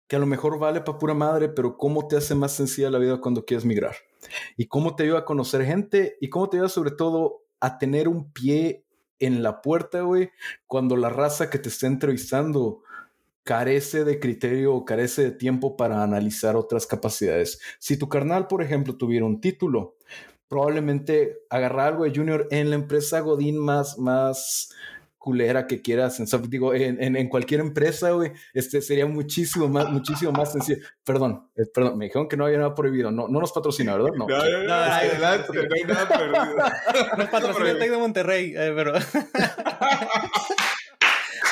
que 0.06 0.14
a 0.14 0.20
lo 0.20 0.26
mejor 0.26 0.56
vale 0.60 0.80
para 0.80 0.96
pura 0.96 1.12
madre, 1.12 1.48
pero 1.48 1.76
cómo 1.76 2.06
te 2.06 2.16
hace 2.16 2.36
más 2.36 2.52
sencilla 2.52 2.88
la 2.88 3.00
vida 3.00 3.20
cuando 3.20 3.44
quieres 3.44 3.64
migrar. 3.64 3.96
Y 4.56 4.68
cómo 4.68 4.94
te 4.94 5.02
ayuda 5.02 5.18
a 5.18 5.24
conocer 5.24 5.64
gente 5.64 6.16
y 6.20 6.30
cómo 6.30 6.48
te 6.48 6.58
ayuda 6.58 6.68
sobre 6.68 6.92
todo 6.92 7.42
a 7.58 7.76
tener 7.76 8.06
un 8.06 8.32
pie 8.32 8.84
en 9.18 9.42
la 9.42 9.62
puerta, 9.62 10.02
güey, 10.02 10.30
cuando 10.68 10.96
la 10.96 11.08
raza 11.08 11.50
que 11.50 11.58
te 11.58 11.70
está 11.70 11.88
entrevistando 11.88 12.84
carece 13.42 14.04
de 14.04 14.20
criterio 14.20 14.76
o 14.76 14.84
carece 14.84 15.22
de 15.22 15.32
tiempo 15.32 15.76
para 15.76 16.04
analizar 16.04 16.54
otras 16.54 16.86
capacidades. 16.86 17.60
Si 17.80 17.96
tu 17.96 18.08
carnal, 18.08 18.46
por 18.46 18.62
ejemplo, 18.62 18.96
tuviera 18.96 19.26
un 19.26 19.40
título, 19.40 19.96
probablemente 20.50 21.38
agarrar 21.48 21.86
algo 21.86 22.04
de 22.04 22.14
junior 22.14 22.46
en 22.50 22.68
la 22.70 22.76
empresa 22.76 23.20
Godín 23.20 23.56
más, 23.56 23.98
más 23.98 24.74
culera 25.16 25.68
que 25.68 25.80
quieras, 25.80 26.18
en, 26.18 26.26
digo, 26.50 26.74
en, 26.74 27.16
en, 27.16 27.28
cualquier 27.28 27.60
empresa, 27.60 28.10
güey, 28.10 28.32
este 28.52 28.82
sería 28.82 29.06
muchísimo 29.06 29.68
más, 29.68 29.88
muchísimo 29.90 30.32
más 30.32 30.50
sencillo. 30.50 30.82
Perdón, 31.04 31.48
eh, 31.54 31.66
perdón, 31.72 31.98
me 31.98 32.06
dijeron 32.06 32.26
que 32.26 32.36
no 32.36 32.46
había 32.46 32.58
nada 32.58 32.74
prohibido, 32.74 33.12
no, 33.12 33.28
no 33.28 33.38
nos 33.38 33.52
patrocina, 33.52 33.94
¿verdad? 33.94 34.10
No, 34.16 34.26
no, 34.26 34.36
no, 34.36 34.42
no, 34.42 34.64
no, 34.64 34.74
hay 34.74 35.10
nada 35.20 35.46
prohibido. 35.46 35.94
Nos 37.16 37.28
patrocina 37.28 37.70
el 37.70 37.78
de 37.78 37.96
Monterrey, 37.96 38.52
eh, 38.56 38.72
pero... 38.74 38.96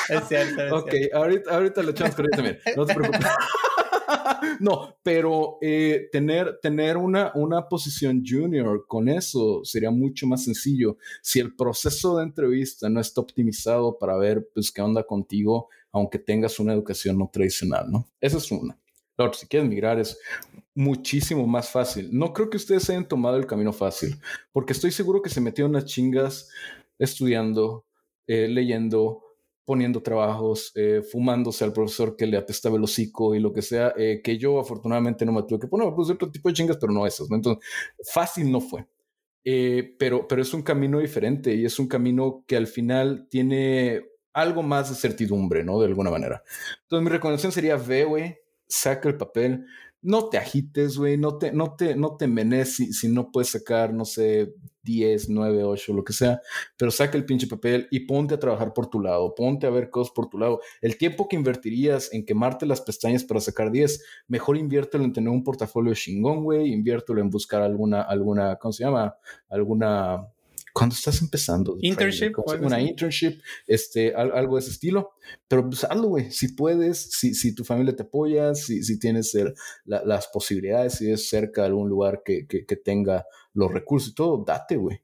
es 0.09 0.27
cierto, 0.27 0.65
es 0.65 0.73
Ok, 0.73 0.93
ahorita, 1.13 1.55
ahorita 1.55 1.83
le 1.83 1.91
echamos 1.91 2.15
con 2.15 2.25
también, 2.31 2.59
no 2.75 2.85
te 2.85 2.95
preocupes. 2.95 3.31
no, 4.59 4.95
pero 5.03 5.57
eh, 5.61 6.09
tener, 6.11 6.59
tener 6.61 6.97
una, 6.97 7.31
una 7.35 7.67
posición 7.67 8.23
junior 8.25 8.85
con 8.87 9.09
eso 9.09 9.61
sería 9.63 9.91
mucho 9.91 10.27
más 10.27 10.43
sencillo. 10.43 10.97
Si 11.21 11.39
el 11.39 11.55
proceso 11.55 12.17
de 12.17 12.23
entrevista 12.23 12.89
no 12.89 12.99
está 12.99 13.21
optimizado 13.21 13.97
para 13.97 14.17
ver 14.17 14.47
pues, 14.53 14.71
qué 14.71 14.81
onda 14.81 15.03
contigo, 15.03 15.69
aunque 15.91 16.19
tengas 16.19 16.59
una 16.59 16.73
educación 16.73 17.17
no 17.17 17.29
tradicional, 17.31 17.91
¿no? 17.91 18.07
Esa 18.21 18.37
es 18.37 18.51
una. 18.51 18.77
Claro, 19.15 19.33
si 19.33 19.47
quieres 19.47 19.67
migrar 19.67 19.99
es 19.99 20.17
muchísimo 20.73 21.45
más 21.45 21.69
fácil. 21.69 22.09
No 22.11 22.31
creo 22.31 22.49
que 22.49 22.57
ustedes 22.57 22.89
hayan 22.89 23.07
tomado 23.07 23.35
el 23.35 23.45
camino 23.45 23.73
fácil, 23.73 24.15
porque 24.53 24.73
estoy 24.73 24.91
seguro 24.91 25.21
que 25.21 25.29
se 25.29 25.41
metieron 25.41 25.71
unas 25.71 25.85
chingas 25.85 26.49
estudiando, 26.97 27.85
eh, 28.27 28.47
leyendo, 28.47 29.23
poniendo 29.69 30.01
trabajos, 30.01 30.71
eh, 30.73 31.03
fumándose 31.11 31.63
al 31.63 31.73
profesor 31.73 32.15
que 32.15 32.25
le 32.25 32.37
apestaba 32.37 32.75
el 32.75 32.83
hocico 32.83 33.35
y 33.35 33.39
lo 33.39 33.53
que 33.53 33.61
sea, 33.61 33.93
eh, 33.95 34.19
que 34.23 34.35
yo 34.35 34.59
afortunadamente 34.59 35.27
no 35.27 35.31
me 35.31 35.43
tuve 35.43 35.59
que 35.59 35.67
poner, 35.67 35.93
pues 35.95 36.09
otro 36.09 36.31
tipo 36.31 36.49
de 36.49 36.55
chingas, 36.55 36.77
pero 36.77 36.91
no 36.91 37.05
esas, 37.05 37.29
¿no? 37.29 37.35
Entonces, 37.35 37.63
fácil 38.11 38.51
no 38.51 38.61
fue. 38.61 38.87
Eh, 39.43 39.95
pero, 39.99 40.27
pero 40.27 40.41
es 40.41 40.51
un 40.55 40.63
camino 40.63 40.97
diferente 40.97 41.53
y 41.53 41.65
es 41.65 41.77
un 41.77 41.87
camino 41.87 42.43
que 42.47 42.57
al 42.57 42.65
final 42.65 43.27
tiene 43.29 44.07
algo 44.33 44.63
más 44.63 44.89
de 44.89 44.95
certidumbre, 44.95 45.63
¿no? 45.63 45.79
De 45.79 45.85
alguna 45.85 46.09
manera. 46.09 46.41
Entonces, 46.81 47.03
mi 47.03 47.11
recomendación 47.11 47.51
sería, 47.51 47.75
ve, 47.75 48.05
güey, 48.05 48.37
saca 48.67 49.07
el 49.07 49.17
papel, 49.17 49.67
no 50.01 50.29
te 50.29 50.37
agites, 50.37 50.97
güey, 50.97 51.17
no 51.17 51.37
te, 51.37 51.51
no 51.51 51.75
te, 51.75 51.95
no 51.95 52.15
te 52.15 52.27
menes 52.27 52.75
si, 52.75 52.93
si, 52.93 53.09
no 53.09 53.31
puedes 53.31 53.51
sacar, 53.51 53.93
no 53.93 54.05
sé, 54.05 54.53
10, 54.83 55.29
9, 55.29 55.63
8, 55.63 55.93
lo 55.93 56.03
que 56.03 56.13
sea, 56.13 56.41
pero 56.77 56.89
saca 56.89 57.17
el 57.17 57.25
pinche 57.25 57.47
papel 57.47 57.87
y 57.91 58.01
ponte 58.01 58.35
a 58.35 58.39
trabajar 58.39 58.73
por 58.73 58.87
tu 58.87 59.01
lado, 59.01 59.35
ponte 59.35 59.67
a 59.67 59.69
ver 59.69 59.89
cosas 59.89 60.13
por 60.13 60.29
tu 60.29 60.37
lado. 60.39 60.61
El 60.81 60.97
tiempo 60.97 61.27
que 61.27 61.35
invertirías 61.35 62.13
en 62.13 62.25
quemarte 62.25 62.65
las 62.65 62.81
pestañas 62.81 63.23
para 63.23 63.41
sacar 63.41 63.71
10, 63.71 64.03
mejor 64.27 64.57
inviértelo 64.57 65.03
en 65.03 65.13
tener 65.13 65.29
un 65.29 65.43
portafolio 65.43 65.93
chingón, 65.93 66.43
güey, 66.43 66.71
inviértelo 66.71 67.19
en 67.21 67.29
buscar 67.29 67.61
alguna, 67.61 68.01
alguna, 68.01 68.55
¿cómo 68.55 68.71
se 68.71 68.83
llama? 68.83 69.15
Alguna 69.49 70.27
cuando 70.73 70.95
estás 70.95 71.21
empezando. 71.21 71.77
Internship. 71.81 72.33
una 72.61 72.81
internship, 72.81 73.41
este, 73.67 74.13
algo 74.13 74.55
de 74.55 74.61
ese 74.61 74.71
estilo. 74.71 75.11
Pero 75.47 75.69
pues 75.69 75.83
hazlo, 75.83 76.09
güey. 76.09 76.31
Si 76.31 76.53
puedes, 76.53 77.11
si, 77.11 77.33
si 77.33 77.53
tu 77.53 77.63
familia 77.63 77.95
te 77.95 78.03
apoya, 78.03 78.55
si, 78.55 78.83
si 78.83 78.99
tienes 78.99 79.37
las 79.85 80.27
posibilidades, 80.27 80.95
si 80.95 81.11
es 81.11 81.29
cerca 81.29 81.61
de 81.61 81.67
algún 81.67 81.89
lugar 81.89 82.21
que, 82.23 82.47
que, 82.47 82.65
que 82.65 82.75
tenga 82.75 83.25
los 83.53 83.71
recursos 83.71 84.11
y 84.11 84.15
todo, 84.15 84.43
date, 84.45 84.77
güey. 84.77 85.01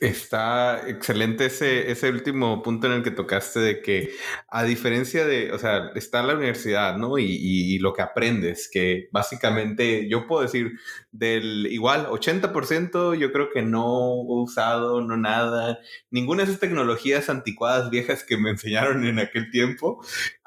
Está 0.00 0.88
excelente 0.88 1.46
ese, 1.46 1.90
ese 1.90 2.10
último 2.10 2.62
punto 2.64 2.88
en 2.88 2.94
el 2.94 3.02
que 3.04 3.12
tocaste 3.12 3.60
de 3.60 3.80
que 3.80 4.10
a 4.48 4.64
diferencia 4.64 5.24
de, 5.24 5.52
o 5.52 5.58
sea, 5.58 5.92
está 5.94 6.20
la 6.24 6.34
universidad, 6.34 6.96
¿no? 6.96 7.16
Y, 7.16 7.26
y, 7.26 7.78
lo 7.78 7.92
que 7.92 8.02
aprendes, 8.02 8.68
que 8.68 9.08
básicamente 9.12 10.08
yo 10.08 10.26
puedo 10.26 10.42
decir 10.42 10.72
del 11.12 11.68
igual 11.70 12.08
80% 12.08 13.16
yo 13.16 13.32
creo 13.32 13.50
que 13.52 13.62
no 13.62 14.14
he 14.28 14.42
usado, 14.42 15.00
no 15.00 15.16
nada, 15.16 15.78
ninguna 16.10 16.42
de 16.42 16.50
esas 16.50 16.60
tecnologías 16.60 17.30
anticuadas 17.30 17.88
viejas 17.88 18.24
que 18.24 18.36
me 18.36 18.50
enseñaron 18.50 19.06
en 19.06 19.20
aquel 19.20 19.48
tiempo, 19.52 20.00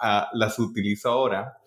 uh, 0.03 0.37
las 0.37 0.59
utilizo 0.59 1.09
ahora 1.09 1.57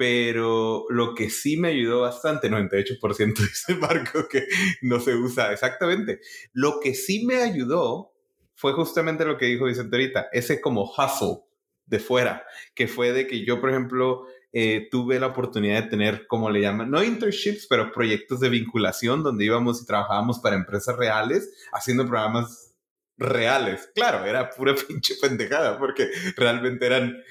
pero 0.00 0.86
lo 0.88 1.14
que 1.14 1.28
sí 1.28 1.58
me 1.58 1.68
ayudó 1.68 2.00
bastante, 2.00 2.50
98% 2.50 3.34
dice 3.36 3.74
Marco 3.74 4.26
que 4.30 4.46
no 4.80 4.98
se 4.98 5.14
usa 5.14 5.52
exactamente. 5.52 6.20
Lo 6.54 6.80
que 6.80 6.94
sí 6.94 7.26
me 7.26 7.42
ayudó 7.42 8.14
fue 8.54 8.72
justamente 8.72 9.26
lo 9.26 9.36
que 9.36 9.44
dijo 9.44 9.66
Vicente 9.66 9.94
ahorita, 9.94 10.28
ese 10.32 10.58
como 10.62 10.84
hustle 10.84 11.42
de 11.84 11.98
fuera, 11.98 12.46
que 12.74 12.88
fue 12.88 13.12
de 13.12 13.26
que 13.26 13.44
yo, 13.44 13.60
por 13.60 13.68
ejemplo, 13.68 14.24
eh, 14.54 14.88
tuve 14.90 15.20
la 15.20 15.26
oportunidad 15.26 15.82
de 15.82 15.90
tener, 15.90 16.26
como 16.26 16.48
le 16.48 16.62
llaman, 16.62 16.90
no 16.90 17.04
internships, 17.04 17.66
pero 17.68 17.92
proyectos 17.92 18.40
de 18.40 18.48
vinculación 18.48 19.22
donde 19.22 19.44
íbamos 19.44 19.82
y 19.82 19.86
trabajábamos 19.86 20.38
para 20.38 20.56
empresas 20.56 20.96
reales 20.96 21.52
haciendo 21.74 22.06
programas 22.06 22.69
reales. 23.20 23.90
Claro, 23.94 24.24
era 24.24 24.50
pura 24.50 24.74
pinche 24.88 25.14
pendejada 25.20 25.78
porque 25.78 26.10
realmente 26.36 26.86
eran, 26.86 27.22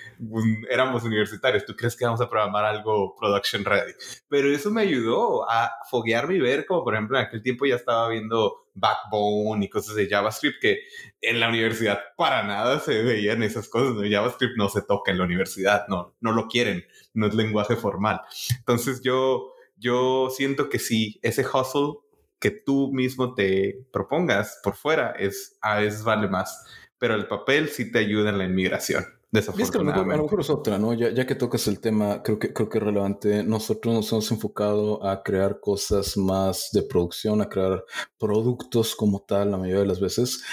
éramos 0.69 1.04
universitarios. 1.04 1.65
¿Tú 1.65 1.75
crees 1.75 1.97
que 1.97 2.06
vamos 2.06 2.21
a 2.21 2.30
programar 2.30 2.63
algo 2.63 3.15
production 3.19 3.65
ready? 3.65 3.93
Pero 4.30 4.49
eso 4.49 4.69
me 4.69 4.84
ayudó 4.84 5.49
a 5.49 5.71
foguearme 5.89 6.36
y 6.36 6.39
ver 6.39 6.65
como, 6.65 6.84
por 6.84 6.93
ejemplo, 6.93 7.17
en 7.17 7.25
aquel 7.25 7.41
tiempo 7.41 7.65
ya 7.65 7.75
estaba 7.75 8.08
viendo 8.08 8.67
Backbone 8.75 9.65
y 9.65 9.69
cosas 9.69 9.95
de 9.95 10.08
JavaScript 10.08 10.62
que 10.62 10.84
en 11.21 11.39
la 11.39 11.49
universidad 11.49 11.99
para 12.15 12.43
nada 12.43 12.80
se 12.80 13.02
veían 13.02 13.41
esas 13.41 13.67
cosas. 13.67 13.95
JavaScript 14.10 14.58
no 14.58 14.69
se 14.69 14.84
toca 14.84 15.12
en 15.12 15.17
la 15.17 15.25
universidad, 15.25 15.88
no, 15.88 16.15
no 16.21 16.32
lo 16.32 16.47
quieren, 16.47 16.86
no 17.13 17.28
es 17.28 17.34
lenguaje 17.34 17.75
formal. 17.75 18.21
Entonces 18.60 19.02
yo, 19.04 19.54
yo 19.75 20.30
siento 20.30 20.69
que 20.69 20.78
sí, 20.78 21.19
ese 21.23 21.43
hustle 21.45 21.95
que 22.39 22.52
tú 22.52 22.91
mismo 22.91 23.34
te 23.34 23.86
propongas 23.91 24.60
por 24.63 24.75
fuera 24.75 25.12
es 25.12 25.58
a 25.62 25.80
veces 25.80 26.04
vale 26.04 26.28
más, 26.28 26.65
pero 26.97 27.15
el 27.15 27.28
papel 27.28 27.69
sí 27.69 27.91
te 27.91 27.99
ayuda 27.99 28.30
en 28.30 28.38
la 28.38 28.45
inmigración. 28.45 29.06
Desafortunadamente. 29.32 30.13
a 30.13 30.17
lo 30.17 30.23
mejor 30.23 30.39
es 30.39 30.49
otra, 30.49 30.80
¿no? 30.80 30.93
Ya, 30.93 31.12
ya, 31.12 31.28
que 31.28 31.36
tocas 31.36 31.67
el 31.67 31.80
tema, 31.80 32.23
creo 32.23 32.39
que, 32.39 32.52
creo 32.52 32.67
que 32.67 32.80
es 32.80 32.84
relevante. 32.84 33.43
Nosotros 33.43 33.93
nos 33.93 34.12
hemos 34.12 34.32
enfocado 34.32 35.06
a 35.06 35.21
crear 35.21 35.60
cosas 35.60 36.17
más 36.17 36.69
de 36.73 36.82
producción, 36.82 37.39
a 37.41 37.47
crear 37.47 37.84
productos 38.17 38.95
como 38.95 39.21
tal, 39.21 39.52
la 39.52 39.58
mayoría 39.58 39.82
de 39.82 39.88
las 39.88 39.99
veces. 39.99 40.43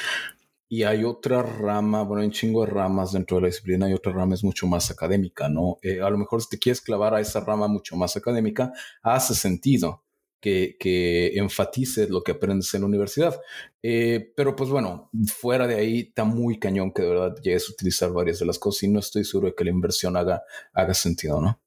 Y 0.68 0.82
hay 0.82 1.04
otra 1.04 1.42
rama, 1.42 2.02
bueno, 2.02 2.20
hay 2.20 2.26
un 2.26 2.32
chingo 2.32 2.66
de 2.66 2.72
ramas 2.72 3.12
dentro 3.12 3.36
de 3.36 3.42
la 3.42 3.46
disciplina, 3.46 3.86
hay 3.86 3.94
otra 3.94 4.12
rama 4.12 4.34
es 4.34 4.44
mucho 4.44 4.66
más 4.66 4.90
académica, 4.90 5.48
¿no? 5.48 5.78
Eh, 5.80 6.02
a 6.02 6.10
lo 6.10 6.18
mejor 6.18 6.42
si 6.42 6.48
te 6.50 6.58
quieres 6.58 6.82
clavar 6.82 7.14
a 7.14 7.20
esa 7.20 7.40
rama 7.40 7.68
mucho 7.68 7.96
más 7.96 8.16
académica, 8.16 8.72
hace 9.02 9.34
sentido 9.34 10.02
que, 10.40 11.32
enfatice 11.34 12.08
lo 12.08 12.22
que 12.22 12.32
aprendes 12.32 12.72
en 12.74 12.82
la 12.82 12.86
universidad. 12.86 13.40
Eh, 13.82 14.32
pero 14.36 14.56
pues 14.56 14.70
bueno, 14.70 15.10
fuera 15.26 15.66
de 15.66 15.76
ahí 15.76 16.00
está 16.08 16.24
muy 16.24 16.58
cañón 16.58 16.92
que 16.92 17.02
de 17.02 17.08
verdad 17.08 17.36
llegues 17.42 17.68
a 17.68 17.72
utilizar 17.72 18.12
varias 18.12 18.38
de 18.38 18.46
las 18.46 18.58
cosas 18.58 18.84
y 18.84 18.88
no 18.88 19.00
estoy 19.00 19.24
seguro 19.24 19.48
de 19.48 19.54
que 19.54 19.64
la 19.64 19.70
inversión 19.70 20.16
haga, 20.16 20.42
haga 20.72 20.94
sentido, 20.94 21.40
¿no? 21.40 21.60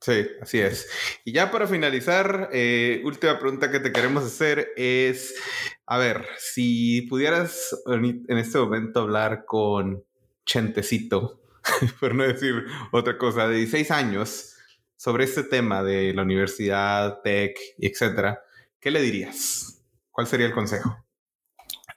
Sí, 0.00 0.26
así 0.40 0.60
es. 0.60 0.88
Y 1.24 1.32
ya 1.32 1.50
para 1.50 1.66
finalizar, 1.66 2.50
eh, 2.52 3.02
última 3.04 3.38
pregunta 3.38 3.70
que 3.70 3.80
te 3.80 3.92
queremos 3.92 4.24
hacer 4.24 4.68
es, 4.76 5.34
a 5.86 5.98
ver, 5.98 6.26
si 6.38 7.02
pudieras 7.02 7.76
en 7.86 8.38
este 8.38 8.58
momento 8.58 9.00
hablar 9.00 9.44
con 9.44 10.04
Chentecito, 10.46 11.42
por 12.00 12.14
no 12.14 12.24
decir 12.24 12.64
otra 12.92 13.18
cosa, 13.18 13.48
de 13.48 13.56
16 13.56 13.90
años, 13.90 14.53
sobre 14.96 15.24
este 15.24 15.42
tema 15.44 15.82
de 15.82 16.14
la 16.14 16.22
universidad, 16.22 17.20
tech, 17.22 17.56
etcétera, 17.78 18.40
¿qué 18.80 18.90
le 18.90 19.00
dirías? 19.02 19.82
¿Cuál 20.10 20.26
sería 20.26 20.46
el 20.46 20.52
consejo? 20.52 20.96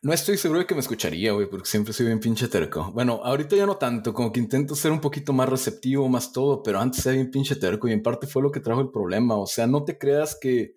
No 0.03 0.13
estoy 0.13 0.37
seguro 0.37 0.59
de 0.59 0.67
que 0.67 0.75
me 0.75 0.81
escucharía, 0.81 1.31
güey, 1.31 1.49
porque 1.49 1.67
siempre 1.67 1.91
soy 1.91 2.05
bien 2.05 2.19
pinche 2.19 2.47
terco. 2.47 2.91
Bueno, 2.93 3.19
ahorita 3.23 3.55
ya 3.55 3.65
no 3.65 3.77
tanto, 3.77 4.13
como 4.13 4.31
que 4.31 4.39
intento 4.39 4.75
ser 4.75 4.91
un 4.91 5.01
poquito 5.01 5.33
más 5.33 5.49
receptivo, 5.49 6.07
más 6.07 6.31
todo, 6.31 6.61
pero 6.61 6.79
antes 6.79 7.05
era 7.05 7.15
bien 7.15 7.31
pinche 7.31 7.55
terco 7.55 7.87
y 7.87 7.93
en 7.93 8.03
parte 8.03 8.27
fue 8.27 8.43
lo 8.43 8.51
que 8.51 8.59
trajo 8.59 8.81
el 8.81 8.91
problema. 8.91 9.35
O 9.35 9.47
sea, 9.47 9.65
no 9.65 9.83
te 9.83 9.97
creas 9.97 10.37
que 10.39 10.75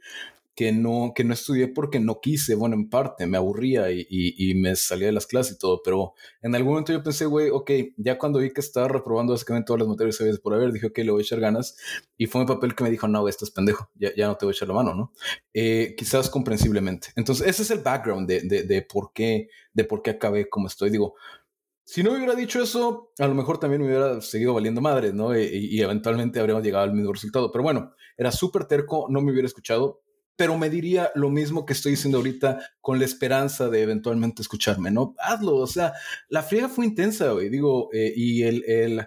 que 0.61 0.73
no, 0.73 1.13
que 1.17 1.25
no 1.25 1.33
estudié 1.33 1.69
porque 1.69 2.01
no 2.01 2.21
quise, 2.21 2.55
bueno, 2.55 2.75
en 2.75 2.91
parte 2.91 3.27
me 3.27 3.39
aburría 3.39 3.91
y, 3.91 4.53
me 4.57 4.77
salía 4.77 5.07
de 5.07 5.13
las 5.15 5.27
clases 5.27 5.55
y 5.57 5.59
todo, 5.59 5.81
pero 5.83 6.13
en 6.43 6.55
algún 6.55 6.73
momento 6.73 6.93
yo 6.93 7.03
pensé, 7.03 7.25
güey, 7.25 7.49
ok, 7.49 7.71
ya 7.97 8.19
cuando 8.19 8.41
vi 8.41 8.53
que 8.53 8.61
estaba 8.61 8.87
reprobando 8.87 9.33
básicamente 9.33 9.69
todas 9.69 9.81
las 9.81 9.89
materias 9.89 10.19
que 10.19 10.31
por 10.43 10.53
haber, 10.53 10.71
dije, 10.71 10.89
ok, 10.89 10.99
le 10.99 11.13
voy 11.13 11.23
a 11.23 11.25
echar 11.25 11.41
ganas 11.41 11.79
y 12.19 12.27
fue 12.27 12.43
un 12.43 12.47
papel 12.47 12.75
que 12.75 12.85
me 12.85 12.91
dijo, 12.91 13.09
no, 13.09 13.27
esto 13.27 13.47
es 13.47 13.51
pendejo, 13.53 13.89
ya, 13.95 14.15
ya 14.15 14.27
no 14.27 14.37
te 14.37 14.45
voy 14.45 14.53
a 14.53 14.55
echar 14.55 14.69
la 14.69 14.75
mano, 14.75 14.95
¿no? 14.95 15.15
Eh, 15.55 15.95
quizás 15.97 16.29
comprensiblemente. 16.29 17.09
Entonces, 17.17 17.47
ese 17.47 17.63
es 17.63 17.71
el 17.71 17.79
background 17.79 18.29
de, 18.29 18.43
de, 18.43 18.83
por 18.83 19.15
qué, 19.15 19.49
de 19.73 19.85
por 19.85 20.03
qué 20.03 20.11
acabé 20.11 20.51
como 20.51 20.67
estoy. 20.67 20.91
Digo, 20.91 21.15
si 21.85 22.03
no 22.03 22.11
me 22.11 22.19
hubiera 22.19 22.35
dicho 22.35 22.63
eso, 22.63 23.15
a 23.19 23.27
lo 23.27 23.35
mejor 23.35 23.57
también 23.57 23.81
me 23.81 23.89
hubiera 23.89 24.21
seguido 24.21 24.53
valiendo 24.53 24.83
madre, 24.83 25.15
¿no? 25.15 25.35
Y, 25.35 25.47
y 25.47 25.81
eventualmente 25.81 26.39
habríamos 26.39 26.63
llegado 26.63 26.85
al 26.85 26.93
mismo 26.93 27.15
resultado. 27.15 27.51
Pero 27.51 27.63
bueno, 27.63 27.95
era 28.19 28.31
súper 28.31 28.67
terco, 28.67 29.07
no 29.09 29.23
me 29.23 29.33
hubiera 29.33 29.47
escuchado 29.47 30.03
pero 30.41 30.57
me 30.57 30.71
diría 30.71 31.11
lo 31.17 31.29
mismo 31.29 31.67
que 31.67 31.75
estoy 31.75 31.93
diciendo 31.93 32.17
ahorita 32.17 32.61
con 32.81 32.99
la 32.99 33.05
esperanza 33.05 33.69
de 33.69 33.83
eventualmente 33.83 34.41
escucharme, 34.41 34.91
¿no? 34.91 35.15
Hazlo, 35.19 35.57
o 35.57 35.67
sea, 35.67 35.93
la 36.31 36.43
friega 36.43 36.71
fue 36.71 36.87
intensa, 36.87 37.31
güey, 37.33 37.51
digo, 37.51 37.91
eh, 37.93 38.15
y 38.17 38.45
el, 38.45 38.65
el, 38.65 39.07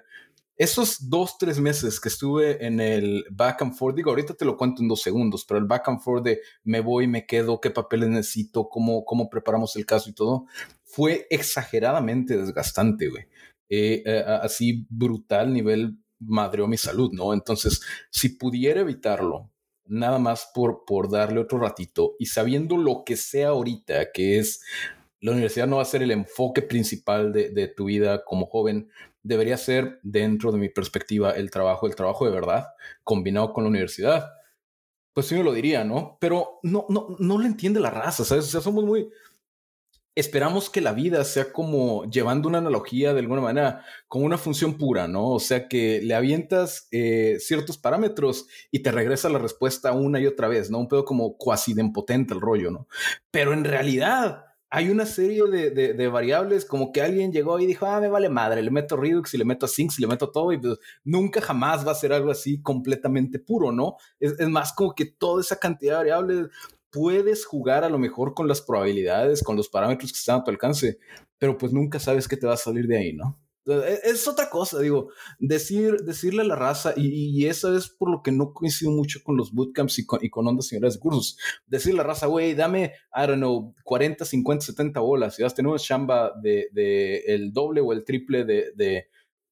esos 0.58 1.10
dos, 1.10 1.40
tres 1.40 1.60
meses 1.60 2.00
que 2.00 2.10
estuve 2.10 2.64
en 2.64 2.80
el 2.80 3.26
back 3.32 3.64
and 3.64 3.74
forth, 3.74 3.96
digo, 3.96 4.12
ahorita 4.12 4.36
te 4.36 4.46
lo 4.46 4.56
cuento 4.56 4.84
en 4.84 4.88
dos 4.88 5.02
segundos, 5.02 5.44
pero 5.44 5.60
el 5.60 5.66
back 5.66 5.90
and 5.90 6.02
forth 6.02 6.24
de 6.24 6.40
me 6.66 6.82
voy, 6.82 7.08
me 7.08 7.26
quedo, 7.26 7.60
qué 7.60 7.72
papeles 7.72 8.10
necesito, 8.10 8.70
cómo, 8.70 9.04
cómo 9.04 9.28
preparamos 9.28 9.76
el 9.76 9.88
caso 9.88 10.12
y 10.12 10.14
todo, 10.14 10.46
fue 10.84 11.26
exageradamente 11.32 12.38
desgastante, 12.38 13.10
güey. 13.10 13.24
Eh, 13.70 14.04
eh, 14.06 14.24
así 14.44 14.86
brutal 14.88 15.52
nivel 15.52 15.98
madreó 16.20 16.68
mi 16.68 16.78
salud, 16.78 17.10
¿no? 17.12 17.34
Entonces, 17.34 17.82
si 18.12 18.30
pudiera 18.30 18.82
evitarlo, 18.82 19.50
nada 19.94 20.18
más 20.20 20.50
por, 20.54 20.86
por 20.86 21.10
darle 21.10 21.40
otro 21.40 21.60
ratito 21.60 22.16
y 22.20 22.26
sabiendo 22.26 22.78
lo 22.78 23.04
que 23.06 23.16
sea 23.16 23.50
ahorita, 23.50 24.12
que 24.12 24.40
es 24.40 24.62
la 25.22 25.32
universidad 25.32 25.68
no 25.68 25.78
va 25.78 25.84
a 25.84 25.86
ser 25.86 26.04
el 26.04 26.12
enfoque 26.12 26.62
principal 26.62 27.32
de, 27.32 27.50
de, 27.50 27.68
tu 27.68 27.86
vida 27.86 28.26
como 28.26 28.48
joven, 28.48 28.90
debería 29.22 29.56
ser, 29.56 30.00
dentro 30.04 30.52
de 30.52 30.58
mi 30.58 30.68
perspectiva, 30.68 31.32
el 31.32 31.50
trabajo, 31.50 31.88
el 31.88 31.96
trabajo 31.96 32.26
de 32.26 32.32
verdad, 32.32 32.66
combinado 33.04 33.54
con 33.54 33.64
la 33.64 33.70
universidad. 33.70 34.32
Pues 35.14 35.28
sí 35.28 35.36
me 35.36 35.44
lo 35.44 35.54
diría, 35.54 35.86
¿no? 35.86 36.18
Pero 36.20 36.60
no, 36.64 36.86
no, 36.90 37.16
no 37.20 37.40
le 37.40 37.48
entiende 37.48 37.80
la 37.80 37.90
raza, 37.90 38.26
¿sabes? 38.26 38.46
O 38.46 38.48
sea, 38.50 38.62
somos 38.62 38.84
muy, 38.84 39.10
esperamos 40.16 40.70
que 40.70 40.82
la 40.82 40.94
vida 40.94 41.24
sea 41.24 41.52
como 41.52 42.10
llevando 42.10 42.48
una 42.48 42.60
analogía 42.60 43.14
de 43.14 43.20
alguna 43.20 43.42
manera, 43.42 43.86
como 44.08 44.26
una 44.26 44.38
función 44.38 44.78
pura, 44.78 45.08
¿no? 45.08 45.30
O 45.30 45.40
sea, 45.40 45.68
que 45.68 46.02
le 46.04 46.14
avientas 46.14 46.88
eh, 46.92 47.38
ciertos 47.40 47.78
parámetros 47.78 48.48
y 48.72 48.84
te 48.84 48.92
regresa 48.92 49.30
la 49.30 49.40
respuesta 49.40 49.92
una 49.92 50.20
y 50.20 50.28
otra 50.28 50.48
vez, 50.48 50.70
¿no? 50.70 50.80
Un 50.80 50.88
pedo 50.88 51.06
como 51.06 51.38
cuasi 51.38 51.74
de 51.74 51.82
impotente 51.82 52.34
el 52.34 52.42
rollo, 52.42 52.70
¿no? 52.70 52.88
Pero 53.32 53.54
en 53.54 53.64
realidad 53.64 54.46
hay 54.70 54.90
una 54.90 55.06
serie 55.06 55.44
de, 55.44 55.94
de, 55.94 56.08
variables 56.08 56.66
como 56.66 56.92
que 56.92 57.04
alguien 57.04 57.32
llegó 57.32 57.60
y 57.60 57.68
dijo, 57.68 57.86
ah, 57.86 58.00
me 58.00 58.08
vale 58.08 58.28
madre, 58.28 58.64
le 58.64 58.72
meto 58.72 58.98
Redux 58.98 59.32
y 59.36 59.38
le 59.38 59.46
meto 59.46 59.68
Sinks 59.68 60.00
y 60.00 60.02
le 60.02 60.08
meto 60.08 60.32
todo 60.32 60.52
y 60.52 60.58
pues 60.58 60.80
nunca 61.04 61.42
jamás 61.42 61.86
va 61.86 61.92
a 61.92 61.96
ser 61.96 62.12
algo 62.12 62.32
así 62.32 62.60
completamente 62.60 63.38
puro, 63.38 63.72
¿no? 63.72 63.98
Es, 64.20 64.40
es 64.40 64.50
más 64.50 64.74
como 64.74 64.96
que 64.96 65.06
toda 65.06 65.42
esa 65.42 65.60
cantidad 65.60 65.92
de 65.92 65.98
variables 65.98 66.48
puedes 66.94 67.46
jugar 67.46 67.84
a 67.84 67.90
lo 67.90 67.98
mejor 67.98 68.36
con 68.36 68.48
las 68.48 68.62
probabilidades, 68.62 69.44
con 69.44 69.58
los 69.58 69.68
parámetros 69.68 70.14
que 70.14 70.20
están 70.20 70.40
a 70.40 70.44
tu 70.44 70.52
alcance, 70.52 71.00
pero 71.40 71.58
pues 71.58 71.74
nunca 71.74 72.00
sabes 72.00 72.28
qué 72.28 72.38
te 72.38 72.46
va 72.46 72.54
a 72.54 72.58
salir 72.58 72.88
de 72.88 72.98
ahí, 72.98 73.14
¿no? 73.14 73.40
E, 73.66 74.00
es 74.04 74.28
otra 74.28 74.50
cosa, 74.50 74.80
digo, 74.80 75.10
decir, 75.40 75.98
decirle 76.04 76.44
a 76.44 76.46
la 76.46 76.56
raza, 76.56 76.94
y, 76.96 77.46
eso 77.48 77.76
es 77.76 77.90
por 77.90 78.12
lo 78.12 78.22
que 78.22 78.32
no 78.32 78.54
coincido 78.54 78.92
mucho 78.92 79.22
con 79.24 79.38
los 79.38 79.52
bootcamps 79.54 80.00
y 80.00 80.06
con, 80.06 80.24
y 80.24 80.30
con 80.30 80.48
ondas 80.48 80.68
señoras 80.68 80.94
de 80.94 81.00
cursos. 81.00 81.38
Decirle 81.66 82.02
a 82.02 82.04
la 82.04 82.10
raza, 82.10 82.28
güey, 82.28 82.54
dame, 82.54 82.94
I 83.16 83.28
don't 83.28 83.38
know, 83.38 83.74
40, 83.84 84.24
50, 84.24 84.66
70 84.68 85.00
bolas, 85.00 85.40
y 85.40 85.44
vas 85.44 85.54
a 85.54 85.56
tener 85.56 85.76
chamba 85.80 86.32
de, 86.42 86.70
de, 86.74 87.24
el 87.26 87.52
doble 87.54 87.82
o 87.82 87.92
el 87.92 88.04
triple 88.04 88.46
de, 88.46 88.72
de, 88.76 89.08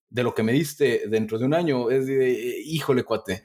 de, 0.10 0.24
lo 0.24 0.36
que 0.36 0.44
me 0.44 0.54
diste 0.54 1.08
dentro 1.08 1.40
de 1.40 1.46
un 1.46 1.56
año. 1.56 1.90
Es 1.90 2.06
de, 2.06 2.62
híjole, 2.66 3.04
cuate 3.04 3.44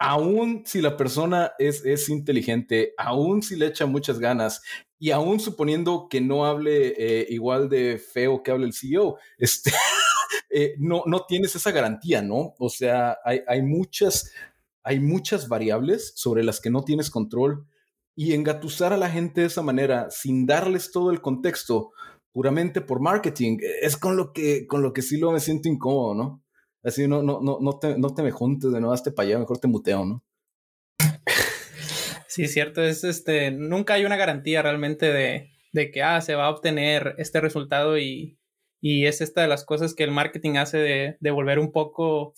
aún 0.00 0.62
si 0.64 0.80
la 0.80 0.96
persona 0.96 1.52
es, 1.58 1.84
es 1.84 2.08
inteligente, 2.08 2.94
aún 2.96 3.42
si 3.42 3.54
le 3.54 3.66
echa 3.66 3.84
muchas 3.84 4.18
ganas 4.18 4.62
y 4.98 5.10
aún 5.10 5.38
suponiendo 5.40 6.08
que 6.08 6.22
no 6.22 6.46
hable 6.46 6.94
eh, 6.96 7.26
igual 7.28 7.68
de 7.68 7.98
feo 7.98 8.42
que 8.42 8.50
hable 8.50 8.66
el 8.66 8.72
CEO, 8.72 9.18
este, 9.38 9.70
eh, 10.48 10.74
no, 10.78 11.02
no 11.06 11.26
tienes 11.26 11.54
esa 11.54 11.70
garantía, 11.70 12.22
¿no? 12.22 12.54
O 12.58 12.70
sea, 12.70 13.18
hay, 13.24 13.42
hay, 13.46 13.62
muchas, 13.62 14.32
hay 14.82 15.00
muchas 15.00 15.48
variables 15.48 16.12
sobre 16.16 16.44
las 16.44 16.60
que 16.60 16.70
no 16.70 16.82
tienes 16.82 17.10
control 17.10 17.66
y 18.16 18.32
engatusar 18.32 18.94
a 18.94 18.96
la 18.96 19.10
gente 19.10 19.42
de 19.42 19.48
esa 19.48 19.62
manera 19.62 20.08
sin 20.10 20.46
darles 20.46 20.92
todo 20.92 21.10
el 21.10 21.20
contexto 21.20 21.92
puramente 22.32 22.80
por 22.80 23.00
marketing 23.00 23.58
es 23.82 23.96
con 23.96 24.16
lo 24.16 24.32
que, 24.32 24.66
con 24.66 24.82
lo 24.82 24.92
que 24.92 25.02
sí 25.02 25.18
lo 25.18 25.30
me 25.30 25.40
siento 25.40 25.68
incómodo, 25.68 26.14
¿no? 26.14 26.42
Así 26.82 27.06
no, 27.06 27.22
no, 27.22 27.40
no, 27.40 27.58
no, 27.60 27.78
te, 27.78 27.98
no 27.98 28.14
te 28.14 28.22
me 28.22 28.30
juntes 28.30 28.72
de 28.72 28.80
nuevo 28.80 28.94
este 28.94 29.12
para 29.12 29.28
allá, 29.28 29.38
mejor 29.38 29.58
te 29.58 29.68
muteo, 29.68 30.04
¿no? 30.04 30.24
Sí, 32.30 32.46
cierto, 32.46 32.82
es 32.82 33.02
este, 33.02 33.50
nunca 33.50 33.94
hay 33.94 34.04
una 34.04 34.16
garantía 34.16 34.62
realmente 34.62 35.12
de, 35.12 35.50
de 35.72 35.90
que 35.90 36.02
ah, 36.02 36.20
se 36.20 36.36
va 36.36 36.46
a 36.46 36.50
obtener 36.50 37.16
este 37.18 37.40
resultado 37.40 37.98
y, 37.98 38.38
y, 38.80 39.06
es 39.06 39.20
esta 39.20 39.42
de 39.42 39.48
las 39.48 39.64
cosas 39.64 39.94
que 39.94 40.04
el 40.04 40.12
marketing 40.12 40.56
hace 40.56 40.78
de, 40.78 41.16
de 41.18 41.30
volver 41.32 41.58
un 41.58 41.72
poco, 41.72 42.34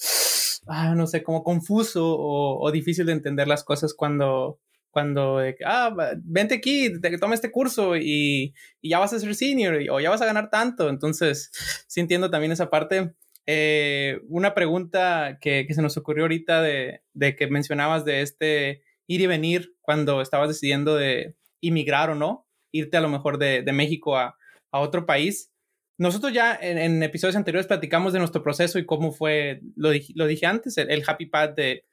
ah, 0.66 0.94
no 0.94 1.06
sé, 1.06 1.22
como 1.22 1.44
confuso 1.44 2.16
o, 2.18 2.70
difícil 2.72 3.04
de 3.04 3.12
entender 3.12 3.46
las 3.46 3.64
cosas 3.64 3.92
cuando, 3.92 4.58
cuando, 4.90 5.40
ah, 5.66 5.94
vente 6.22 6.54
aquí, 6.54 6.90
toma 7.20 7.34
este 7.34 7.52
curso 7.52 7.94
y, 7.96 8.54
y, 8.80 8.88
ya 8.90 8.98
vas 8.98 9.12
a 9.12 9.20
ser 9.20 9.34
senior 9.34 9.78
o 9.90 10.00
ya 10.00 10.08
vas 10.08 10.22
a 10.22 10.26
ganar 10.26 10.48
tanto. 10.48 10.88
Entonces, 10.88 11.50
sí 11.86 12.00
entiendo 12.00 12.30
también 12.30 12.52
esa 12.52 12.70
parte. 12.70 13.14
Eh, 13.46 14.20
una 14.28 14.54
pregunta 14.54 15.38
que, 15.40 15.66
se 15.68 15.82
nos 15.82 15.96
ocurrió 15.96 16.24
ahorita 16.24 16.62
de, 16.62 17.02
que 17.36 17.46
mencionabas 17.48 18.04
de 18.04 18.22
este 18.22 18.82
ir 19.08 19.20
y 19.20 19.26
venir 19.26 19.74
cuando 19.80 20.22
estabas 20.22 20.48
decidiendo 20.48 20.94
de 20.94 21.36
inmigrar 21.60 22.10
o 22.10 22.14
no, 22.14 22.46
irte 22.70 22.96
a 22.96 23.00
lo 23.00 23.08
mejor 23.08 23.38
de, 23.38 23.64
México 23.72 24.16
a, 24.16 24.36
otro 24.70 25.04
país. 25.04 25.52
Nosotros 25.98 26.32
ya 26.32 26.58
en, 26.60 27.02
episodios 27.02 27.36
anteriores 27.36 27.66
platicamos 27.66 28.12
de 28.12 28.20
nuestro 28.20 28.42
proceso 28.42 28.78
y 28.78 28.86
cómo 28.86 29.12
fue, 29.12 29.60
lo, 29.76 29.90
lo 30.14 30.26
dije 30.26 30.46
antes, 30.46 30.78
el, 30.78 31.02
happy 31.06 31.26
path 31.26 31.54
de 31.54 31.84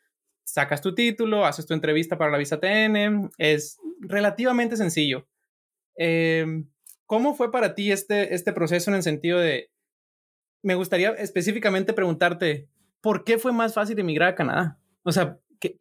sacas 0.45 0.81
tu 0.81 0.95
título, 0.95 1.45
haces 1.45 1.65
tu 1.65 1.73
entrevista 1.73 2.17
para 2.17 2.31
la 2.31 2.37
visa 2.37 2.59
TN, 2.59 3.29
es 3.37 3.77
relativamente 3.99 4.77
sencillo. 4.77 5.27
Eh, 5.97 6.45
¿Cómo 7.05 7.35
fue 7.35 7.51
para 7.51 7.75
ti 7.75 7.91
este, 7.91 8.33
este 8.33 8.53
proceso 8.53 8.91
en 8.91 8.97
el 8.97 9.03
sentido 9.03 9.39
de 9.39 9.71
me 10.61 10.75
gustaría 10.75 11.11
específicamente 11.11 11.93
preguntarte, 11.93 12.67
¿por 13.01 13.23
qué 13.23 13.37
fue 13.37 13.51
más 13.51 13.73
fácil 13.73 13.99
emigrar 13.99 14.29
a 14.29 14.35
Canadá? 14.35 14.79
O 15.03 15.11
sea, 15.11 15.39
¿qué, 15.59 15.77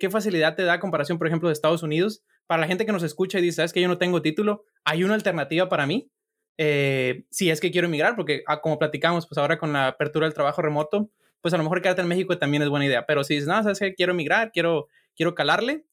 qué, 0.00 0.10
facilidad 0.10 0.56
te 0.56 0.64
da 0.64 0.80
comparación, 0.80 1.18
por 1.18 1.26
ejemplo, 1.26 1.48
de 1.48 1.52
Estados 1.52 1.82
Unidos? 1.82 2.22
Para 2.46 2.62
la 2.62 2.66
gente 2.66 2.86
que 2.86 2.92
nos 2.92 3.02
escucha 3.02 3.38
y 3.38 3.42
dice, 3.42 3.56
¿sabes 3.56 3.72
que 3.72 3.80
yo 3.80 3.88
no 3.88 3.98
tengo 3.98 4.22
título? 4.22 4.64
¿Hay 4.84 5.04
una 5.04 5.14
alternativa 5.14 5.68
para 5.68 5.86
mí? 5.86 6.10
Eh, 6.58 7.24
si 7.30 7.50
es 7.50 7.60
que 7.60 7.70
quiero 7.70 7.88
emigrar, 7.88 8.16
porque 8.16 8.42
ah, 8.46 8.60
como 8.60 8.78
platicamos, 8.78 9.26
pues 9.26 9.38
ahora 9.38 9.58
con 9.58 9.72
la 9.72 9.88
apertura 9.88 10.26
del 10.26 10.34
trabajo 10.34 10.62
remoto, 10.62 11.10
pues 11.40 11.54
a 11.54 11.56
lo 11.56 11.64
mejor 11.64 11.82
quedarte 11.82 12.02
en 12.02 12.08
México 12.08 12.38
también 12.38 12.62
es 12.62 12.68
buena 12.68 12.86
idea. 12.86 13.06
Pero 13.06 13.24
si 13.24 13.34
dices, 13.34 13.48
no, 13.48 13.62
¿sabes 13.62 13.78
que 13.78 13.94
quiero 13.94 14.12
emigrar? 14.12 14.52
Quiero, 14.52 14.88
quiero 15.14 15.34
calarle. 15.34 15.84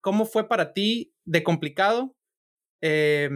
¿Cómo 0.00 0.24
fue 0.24 0.48
para 0.48 0.72
ti 0.72 1.12
de 1.24 1.42
complicado? 1.42 2.14
Eh, 2.80 3.30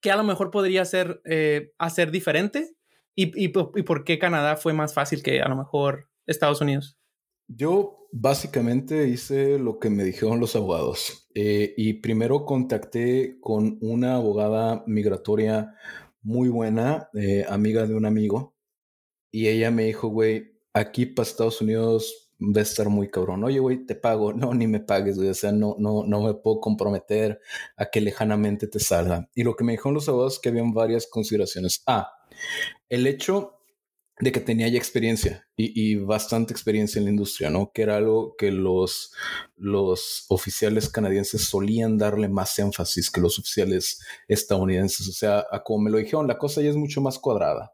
¿Qué 0.00 0.10
a 0.10 0.16
lo 0.16 0.24
mejor 0.24 0.50
podría 0.50 0.84
ser 0.84 1.20
eh, 1.24 1.72
hacer 1.78 2.10
diferente? 2.10 2.74
¿Y, 3.22 3.48
por 3.48 4.04
qué 4.04 4.18
Canadá 4.18 4.56
fue 4.56 4.72
más 4.72 4.94
fácil 4.94 5.22
que 5.22 5.42
a 5.42 5.48
lo 5.48 5.56
mejor 5.56 6.08
Estados 6.26 6.60
Unidos? 6.60 6.98
Yo 7.48 8.08
básicamente 8.12 9.08
hice 9.08 9.58
lo 9.58 9.78
que 9.78 9.90
me 9.90 10.04
dijeron 10.04 10.40
los 10.40 10.56
abogados 10.56 11.28
eh, 11.34 11.74
y 11.76 11.94
primero 11.94 12.44
contacté 12.44 13.38
con 13.40 13.78
una 13.82 14.14
abogada 14.14 14.84
migratoria 14.86 15.74
muy 16.22 16.48
buena, 16.48 17.08
eh, 17.14 17.44
amiga 17.48 17.86
de 17.86 17.94
un 17.94 18.06
amigo, 18.06 18.56
y 19.30 19.48
ella 19.48 19.70
me 19.70 19.84
dijo, 19.84 20.08
güey, 20.08 20.58
aquí 20.72 21.06
para 21.06 21.28
Estados 21.28 21.60
Unidos 21.60 22.30
va 22.40 22.60
a 22.60 22.62
estar 22.62 22.88
muy 22.88 23.10
cabrón. 23.10 23.44
Oye, 23.44 23.58
güey, 23.58 23.84
te 23.86 23.94
pago. 23.94 24.32
No, 24.32 24.54
ni 24.54 24.66
me 24.66 24.80
pagues, 24.80 25.16
güey. 25.16 25.28
O 25.28 25.34
sea, 25.34 25.52
no, 25.52 25.76
no, 25.78 26.04
no 26.04 26.22
me 26.22 26.34
puedo 26.34 26.60
comprometer 26.60 27.40
a 27.76 27.86
que 27.86 28.00
lejanamente 28.00 28.66
te 28.66 28.80
salga. 28.80 29.28
Y 29.34 29.44
lo 29.44 29.54
que 29.56 29.64
me 29.64 29.72
dijeron 29.72 29.94
los 29.94 30.08
abogados 30.08 30.34
es 30.34 30.40
que 30.40 30.48
habían 30.48 30.72
varias 30.72 31.06
consideraciones. 31.06 31.82
Ah, 31.86 32.10
el 32.88 33.06
hecho 33.06 33.60
de 34.20 34.32
que 34.32 34.40
tenía 34.40 34.68
ya 34.68 34.78
experiencia 34.78 35.48
y, 35.56 35.96
bastante 35.96 36.52
experiencia 36.52 36.98
en 36.98 37.06
la 37.06 37.10
industria, 37.10 37.50
¿no? 37.50 37.72
Que 37.72 37.82
era 37.82 37.96
algo 37.96 38.34
que 38.36 38.50
los, 38.50 39.12
los 39.56 40.26
oficiales 40.28 40.88
canadienses 40.88 41.44
solían 41.44 41.96
darle 41.98 42.28
más 42.28 42.58
énfasis 42.58 43.10
que 43.10 43.20
los 43.20 43.38
oficiales 43.38 44.00
estadounidenses. 44.28 45.08
O 45.08 45.12
sea, 45.12 45.46
como 45.64 45.84
me 45.84 45.90
lo 45.90 45.98
dijeron, 45.98 46.26
la 46.26 46.38
cosa 46.38 46.60
ya 46.60 46.70
es 46.70 46.76
mucho 46.76 47.00
más 47.00 47.18
cuadrada. 47.18 47.72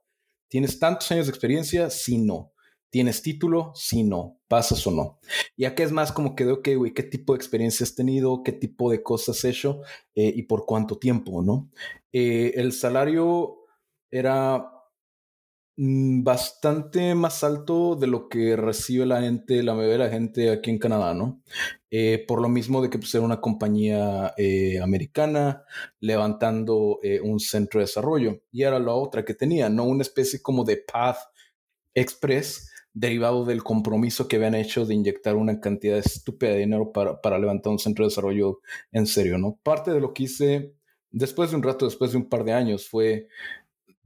¿Tienes 0.49 0.79
tantos 0.79 1.11
años 1.11 1.27
de 1.27 1.31
experiencia? 1.31 1.91
Sí, 1.91 2.19
no. 2.19 2.53
¿Tienes 2.91 3.23
título? 3.23 3.73
Sí, 3.75 4.05
no. 4.05 4.41
¿Pasas 4.47 4.87
o 4.87 4.93
no? 4.93 5.19
Y 5.57 5.65
acá 5.65 5.83
es 5.83 5.91
más 5.91 6.13
como 6.13 6.37
que 6.37 6.45
de, 6.45 6.53
ok, 6.53 6.69
güey, 6.77 6.95
¿qué 6.95 7.03
tipo 7.03 7.33
de 7.33 7.39
experiencia 7.39 7.83
has 7.83 7.97
tenido? 7.97 8.43
¿Qué 8.45 8.53
tipo 8.53 8.91
de 8.91 9.03
cosas 9.03 9.39
has 9.39 9.45
hecho? 9.45 9.81
Eh, 10.15 10.33
¿Y 10.35 10.45
por 10.45 10.65
cuánto 10.65 10.99
tiempo, 10.99 11.43
no? 11.43 11.71
Eh, 12.13 12.53
el 12.55 12.73
salario 12.73 13.66
era 14.11 14.77
Mm, 15.79 16.25
bastante 16.25 17.15
más 17.15 17.45
alto 17.45 17.97
de 17.97 18.07
lo 18.07 18.31
que 18.31 18.57
recibe 18.57 19.05
la 19.05 19.21
gente, 19.21 19.63
la 19.63 19.75
mayoría 19.75 19.99
de 19.99 20.05
la 20.05 20.11
gente 20.11 20.51
aquí 20.51 20.71
en 20.71 20.79
Canadá, 20.79 21.13
¿no? 21.13 21.43
Eh, 21.91 22.25
por 22.27 22.41
lo 22.41 22.49
mismo 22.49 22.81
de 22.81 22.89
que 22.89 22.99
pues, 22.99 23.15
era 23.15 23.25
una 23.25 23.43
compañía 23.43 24.33
eh, 24.39 24.81
americana 24.81 25.65
levantando 26.01 26.99
eh, 27.03 27.21
un 27.21 27.41
centro 27.41 27.81
de 27.81 27.85
desarrollo. 27.85 28.41
Y 28.51 28.63
era 28.63 28.79
la 28.79 28.93
otra 28.95 29.25
que 29.25 29.35
tenía, 29.35 29.69
¿no? 29.69 29.85
Una 29.85 30.03
especie 30.03 30.41
como 30.41 30.65
de 30.65 30.79
Path 30.79 31.19
Express 31.95 32.71
derivado 32.95 33.45
del 33.45 33.63
compromiso 33.63 34.29
que 34.29 34.37
habían 34.37 34.55
hecho 34.55 34.87
de 34.87 34.95
inyectar 34.95 35.37
una 35.37 35.61
cantidad 35.61 35.99
estúpida 35.99 36.53
de 36.53 36.61
dinero 36.61 36.93
para, 36.93 37.21
para 37.21 37.39
levantar 37.39 37.73
un 37.73 37.79
centro 37.79 38.05
de 38.05 38.09
desarrollo 38.11 38.61
en 38.93 39.07
serio, 39.07 39.37
¿no? 39.39 39.59
Parte 39.63 39.91
de 39.93 40.01
lo 40.01 40.15
que 40.15 40.25
hice 40.25 40.75
después 41.11 41.51
de 41.51 41.57
un 41.57 41.63
rato, 41.63 41.85
después 41.85 42.13
de 42.13 42.19
un 42.19 42.29
par 42.29 42.45
de 42.45 42.53
años, 42.53 42.89
fue 42.89 43.29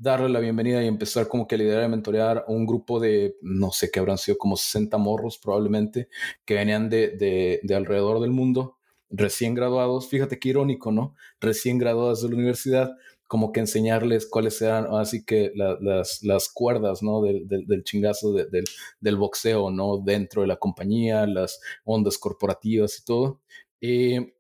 darle 0.00 0.30
la 0.30 0.40
bienvenida 0.40 0.82
y 0.82 0.86
empezar 0.86 1.28
como 1.28 1.46
que 1.46 1.56
a 1.56 1.58
liderar 1.58 1.84
y 1.84 1.88
mentorear 1.88 2.38
a 2.38 2.50
un 2.50 2.64
grupo 2.64 2.98
de, 2.98 3.36
no 3.42 3.70
sé, 3.70 3.90
que 3.90 4.00
habrán 4.00 4.16
sido 4.16 4.38
como 4.38 4.56
60 4.56 4.96
morros 4.96 5.36
probablemente, 5.38 6.08
que 6.46 6.54
venían 6.54 6.88
de, 6.88 7.60
de, 7.62 7.74
alrededor 7.74 8.20
del 8.20 8.30
mundo, 8.30 8.78
recién 9.10 9.54
graduados, 9.54 10.08
fíjate 10.08 10.38
qué 10.38 10.48
irónico, 10.48 10.90
¿no? 10.90 11.14
Recién 11.38 11.76
graduados 11.76 12.22
de 12.22 12.30
la 12.30 12.34
universidad, 12.36 12.96
como 13.26 13.52
que 13.52 13.60
enseñarles 13.60 14.26
cuáles 14.26 14.60
eran, 14.62 14.86
así 14.94 15.22
que 15.22 15.52
las, 15.54 16.22
las 16.22 16.48
cuerdas, 16.48 17.02
¿no? 17.02 17.20
Del, 17.20 17.46
del, 17.46 17.84
chingazo 17.84 18.32
del, 18.32 18.64
del, 19.00 19.16
boxeo, 19.16 19.70
¿no? 19.70 19.98
Dentro 19.98 20.40
de 20.40 20.48
la 20.48 20.56
compañía, 20.56 21.26
las 21.26 21.60
ondas 21.84 22.16
corporativas 22.16 22.98
y 22.98 23.04
todo. 23.04 23.40
Eh, 23.82 24.32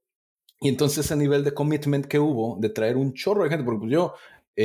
y 0.62 0.68
entonces 0.68 1.10
a 1.12 1.16
nivel 1.16 1.44
de 1.44 1.54
commitment 1.54 2.06
que 2.06 2.18
hubo, 2.18 2.58
de 2.60 2.70
traer 2.70 2.96
un 2.96 3.14
chorro 3.14 3.44
de 3.44 3.50
gente, 3.50 3.64
porque 3.64 3.88
yo 3.88 4.14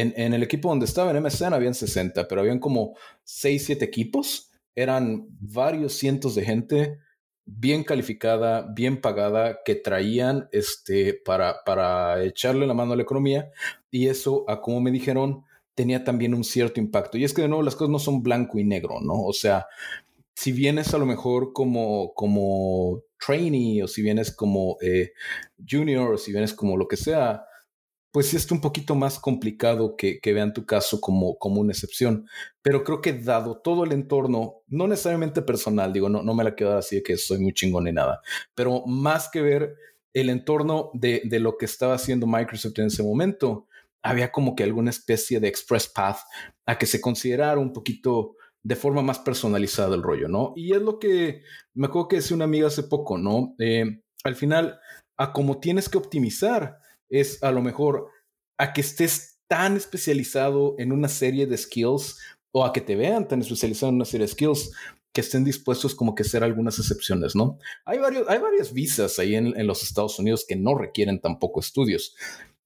en, 0.01 0.33
el 0.33 0.43
equipo 0.43 0.69
donde 0.69 0.85
estaba 0.85 1.11
en 1.11 1.23
MSN 1.23 1.53
habían 1.53 1.73
60, 1.73 2.27
pero 2.27 2.41
habían 2.41 2.59
como 2.59 2.95
6, 3.23 3.65
7 3.65 3.85
equipos. 3.85 4.51
Eran 4.75 5.27
varios 5.39 5.93
cientos 5.93 6.35
de 6.35 6.43
gente 6.43 6.99
bien 7.45 7.83
calificada, 7.83 8.67
bien 8.73 8.99
pagada, 8.99 9.59
que 9.63 9.75
traían 9.75 10.49
este, 10.51 11.13
para, 11.13 11.63
para 11.63 12.23
echarle 12.23 12.67
la 12.67 12.73
mano 12.73 12.93
a 12.93 12.95
la 12.95 13.03
economía. 13.03 13.51
Y 13.91 14.07
eso, 14.07 14.43
a 14.49 14.61
como 14.61 14.81
me 14.81 14.91
dijeron, 14.91 15.43
tenía 15.75 16.03
también 16.03 16.33
un 16.33 16.43
cierto 16.43 16.79
impacto. 16.79 17.17
Y 17.17 17.23
es 17.23 17.33
que 17.33 17.43
de 17.43 17.47
nuevo 17.47 17.63
las 17.63 17.75
cosas 17.75 17.91
no 17.91 17.99
son 17.99 18.23
blanco 18.23 18.59
y 18.59 18.63
negro, 18.63 18.99
¿no? 19.01 19.21
O 19.21 19.33
sea, 19.33 19.67
si 20.33 20.51
vienes 20.51 20.93
a 20.93 20.97
lo 20.97 21.05
mejor 21.05 21.53
como, 21.53 22.13
como 22.13 23.01
trainee 23.25 23.83
o 23.83 23.87
si 23.87 24.01
vienes 24.01 24.35
como 24.35 24.77
eh, 24.81 25.13
junior 25.69 26.13
o 26.13 26.17
si 26.17 26.31
vienes 26.31 26.53
como 26.53 26.75
lo 26.77 26.87
que 26.87 26.97
sea, 26.97 27.45
pues 28.15 28.27
sí 28.29 28.37
está 28.37 28.55
un 28.55 28.61
poquito 28.61 28.95
más 28.95 29.19
complicado 29.19 29.97
que, 29.97 30.21
vean 30.23 30.53
tu 30.53 30.65
caso 30.65 31.01
como, 31.01 31.37
como 31.37 31.59
una 31.59 31.73
excepción. 31.73 32.29
Pero 32.61 32.85
creo 32.85 33.01
que 33.01 33.11
dado 33.11 33.57
todo 33.57 33.83
el 33.83 33.91
entorno, 33.91 34.61
no 34.67 34.87
necesariamente 34.87 35.41
personal, 35.41 35.91
digo, 35.91 36.07
no, 36.07 36.23
no 36.23 36.33
me 36.33 36.45
la 36.45 36.55
quedo 36.55 36.77
así 36.77 36.95
de 36.95 37.03
que 37.03 37.17
soy 37.17 37.39
muy 37.39 37.51
chingón 37.51 37.83
ni 37.83 37.91
nada, 37.91 38.21
pero 38.53 38.85
más 38.85 39.27
que 39.27 39.41
ver 39.41 39.75
el 40.13 40.29
entorno 40.29 40.91
de, 40.93 41.23
de 41.25 41.41
lo 41.41 41.57
que 41.57 41.65
estaba 41.65 41.95
haciendo 41.95 42.25
Microsoft 42.25 42.79
en 42.79 42.85
ese 42.85 43.03
momento, 43.03 43.67
había 44.01 44.31
como 44.31 44.55
que 44.55 44.63
alguna 44.63 44.91
especie 44.91 45.41
de 45.41 45.49
express 45.49 45.89
path 45.89 46.19
a 46.65 46.77
que 46.77 46.85
se 46.85 47.01
considerara 47.01 47.59
un 47.59 47.73
poquito 47.73 48.37
de 48.63 48.77
forma 48.77 49.01
más 49.01 49.19
personalizada 49.19 49.93
el 49.93 50.03
rollo, 50.03 50.29
¿no? 50.29 50.53
Y 50.55 50.71
es 50.71 50.81
lo 50.81 50.99
que 50.99 51.41
me 51.73 51.87
acuerdo 51.87 52.07
que 52.07 52.15
decía 52.15 52.35
una 52.37 52.45
amiga 52.45 52.67
hace 52.67 52.83
poco, 52.83 53.17
¿no? 53.17 53.55
Eh, 53.59 54.03
al 54.23 54.37
final, 54.37 54.79
a 55.17 55.33
cómo 55.33 55.59
tienes 55.59 55.89
que 55.89 55.97
optimizar, 55.97 56.79
es 57.09 57.41
a 57.43 57.51
lo 57.51 57.61
mejor 57.61 58.09
a 58.57 58.73
que 58.73 58.81
estés 58.81 59.39
tan 59.47 59.77
especializado 59.77 60.75
en 60.79 60.91
una 60.91 61.07
serie 61.07 61.47
de 61.47 61.57
skills 61.57 62.19
o 62.51 62.65
a 62.65 62.73
que 62.73 62.81
te 62.81 62.95
vean 62.95 63.27
tan 63.27 63.41
especializado 63.41 63.89
en 63.89 63.95
una 63.95 64.05
serie 64.05 64.25
de 64.25 64.33
skills 64.33 64.71
que 65.15 65.21
estén 65.21 65.45
dispuestos 65.45 65.95
como 65.95 66.13
que 66.13 66.23
hacer 66.23 66.43
algunas 66.43 66.77
excepciones, 66.77 67.35
¿no? 67.35 67.57
Hay, 67.85 67.99
varios, 67.99 68.27
hay 68.27 68.39
varias 68.39 68.73
visas 68.73 69.17
ahí 69.17 69.35
en, 69.35 69.53
los 69.65 69.81
Estados 69.81 70.19
Unidos 70.19 70.45
que 70.47 70.57
no 70.57 70.75
requieren 70.75 71.21
tampoco 71.21 71.61
estudios 71.61 72.15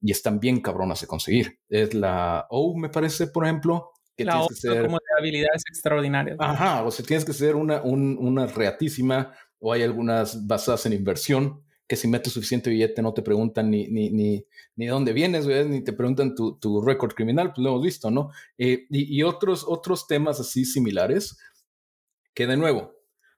y 0.02 0.12
están 0.12 0.40
bien 0.40 0.60
cabronas 0.60 1.02
de 1.02 1.08
conseguir. 1.08 1.60
Es 1.70 1.94
la 1.94 2.48
O, 2.50 2.76
me 2.76 2.90
parece, 2.90 3.28
por 3.28 3.46
ejemplo, 3.46 3.92
que 4.18 4.26
la 4.26 4.34
tienes 4.34 4.48
que 4.50 4.56
ser... 4.56 4.82
como 4.84 4.98
de 4.98 5.20
habilidades 5.20 5.62
extraordinarias. 5.70 6.38
Ajá, 6.40 6.84
o 6.84 6.90
sea, 6.90 7.06
tienes 7.06 7.24
que 7.24 7.34
ser 7.34 7.56
una, 7.56 7.84
una 7.84 8.48
reatísima 8.48 9.32
o 9.60 9.72
hay 9.72 9.84
algunas 9.84 10.48
basadas 10.48 10.88
en 10.88 10.94
inversión 10.94 11.64
que 11.90 11.96
si 11.96 12.08
metes 12.08 12.34
suficiente 12.34 12.70
billete 12.70 13.02
no 13.02 13.16
te 13.16 13.24
preguntan 13.24 13.72
ni, 13.72 13.88
ni, 13.88 14.46
ni, 14.76 14.86
dónde 14.86 15.12
vienes, 15.12 15.48
ni 15.48 15.84
te 15.84 15.92
preguntan 15.92 16.36
tu, 16.36 16.60
tu 16.60 16.82
récord 16.82 17.14
criminal, 17.14 17.52
pues 17.52 17.64
lo 17.64 17.72
hemos 17.72 17.82
visto, 17.82 18.12
¿no? 18.12 18.30
Eh, 18.60 18.86
y, 18.92 19.24
otros, 19.24 19.66
otros 19.68 20.06
temas 20.06 20.40
así 20.40 20.66
similares, 20.66 21.40
que 22.36 22.46
de 22.46 22.58
nuevo, 22.58 22.94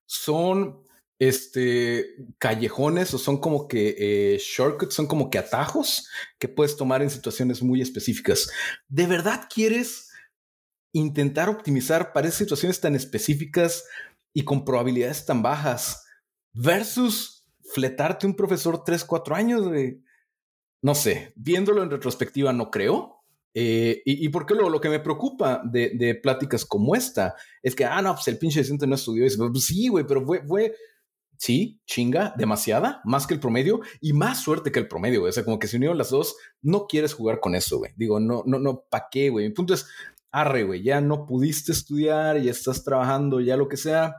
son 0.05 0.83
este, 1.17 2.07
callejones 2.39 3.13
o 3.13 3.17
son 3.17 3.37
como 3.37 3.69
que 3.69 3.95
eh, 3.97 4.37
shortcuts, 4.37 4.95
son 4.95 5.07
como 5.07 5.29
que 5.29 5.37
atajos 5.37 6.09
que 6.37 6.49
puedes 6.49 6.75
tomar 6.75 7.01
en 7.01 7.09
situaciones 7.09 7.63
muy 7.63 7.81
específicas. 7.81 8.51
¿De 8.89 9.07
verdad 9.07 9.47
quieres 9.49 10.09
intentar 10.93 11.47
optimizar 11.47 12.11
para 12.11 12.27
esas 12.27 12.39
situaciones 12.39 12.81
tan 12.81 12.95
específicas 12.95 13.85
y 14.33 14.43
con 14.43 14.65
probabilidades 14.65 15.25
tan 15.25 15.41
bajas 15.41 16.05
versus 16.51 17.40
fletarte 17.73 18.27
un 18.27 18.35
profesor 18.35 18.83
3, 18.83 19.03
4 19.05 19.35
años, 19.35 19.67
güey. 19.67 20.01
No 20.81 20.95
sé, 20.95 21.33
viéndolo 21.35 21.83
en 21.83 21.91
retrospectiva 21.91 22.53
no 22.53 22.71
creo. 22.71 23.23
Eh, 23.53 24.01
y, 24.05 24.25
y 24.25 24.29
porque 24.29 24.55
lo, 24.55 24.69
lo 24.69 24.79
que 24.79 24.89
me 24.89 24.99
preocupa 24.99 25.61
de, 25.63 26.19
pláticas 26.23 26.65
como 26.65 26.95
esta 26.95 27.35
es 27.61 27.75
que, 27.75 27.85
ah, 27.85 28.01
no, 28.01 28.13
pues 28.13 28.27
el 28.27 28.37
pinche 28.37 28.59
decente 28.59 28.87
no 28.87 28.95
estudió. 28.95 29.25
Y 29.25 29.35
pues 29.35 29.65
sí, 29.65 29.87
güey, 29.89 30.05
pero 30.07 30.25
fue, 30.25 30.75
sí, 31.37 31.81
chinga, 31.85 32.33
demasiada, 32.37 33.01
más 33.03 33.27
que 33.27 33.33
el 33.33 33.39
promedio 33.39 33.81
y 33.99 34.13
más 34.13 34.41
suerte 34.41 34.71
que 34.71 34.79
el 34.79 34.87
promedio. 34.87 35.23
O 35.23 35.31
sea, 35.31 35.43
como 35.43 35.59
que 35.59 35.67
se 35.67 35.77
unieron 35.77 35.97
las 35.97 36.09
dos, 36.09 36.35
no 36.61 36.87
quieres 36.87 37.13
jugar 37.13 37.39
con 37.39 37.55
eso, 37.55 37.77
güey. 37.77 37.91
Digo, 37.95 38.19
no, 38.19 38.43
no, 38.45 38.59
no, 38.59 38.85
¿pa' 38.89 39.07
qué, 39.11 39.29
güey? 39.29 39.47
Mi 39.47 39.53
punto 39.53 39.73
es, 39.73 39.85
arre, 40.31 40.63
güey, 40.63 40.81
ya 40.81 41.01
no 41.01 41.25
pudiste 41.25 41.71
estudiar, 41.71 42.41
ya 42.41 42.51
estás 42.51 42.83
trabajando, 42.83 43.41
ya 43.41 43.57
lo 43.57 43.67
que 43.67 43.77
sea 43.77 44.15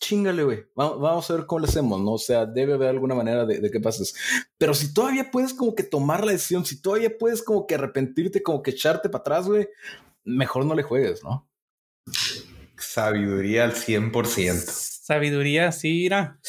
chingale, 0.00 0.42
güey. 0.42 0.64
Vamos, 0.74 1.30
a 1.30 1.34
ver 1.34 1.46
cómo 1.46 1.60
le 1.60 1.68
hacemos, 1.68 2.00
¿no? 2.00 2.12
O 2.12 2.18
sea, 2.18 2.46
debe 2.46 2.74
haber 2.74 2.88
alguna 2.88 3.14
manera 3.14 3.44
de, 3.46 3.70
que 3.70 3.80
pases. 3.80 4.14
Pero 4.58 4.74
si 4.74 4.92
todavía 4.92 5.30
puedes 5.30 5.54
como 5.54 5.74
que 5.74 5.84
tomar 5.84 6.24
la 6.24 6.32
decisión, 6.32 6.64
si 6.64 6.80
todavía 6.80 7.16
puedes 7.16 7.42
como 7.42 7.66
que 7.66 7.76
arrepentirte, 7.76 8.42
como 8.42 8.62
que 8.62 8.72
echarte 8.72 9.08
para 9.08 9.20
atrás, 9.20 9.46
güey, 9.46 9.68
mejor 10.24 10.64
no 10.64 10.74
le 10.74 10.82
juegues, 10.82 11.22
¿no? 11.22 11.48
Sabiduría 12.78 13.64
al 13.64 13.74
100%. 13.74 14.54
Sabiduría, 14.54 15.70
sí, 15.70 15.90
mira. 15.90 16.40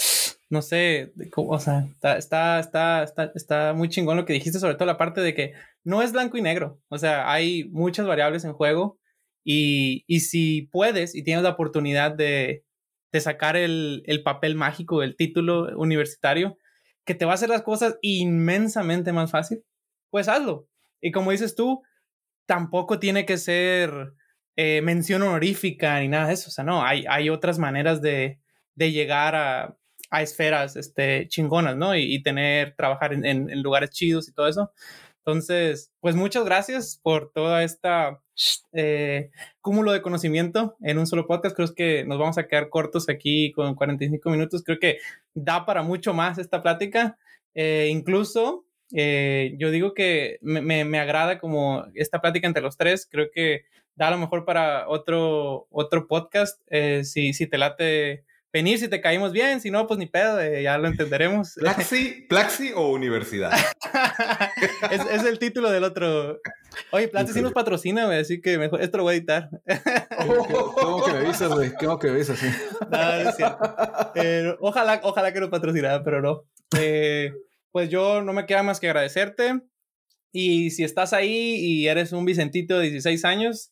No 0.49 0.61
sé, 0.61 1.13
o 1.35 1.59
sea, 1.59 1.87
está, 1.93 2.17
está, 2.17 2.59
está, 2.59 3.03
está, 3.03 3.31
está 3.35 3.73
muy 3.73 3.87
chingón 3.87 4.17
lo 4.17 4.25
que 4.25 4.33
dijiste, 4.33 4.59
sobre 4.59 4.75
todo 4.75 4.85
la 4.85 4.97
parte 4.97 5.21
de 5.21 5.33
que 5.33 5.53
no 5.85 6.01
es 6.01 6.11
blanco 6.11 6.37
y 6.37 6.41
negro. 6.41 6.81
O 6.89 6.97
sea, 6.97 7.31
hay 7.31 7.69
muchas 7.69 8.05
variables 8.05 8.43
en 8.43 8.51
juego 8.51 8.99
y, 9.45 10.03
y 10.07 10.19
si 10.21 10.63
puedes 10.63 11.15
y 11.15 11.23
tienes 11.23 11.43
la 11.43 11.51
oportunidad 11.51 12.11
de, 12.11 12.65
de 13.11 13.19
sacar 13.19 13.55
el, 13.55 14.21
papel 14.23 14.55
mágico 14.55 15.01
del 15.01 15.15
título 15.15 15.77
universitario, 15.77 16.57
que 17.05 17.15
te 17.15 17.25
va 17.25 17.31
a 17.31 17.35
hacer 17.35 17.49
las 17.49 17.63
cosas 17.63 17.97
inmensamente 18.01 19.11
más 19.11 19.31
fácil, 19.31 19.63
pues 20.09 20.27
hazlo. 20.27 20.67
Y 21.01 21.11
como 21.11 21.31
dices 21.31 21.55
tú, 21.55 21.81
tampoco 22.45 22.99
tiene 22.99 23.25
que 23.25 23.37
ser 23.37 24.13
eh, 24.55 24.81
mención 24.81 25.23
honorífica 25.23 25.99
ni 25.99 26.07
nada 26.07 26.27
de 26.27 26.33
eso. 26.33 26.49
O 26.49 26.51
sea, 26.51 26.63
no, 26.63 26.85
hay, 26.85 27.05
hay 27.09 27.29
otras 27.29 27.59
maneras 27.59 28.01
de, 28.01 28.39
llegar 28.75 29.35
a, 29.35 29.77
esferas 30.21 30.75
este, 30.75 31.27
chingonas, 31.27 31.77
¿no? 31.77 31.95
Y, 31.95 32.21
tener, 32.23 32.75
trabajar 32.75 33.13
en, 33.13 33.25
en, 33.25 33.61
lugares 33.61 33.91
chidos 33.91 34.27
y 34.27 34.33
todo 34.33 34.47
eso. 34.47 34.71
Entonces, 35.19 35.91
pues 35.99 36.15
muchas 36.15 36.45
gracias 36.45 36.99
por 37.01 37.31
toda 37.31 37.63
esta 37.63 38.19
eh, 38.73 39.31
cúmulo 39.61 39.91
de 39.91 40.01
conocimiento 40.01 40.75
en 40.81 40.97
un 40.97 41.07
solo 41.07 41.27
podcast. 41.27 41.55
Creo 41.55 41.73
que 41.75 42.05
nos 42.05 42.19
vamos 42.19 42.37
a 42.37 42.47
quedar 42.47 42.69
cortos 42.69 43.09
aquí 43.09 43.51
con 43.51 43.75
45 43.75 44.29
minutos. 44.29 44.63
Creo 44.63 44.79
que 44.79 44.99
da 45.33 45.65
para 45.65 45.83
mucho 45.83 46.13
más 46.13 46.37
esta 46.37 46.61
plática. 46.61 47.17
Eh, 47.53 47.89
incluso 47.91 48.65
eh, 48.93 49.55
yo 49.57 49.71
digo 49.71 49.93
que 49.93 50.37
me, 50.41 50.61
me, 50.61 50.99
agrada 50.99 51.39
como 51.39 51.85
esta 51.95 52.21
plática 52.21 52.47
entre 52.47 52.63
los 52.63 52.77
tres. 52.77 53.07
Creo 53.09 53.29
que 53.31 53.63
da 53.95 54.07
a 54.07 54.11
lo 54.11 54.17
mejor 54.17 54.45
para 54.45 54.87
otro, 54.87 55.67
otro 55.69 56.07
podcast. 56.07 56.61
Si, 57.03 57.33
si 57.33 57.47
te 57.47 57.57
late 57.57 58.23
venir, 58.53 58.79
si 58.79 58.87
te 58.87 59.01
caímos 59.01 59.31
bien, 59.31 59.61
si 59.61 59.71
no, 59.71 59.87
pues 59.87 59.97
ni 59.97 60.05
pedo, 60.05 60.39
eh, 60.39 60.63
ya 60.63 60.77
lo 60.77 60.87
entenderemos. 60.87 61.53
¿Plaxi, 61.59 62.25
Plaxi 62.27 62.71
o 62.75 62.91
universidad? 62.91 63.51
es, 64.91 65.01
es, 65.11 65.25
el 65.25 65.39
título 65.39 65.71
del 65.71 65.83
otro. 65.83 66.39
Oye, 66.91 67.07
Plaxi 67.07 67.33
sí 67.33 67.41
nos 67.41 67.53
patrocina, 67.53 68.05
güey, 68.05 68.19
así 68.19 68.41
que 68.41 68.57
mejor, 68.57 68.81
esto 68.81 68.97
lo 68.97 69.03
voy 69.03 69.13
a 69.13 69.17
editar. 69.17 69.49
¿Cómo 70.75 71.03
que 71.05 71.11
me 71.13 71.19
avisas, 71.19 71.53
güey? 71.53 71.73
¿Cómo 71.73 71.99
que 71.99 72.07
me 72.07 72.13
avisas? 72.13 72.39
Sí. 72.39 72.47
No, 72.89 73.13
es 73.13 73.35
cierto. 73.35 73.75
Eh, 74.15 74.55
ojalá, 74.59 74.99
ojalá 75.03 75.33
que 75.33 75.39
nos 75.39 75.49
patrocinara, 75.49 76.03
pero 76.03 76.21
no. 76.21 76.43
Eh, 76.77 77.33
pues 77.71 77.89
yo 77.89 78.21
no 78.21 78.33
me 78.33 78.45
queda 78.45 78.63
más 78.63 78.79
que 78.79 78.87
agradecerte. 78.87 79.61
Y 80.33 80.71
si 80.71 80.83
estás 80.83 81.11
ahí 81.13 81.55
y 81.55 81.87
eres 81.87 82.13
un 82.13 82.25
Vicentito 82.25 82.79
de 82.79 82.89
16 82.89 83.25
años, 83.25 83.71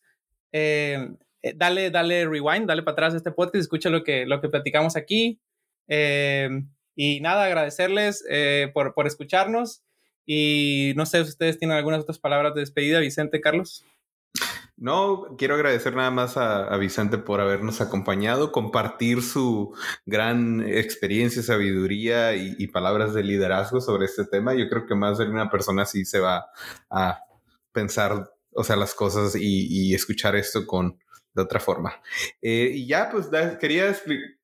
eh, 0.51 1.09
eh, 1.41 1.53
dale, 1.55 1.91
dale 1.91 2.25
rewind, 2.25 2.67
dale 2.67 2.83
para 2.83 2.93
atrás 2.93 3.13
a 3.13 3.17
este 3.17 3.31
podcast, 3.31 3.61
escucha 3.61 3.89
lo 3.89 4.03
que, 4.03 4.25
lo 4.25 4.41
que 4.41 4.49
platicamos 4.49 4.95
aquí. 4.95 5.39
Eh, 5.87 6.49
y 6.95 7.21
nada, 7.21 7.45
agradecerles 7.45 8.23
por, 8.73 8.93
por 8.93 9.07
escucharnos. 9.07 9.83
Y 10.25 10.93
no 10.95 11.05
sé 11.05 11.23
si 11.23 11.29
ustedes 11.29 11.57
tienen 11.57 11.77
algunas 11.77 12.01
otras 12.01 12.19
palabras 12.19 12.53
de 12.53 12.59
despedida, 12.59 12.99
Vicente, 12.99 13.41
Carlos. 13.41 13.85
No, 14.81 15.35
quiero 15.37 15.55
agradecer 15.55 15.93
nada 15.93 16.09
más 16.09 16.37
a, 16.37 16.77
Vicente 16.77 17.17
por 17.17 17.41
habernos 17.41 17.81
acompañado, 17.81 18.53
compartir 18.53 19.21
su 19.21 19.75
gran 20.05 20.61
experiencia, 20.65 21.43
sabiduría 21.43 22.35
y, 22.35 22.65
palabras 22.67 23.13
de 23.13 23.23
liderazgo 23.23 23.81
sobre 23.81 24.05
este 24.05 24.23
tema. 24.23 24.53
Yo 24.53 24.69
creo 24.69 24.85
que 24.85 24.95
más 24.95 25.17
de 25.17 25.25
una 25.25 25.49
persona 25.49 25.85
sí 25.85 26.05
se 26.05 26.19
va 26.19 26.45
a 26.89 27.19
pensar, 27.73 28.31
o 28.53 28.63
sea, 28.63 28.77
las 28.77 28.93
cosas 28.95 29.35
y 29.35 29.93
escuchar 29.93 30.37
esto 30.37 30.65
con, 30.65 30.97
de 31.39 31.45
otra 31.45 31.59
forma. 31.59 32.01
Eh, 32.41 32.71
y 32.73 32.87
ya, 32.87 33.09
pues 33.09 33.29
quería 33.59 33.95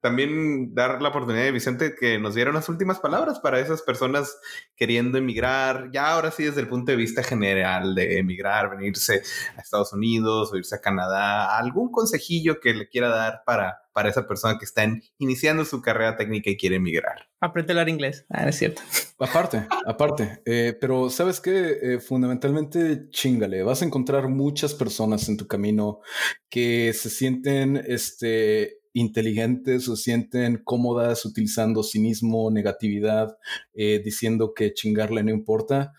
también 0.02 0.74
dar 0.74 1.02
la 1.02 1.10
oportunidad 1.10 1.44
de 1.44 1.52
Vicente 1.52 1.96
que 1.96 2.18
nos 2.20 2.36
diera 2.36 2.52
unas 2.52 2.70
últimas 2.70 3.00
palabras 3.00 3.40
para 3.40 3.60
esas 3.60 3.82
personas 3.82 4.38
queriendo 4.76 5.18
emigrar, 5.18 5.90
ya 5.92 6.12
ahora 6.12 6.32
sí 6.32 6.44
desde 6.44 6.62
el 6.62 6.68
punto 6.68 6.92
de 6.92 6.98
vista 6.98 7.24
general 7.24 7.96
de 7.96 8.20
emigrar, 8.20 8.70
venirse 8.70 9.22
a 9.58 9.62
Estados 9.62 9.94
Unidos 9.94 10.52
o 10.52 10.58
irse 10.58 10.76
a 10.76 10.82
Canadá, 10.82 11.58
algún 11.58 11.92
consejillo 11.92 12.60
que 12.60 12.74
le 12.74 12.88
quiera 12.88 13.10
dar 13.10 13.44
para, 13.46 13.85
para 13.96 14.10
esa 14.10 14.28
persona 14.28 14.58
que 14.60 14.66
está 14.66 14.86
iniciando 15.20 15.64
su 15.64 15.82
carrera 15.82 16.18
técnica 16.18 16.50
y 16.50 16.58
quiere 16.58 16.76
emigrar. 16.76 17.30
Aprende 17.40 17.72
a 17.72 17.76
hablar 17.76 17.88
inglés, 17.88 18.26
ah, 18.30 18.46
es 18.46 18.58
cierto. 18.58 18.82
Aparte, 19.20 19.66
aparte, 19.86 20.42
eh, 20.46 20.78
pero 20.82 21.10
sabes 21.10 21.40
que 21.40 21.78
eh, 21.82 22.00
fundamentalmente 22.02 23.10
chingale, 23.12 23.64
vas 23.64 23.82
a 23.82 23.86
encontrar 23.86 24.28
muchas 24.28 24.74
personas 24.74 25.30
en 25.30 25.38
tu 25.38 25.48
camino 25.48 26.02
que 26.50 26.92
se 26.92 27.10
sienten 27.10 27.82
este, 27.88 28.80
inteligentes 28.92 29.88
o 29.88 29.96
sienten 29.96 30.62
cómodas 30.66 31.24
utilizando 31.24 31.82
cinismo, 31.82 32.52
negatividad, 32.52 33.38
eh, 33.74 34.02
diciendo 34.04 34.54
que 34.54 34.74
chingarle 34.74 35.24
no 35.24 35.32
importa. 35.32 35.94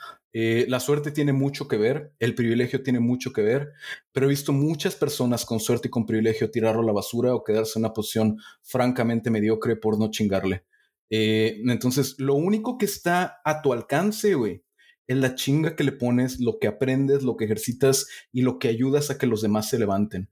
La 0.68 0.80
suerte 0.80 1.12
tiene 1.12 1.32
mucho 1.32 1.66
que 1.66 1.78
ver, 1.78 2.12
el 2.18 2.34
privilegio 2.34 2.82
tiene 2.82 3.00
mucho 3.00 3.32
que 3.32 3.40
ver, 3.40 3.72
pero 4.12 4.26
he 4.26 4.28
visto 4.28 4.52
muchas 4.52 4.94
personas 4.94 5.46
con 5.46 5.60
suerte 5.60 5.88
y 5.88 5.90
con 5.90 6.04
privilegio 6.04 6.50
tirarlo 6.50 6.82
a 6.82 6.84
la 6.84 6.92
basura 6.92 7.34
o 7.34 7.42
quedarse 7.42 7.78
en 7.78 7.86
una 7.86 7.94
posición 7.94 8.36
francamente 8.62 9.30
mediocre 9.30 9.76
por 9.76 9.98
no 9.98 10.10
chingarle. 10.10 10.64
Eh, 11.10 11.62
entonces, 11.66 12.16
lo 12.18 12.34
único 12.34 12.76
que 12.78 12.84
está 12.84 13.40
a 13.44 13.62
tu 13.62 13.72
alcance, 13.72 14.34
güey, 14.34 14.62
es 15.06 15.16
la 15.16 15.34
chinga 15.34 15.76
que 15.76 15.84
le 15.84 15.92
pones, 15.92 16.40
lo 16.40 16.58
que 16.58 16.66
aprendes, 16.66 17.22
lo 17.22 17.36
que 17.36 17.44
ejercitas 17.44 18.06
y 18.32 18.42
lo 18.42 18.58
que 18.58 18.68
ayudas 18.68 19.10
a 19.10 19.18
que 19.18 19.26
los 19.26 19.40
demás 19.40 19.68
se 19.70 19.78
levanten. 19.78 20.28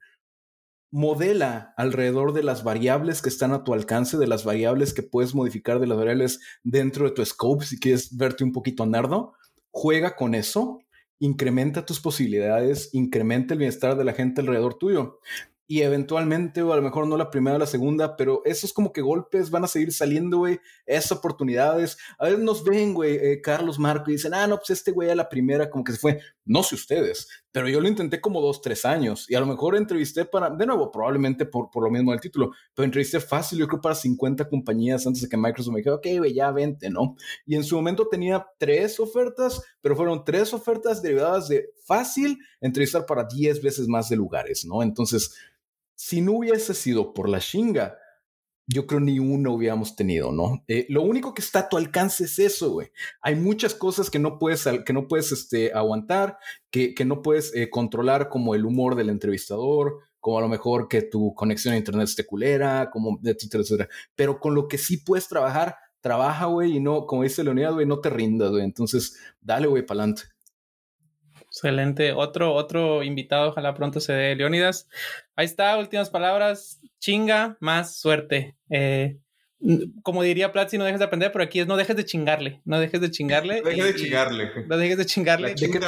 Modela 0.90 1.72
alrededor 1.76 2.32
de 2.32 2.42
las 2.42 2.62
variables 2.62 3.22
que 3.22 3.28
están 3.28 3.52
a 3.52 3.64
tu 3.64 3.74
alcance, 3.74 4.16
de 4.16 4.26
las 4.26 4.44
variables 4.44 4.92
que 4.92 5.02
puedes 5.02 5.34
modificar, 5.34 5.80
de 5.80 5.86
las 5.86 5.98
variables 5.98 6.40
dentro 6.62 7.06
de 7.06 7.12
tu 7.12 7.24
scope, 7.24 7.64
si 7.64 7.80
quieres 7.80 8.16
verte 8.16 8.44
un 8.44 8.52
poquito 8.52 8.84
nardo, 8.86 9.34
juega 9.74 10.14
con 10.14 10.36
eso, 10.36 10.80
incrementa 11.18 11.84
tus 11.84 12.00
posibilidades, 12.00 12.90
incrementa 12.94 13.54
el 13.54 13.58
bienestar 13.58 13.96
de 13.96 14.04
la 14.04 14.12
gente 14.12 14.40
alrededor 14.40 14.74
tuyo 14.78 15.18
y 15.66 15.80
eventualmente, 15.82 16.62
o 16.62 16.72
a 16.72 16.76
lo 16.76 16.82
mejor 16.82 17.06
no 17.06 17.16
la 17.16 17.30
primera 17.30 17.56
o 17.56 17.58
la 17.58 17.66
segunda, 17.66 18.16
pero 18.16 18.42
esos 18.44 18.72
como 18.72 18.92
que 18.92 19.00
golpes 19.00 19.50
van 19.50 19.64
a 19.64 19.68
seguir 19.68 19.92
saliendo, 19.92 20.38
güey, 20.38 20.60
esas 20.86 21.12
oportunidades. 21.12 21.96
A 22.18 22.26
veces 22.26 22.40
nos 22.40 22.64
ven, 22.64 22.92
güey, 22.92 23.16
eh, 23.16 23.40
Carlos 23.40 23.78
Marco, 23.78 24.10
y 24.10 24.14
dicen, 24.14 24.34
ah, 24.34 24.46
no, 24.46 24.58
pues 24.58 24.70
este 24.70 24.92
güey 24.92 25.10
a 25.10 25.14
la 25.14 25.28
primera 25.28 25.70
como 25.70 25.82
que 25.82 25.92
se 25.92 25.98
fue. 25.98 26.20
No 26.46 26.62
sé 26.62 26.74
ustedes, 26.74 27.28
pero 27.52 27.68
yo 27.68 27.80
lo 27.80 27.88
intenté 27.88 28.20
como 28.20 28.40
dos, 28.40 28.60
tres 28.60 28.84
años 28.84 29.30
y 29.30 29.34
a 29.34 29.40
lo 29.40 29.46
mejor 29.46 29.76
entrevisté 29.76 30.24
para, 30.24 30.50
de 30.50 30.66
nuevo, 30.66 30.90
probablemente 30.90 31.46
por, 31.46 31.70
por 31.70 31.84
lo 31.84 31.90
mismo 31.90 32.10
del 32.10 32.20
título, 32.20 32.52
pero 32.74 32.84
entrevisté 32.84 33.18
fácil, 33.20 33.58
yo 33.58 33.66
creo 33.66 33.80
para 33.80 33.94
50 33.94 34.48
compañías 34.48 35.06
antes 35.06 35.22
de 35.22 35.28
que 35.28 35.36
Microsoft 35.36 35.72
me 35.72 35.78
dijera, 35.78 35.96
ok, 35.96 36.06
ya 36.34 36.50
vente, 36.50 36.90
¿no? 36.90 37.16
Y 37.46 37.54
en 37.54 37.64
su 37.64 37.76
momento 37.76 38.08
tenía 38.08 38.46
tres 38.58 39.00
ofertas, 39.00 39.62
pero 39.80 39.96
fueron 39.96 40.24
tres 40.24 40.52
ofertas 40.52 41.00
derivadas 41.00 41.48
de 41.48 41.70
fácil 41.86 42.38
entrevistar 42.60 43.06
para 43.06 43.24
10 43.24 43.62
veces 43.62 43.88
más 43.88 44.08
de 44.08 44.16
lugares, 44.16 44.64
¿no? 44.64 44.82
Entonces, 44.82 45.34
si 45.94 46.20
no 46.20 46.32
hubiese 46.32 46.74
sido 46.74 47.14
por 47.14 47.28
la 47.28 47.40
chinga, 47.40 47.96
yo 48.66 48.86
creo 48.86 49.00
ni 49.00 49.18
uno 49.18 49.52
hubiéramos 49.52 49.96
tenido, 49.96 50.32
¿no? 50.32 50.64
Eh, 50.68 50.86
lo 50.88 51.02
único 51.02 51.34
que 51.34 51.42
está 51.42 51.60
a 51.60 51.68
tu 51.68 51.76
alcance 51.76 52.24
es 52.24 52.38
eso, 52.38 52.72
güey. 52.72 52.88
Hay 53.20 53.34
muchas 53.34 53.74
cosas 53.74 54.10
que 54.10 54.18
no 54.18 54.38
puedes, 54.38 54.66
que 54.84 54.92
no 54.92 55.06
puedes 55.06 55.32
este, 55.32 55.72
aguantar, 55.72 56.38
que, 56.70 56.94
que 56.94 57.04
no 57.04 57.22
puedes 57.22 57.54
eh, 57.54 57.68
controlar, 57.70 58.28
como 58.28 58.54
el 58.54 58.64
humor 58.64 58.94
del 58.94 59.10
entrevistador, 59.10 60.00
como 60.20 60.38
a 60.38 60.40
lo 60.42 60.48
mejor 60.48 60.88
que 60.88 61.02
tu 61.02 61.34
conexión 61.34 61.74
a 61.74 61.76
internet 61.76 62.08
esté 62.08 62.24
culera, 62.24 62.90
como 62.90 63.20
etcétera, 63.22 63.62
etcétera. 63.62 63.88
Pero 64.14 64.40
con 64.40 64.54
lo 64.54 64.68
que 64.68 64.78
sí 64.78 64.96
puedes 64.96 65.28
trabajar, 65.28 65.76
trabaja, 66.00 66.46
güey, 66.46 66.76
y 66.76 66.80
no, 66.80 67.06
como 67.06 67.22
dice 67.22 67.44
Leonidas, 67.44 67.74
güey, 67.74 67.86
no 67.86 68.00
te 68.00 68.10
rindas, 68.10 68.50
güey. 68.50 68.64
Entonces, 68.64 69.18
dale, 69.40 69.66
güey, 69.66 69.84
para 69.84 70.00
adelante. 70.00 70.33
Excelente. 71.54 72.12
Otro, 72.12 72.52
otro 72.52 73.04
invitado, 73.04 73.50
ojalá 73.50 73.74
pronto 73.74 74.00
se 74.00 74.12
dé, 74.12 74.34
Leonidas. 74.34 74.88
Ahí 75.36 75.46
está, 75.46 75.78
últimas 75.78 76.10
palabras. 76.10 76.80
Chinga, 76.98 77.56
más 77.60 77.96
suerte. 77.96 78.56
Eh, 78.70 79.18
como 80.02 80.22
diría 80.22 80.52
Platzi, 80.52 80.76
no 80.76 80.84
dejes 80.84 80.98
de 80.98 81.06
aprender, 81.06 81.32
pero 81.32 81.44
aquí 81.44 81.60
es 81.60 81.66
no 81.66 81.76
dejes 81.76 81.96
de 81.96 82.04
chingarle, 82.04 82.60
no 82.64 82.78
dejes 82.78 83.00
de 83.00 83.10
chingarle. 83.10 83.62
No 83.62 83.68
dejes 83.68 83.84
de 83.86 83.94
chingarle. 83.94 84.50
No 84.68 84.76
dejes 84.76 84.98
de 84.98 85.06
chingarle. 85.06 85.48
¿De, 85.54 85.70
qué 85.70 85.78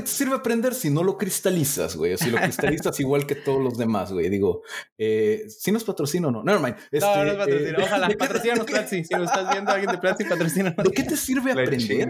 te, 0.00 0.06
sirve, 0.06 0.34
aprender 0.34 0.74
si 0.74 0.90
no 0.90 1.02
lo 1.02 1.18
cristalizas, 1.18 1.96
güey? 1.96 2.16
Si 2.16 2.30
lo 2.30 2.38
cristalizas 2.38 2.98
igual 3.00 3.26
que 3.26 3.34
todos 3.34 3.62
los 3.62 3.76
demás, 3.78 4.12
güey. 4.12 4.28
Digo, 4.28 4.62
eh, 4.96 5.44
si 5.48 5.72
nos 5.72 5.82
patrocina 5.82 6.28
o 6.28 6.30
no. 6.30 6.44
Nevermind. 6.44 6.76
Este, 6.90 7.06
no, 7.06 7.24
no 7.24 7.42
es 7.42 7.48
este, 7.48 7.70
eh, 7.70 7.74
Ojalá, 7.78 8.08
patrocínanos, 8.16 8.66
Platzi. 8.66 9.04
Si 9.04 9.14
lo 9.14 9.24
estás 9.24 9.50
viendo 9.50 9.72
alguien 9.72 9.90
de 9.90 9.98
Platzi, 9.98 10.24
patrocínanos. 10.24 10.84
¿De 10.84 10.90
qué 10.92 11.02
te 11.02 11.16
sirve 11.16 11.52
aprender? 11.52 12.08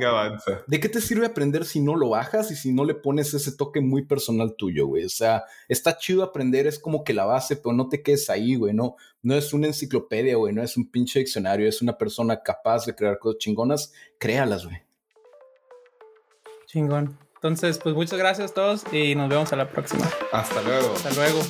¿De 0.67 0.81
qué 0.81 0.89
te 0.89 1.01
sirve 1.01 1.27
aprender 1.27 1.65
si 1.65 1.81
no 1.81 1.97
lo 1.97 2.11
bajas 2.11 2.51
y 2.51 2.57
si 2.57 2.73
no 2.73 2.85
le 2.85 2.95
pones 2.95 3.33
ese 3.33 3.53
toque 3.53 3.81
muy 3.81 4.05
personal 4.05 4.55
tuyo, 4.57 4.87
güey? 4.87 5.05
O 5.05 5.11
sea, 5.11 5.45
está 5.69 5.97
chido 5.97 6.23
aprender, 6.23 6.67
es 6.67 6.79
como 6.79 7.05
que 7.05 7.15
la 7.15 7.25
base, 7.25 7.57
pero 7.57 7.73
no 7.73 7.89
te 7.89 8.03
quedes 8.03 8.29
ahí, 8.29 8.55
güey. 8.55 8.75
No, 8.75 8.97
no 9.23 9.35
es 9.35 9.53
una 9.53 9.67
enciclopedia, 9.67 10.37
güey, 10.37 10.55
no 10.55 10.63
es 10.63 10.77
un 10.77 10.91
pinche 10.91 11.19
diccionario, 11.19 11.69
es 11.69 11.83
una 11.83 11.97
persona 11.97 12.43
capaz 12.43 12.87
de 12.87 12.95
crear 12.95 13.19
cosas 13.19 13.39
chingonas, 13.39 13.93
créalas, 14.19 14.65
güey. 14.65 14.83
Chingón. 16.67 17.19
Entonces, 17.35 17.79
pues 17.79 17.95
muchas 17.95 18.19
gracias 18.19 18.51
a 18.51 18.55
todos 18.55 18.85
y 18.93 19.15
nos 19.15 19.29
vemos 19.29 19.53
a 19.53 19.57
la 19.57 19.69
próxima. 19.71 20.11
Hasta 20.33 20.61
luego. 20.63 20.93
Hasta 20.93 21.11
luego. 21.13 21.41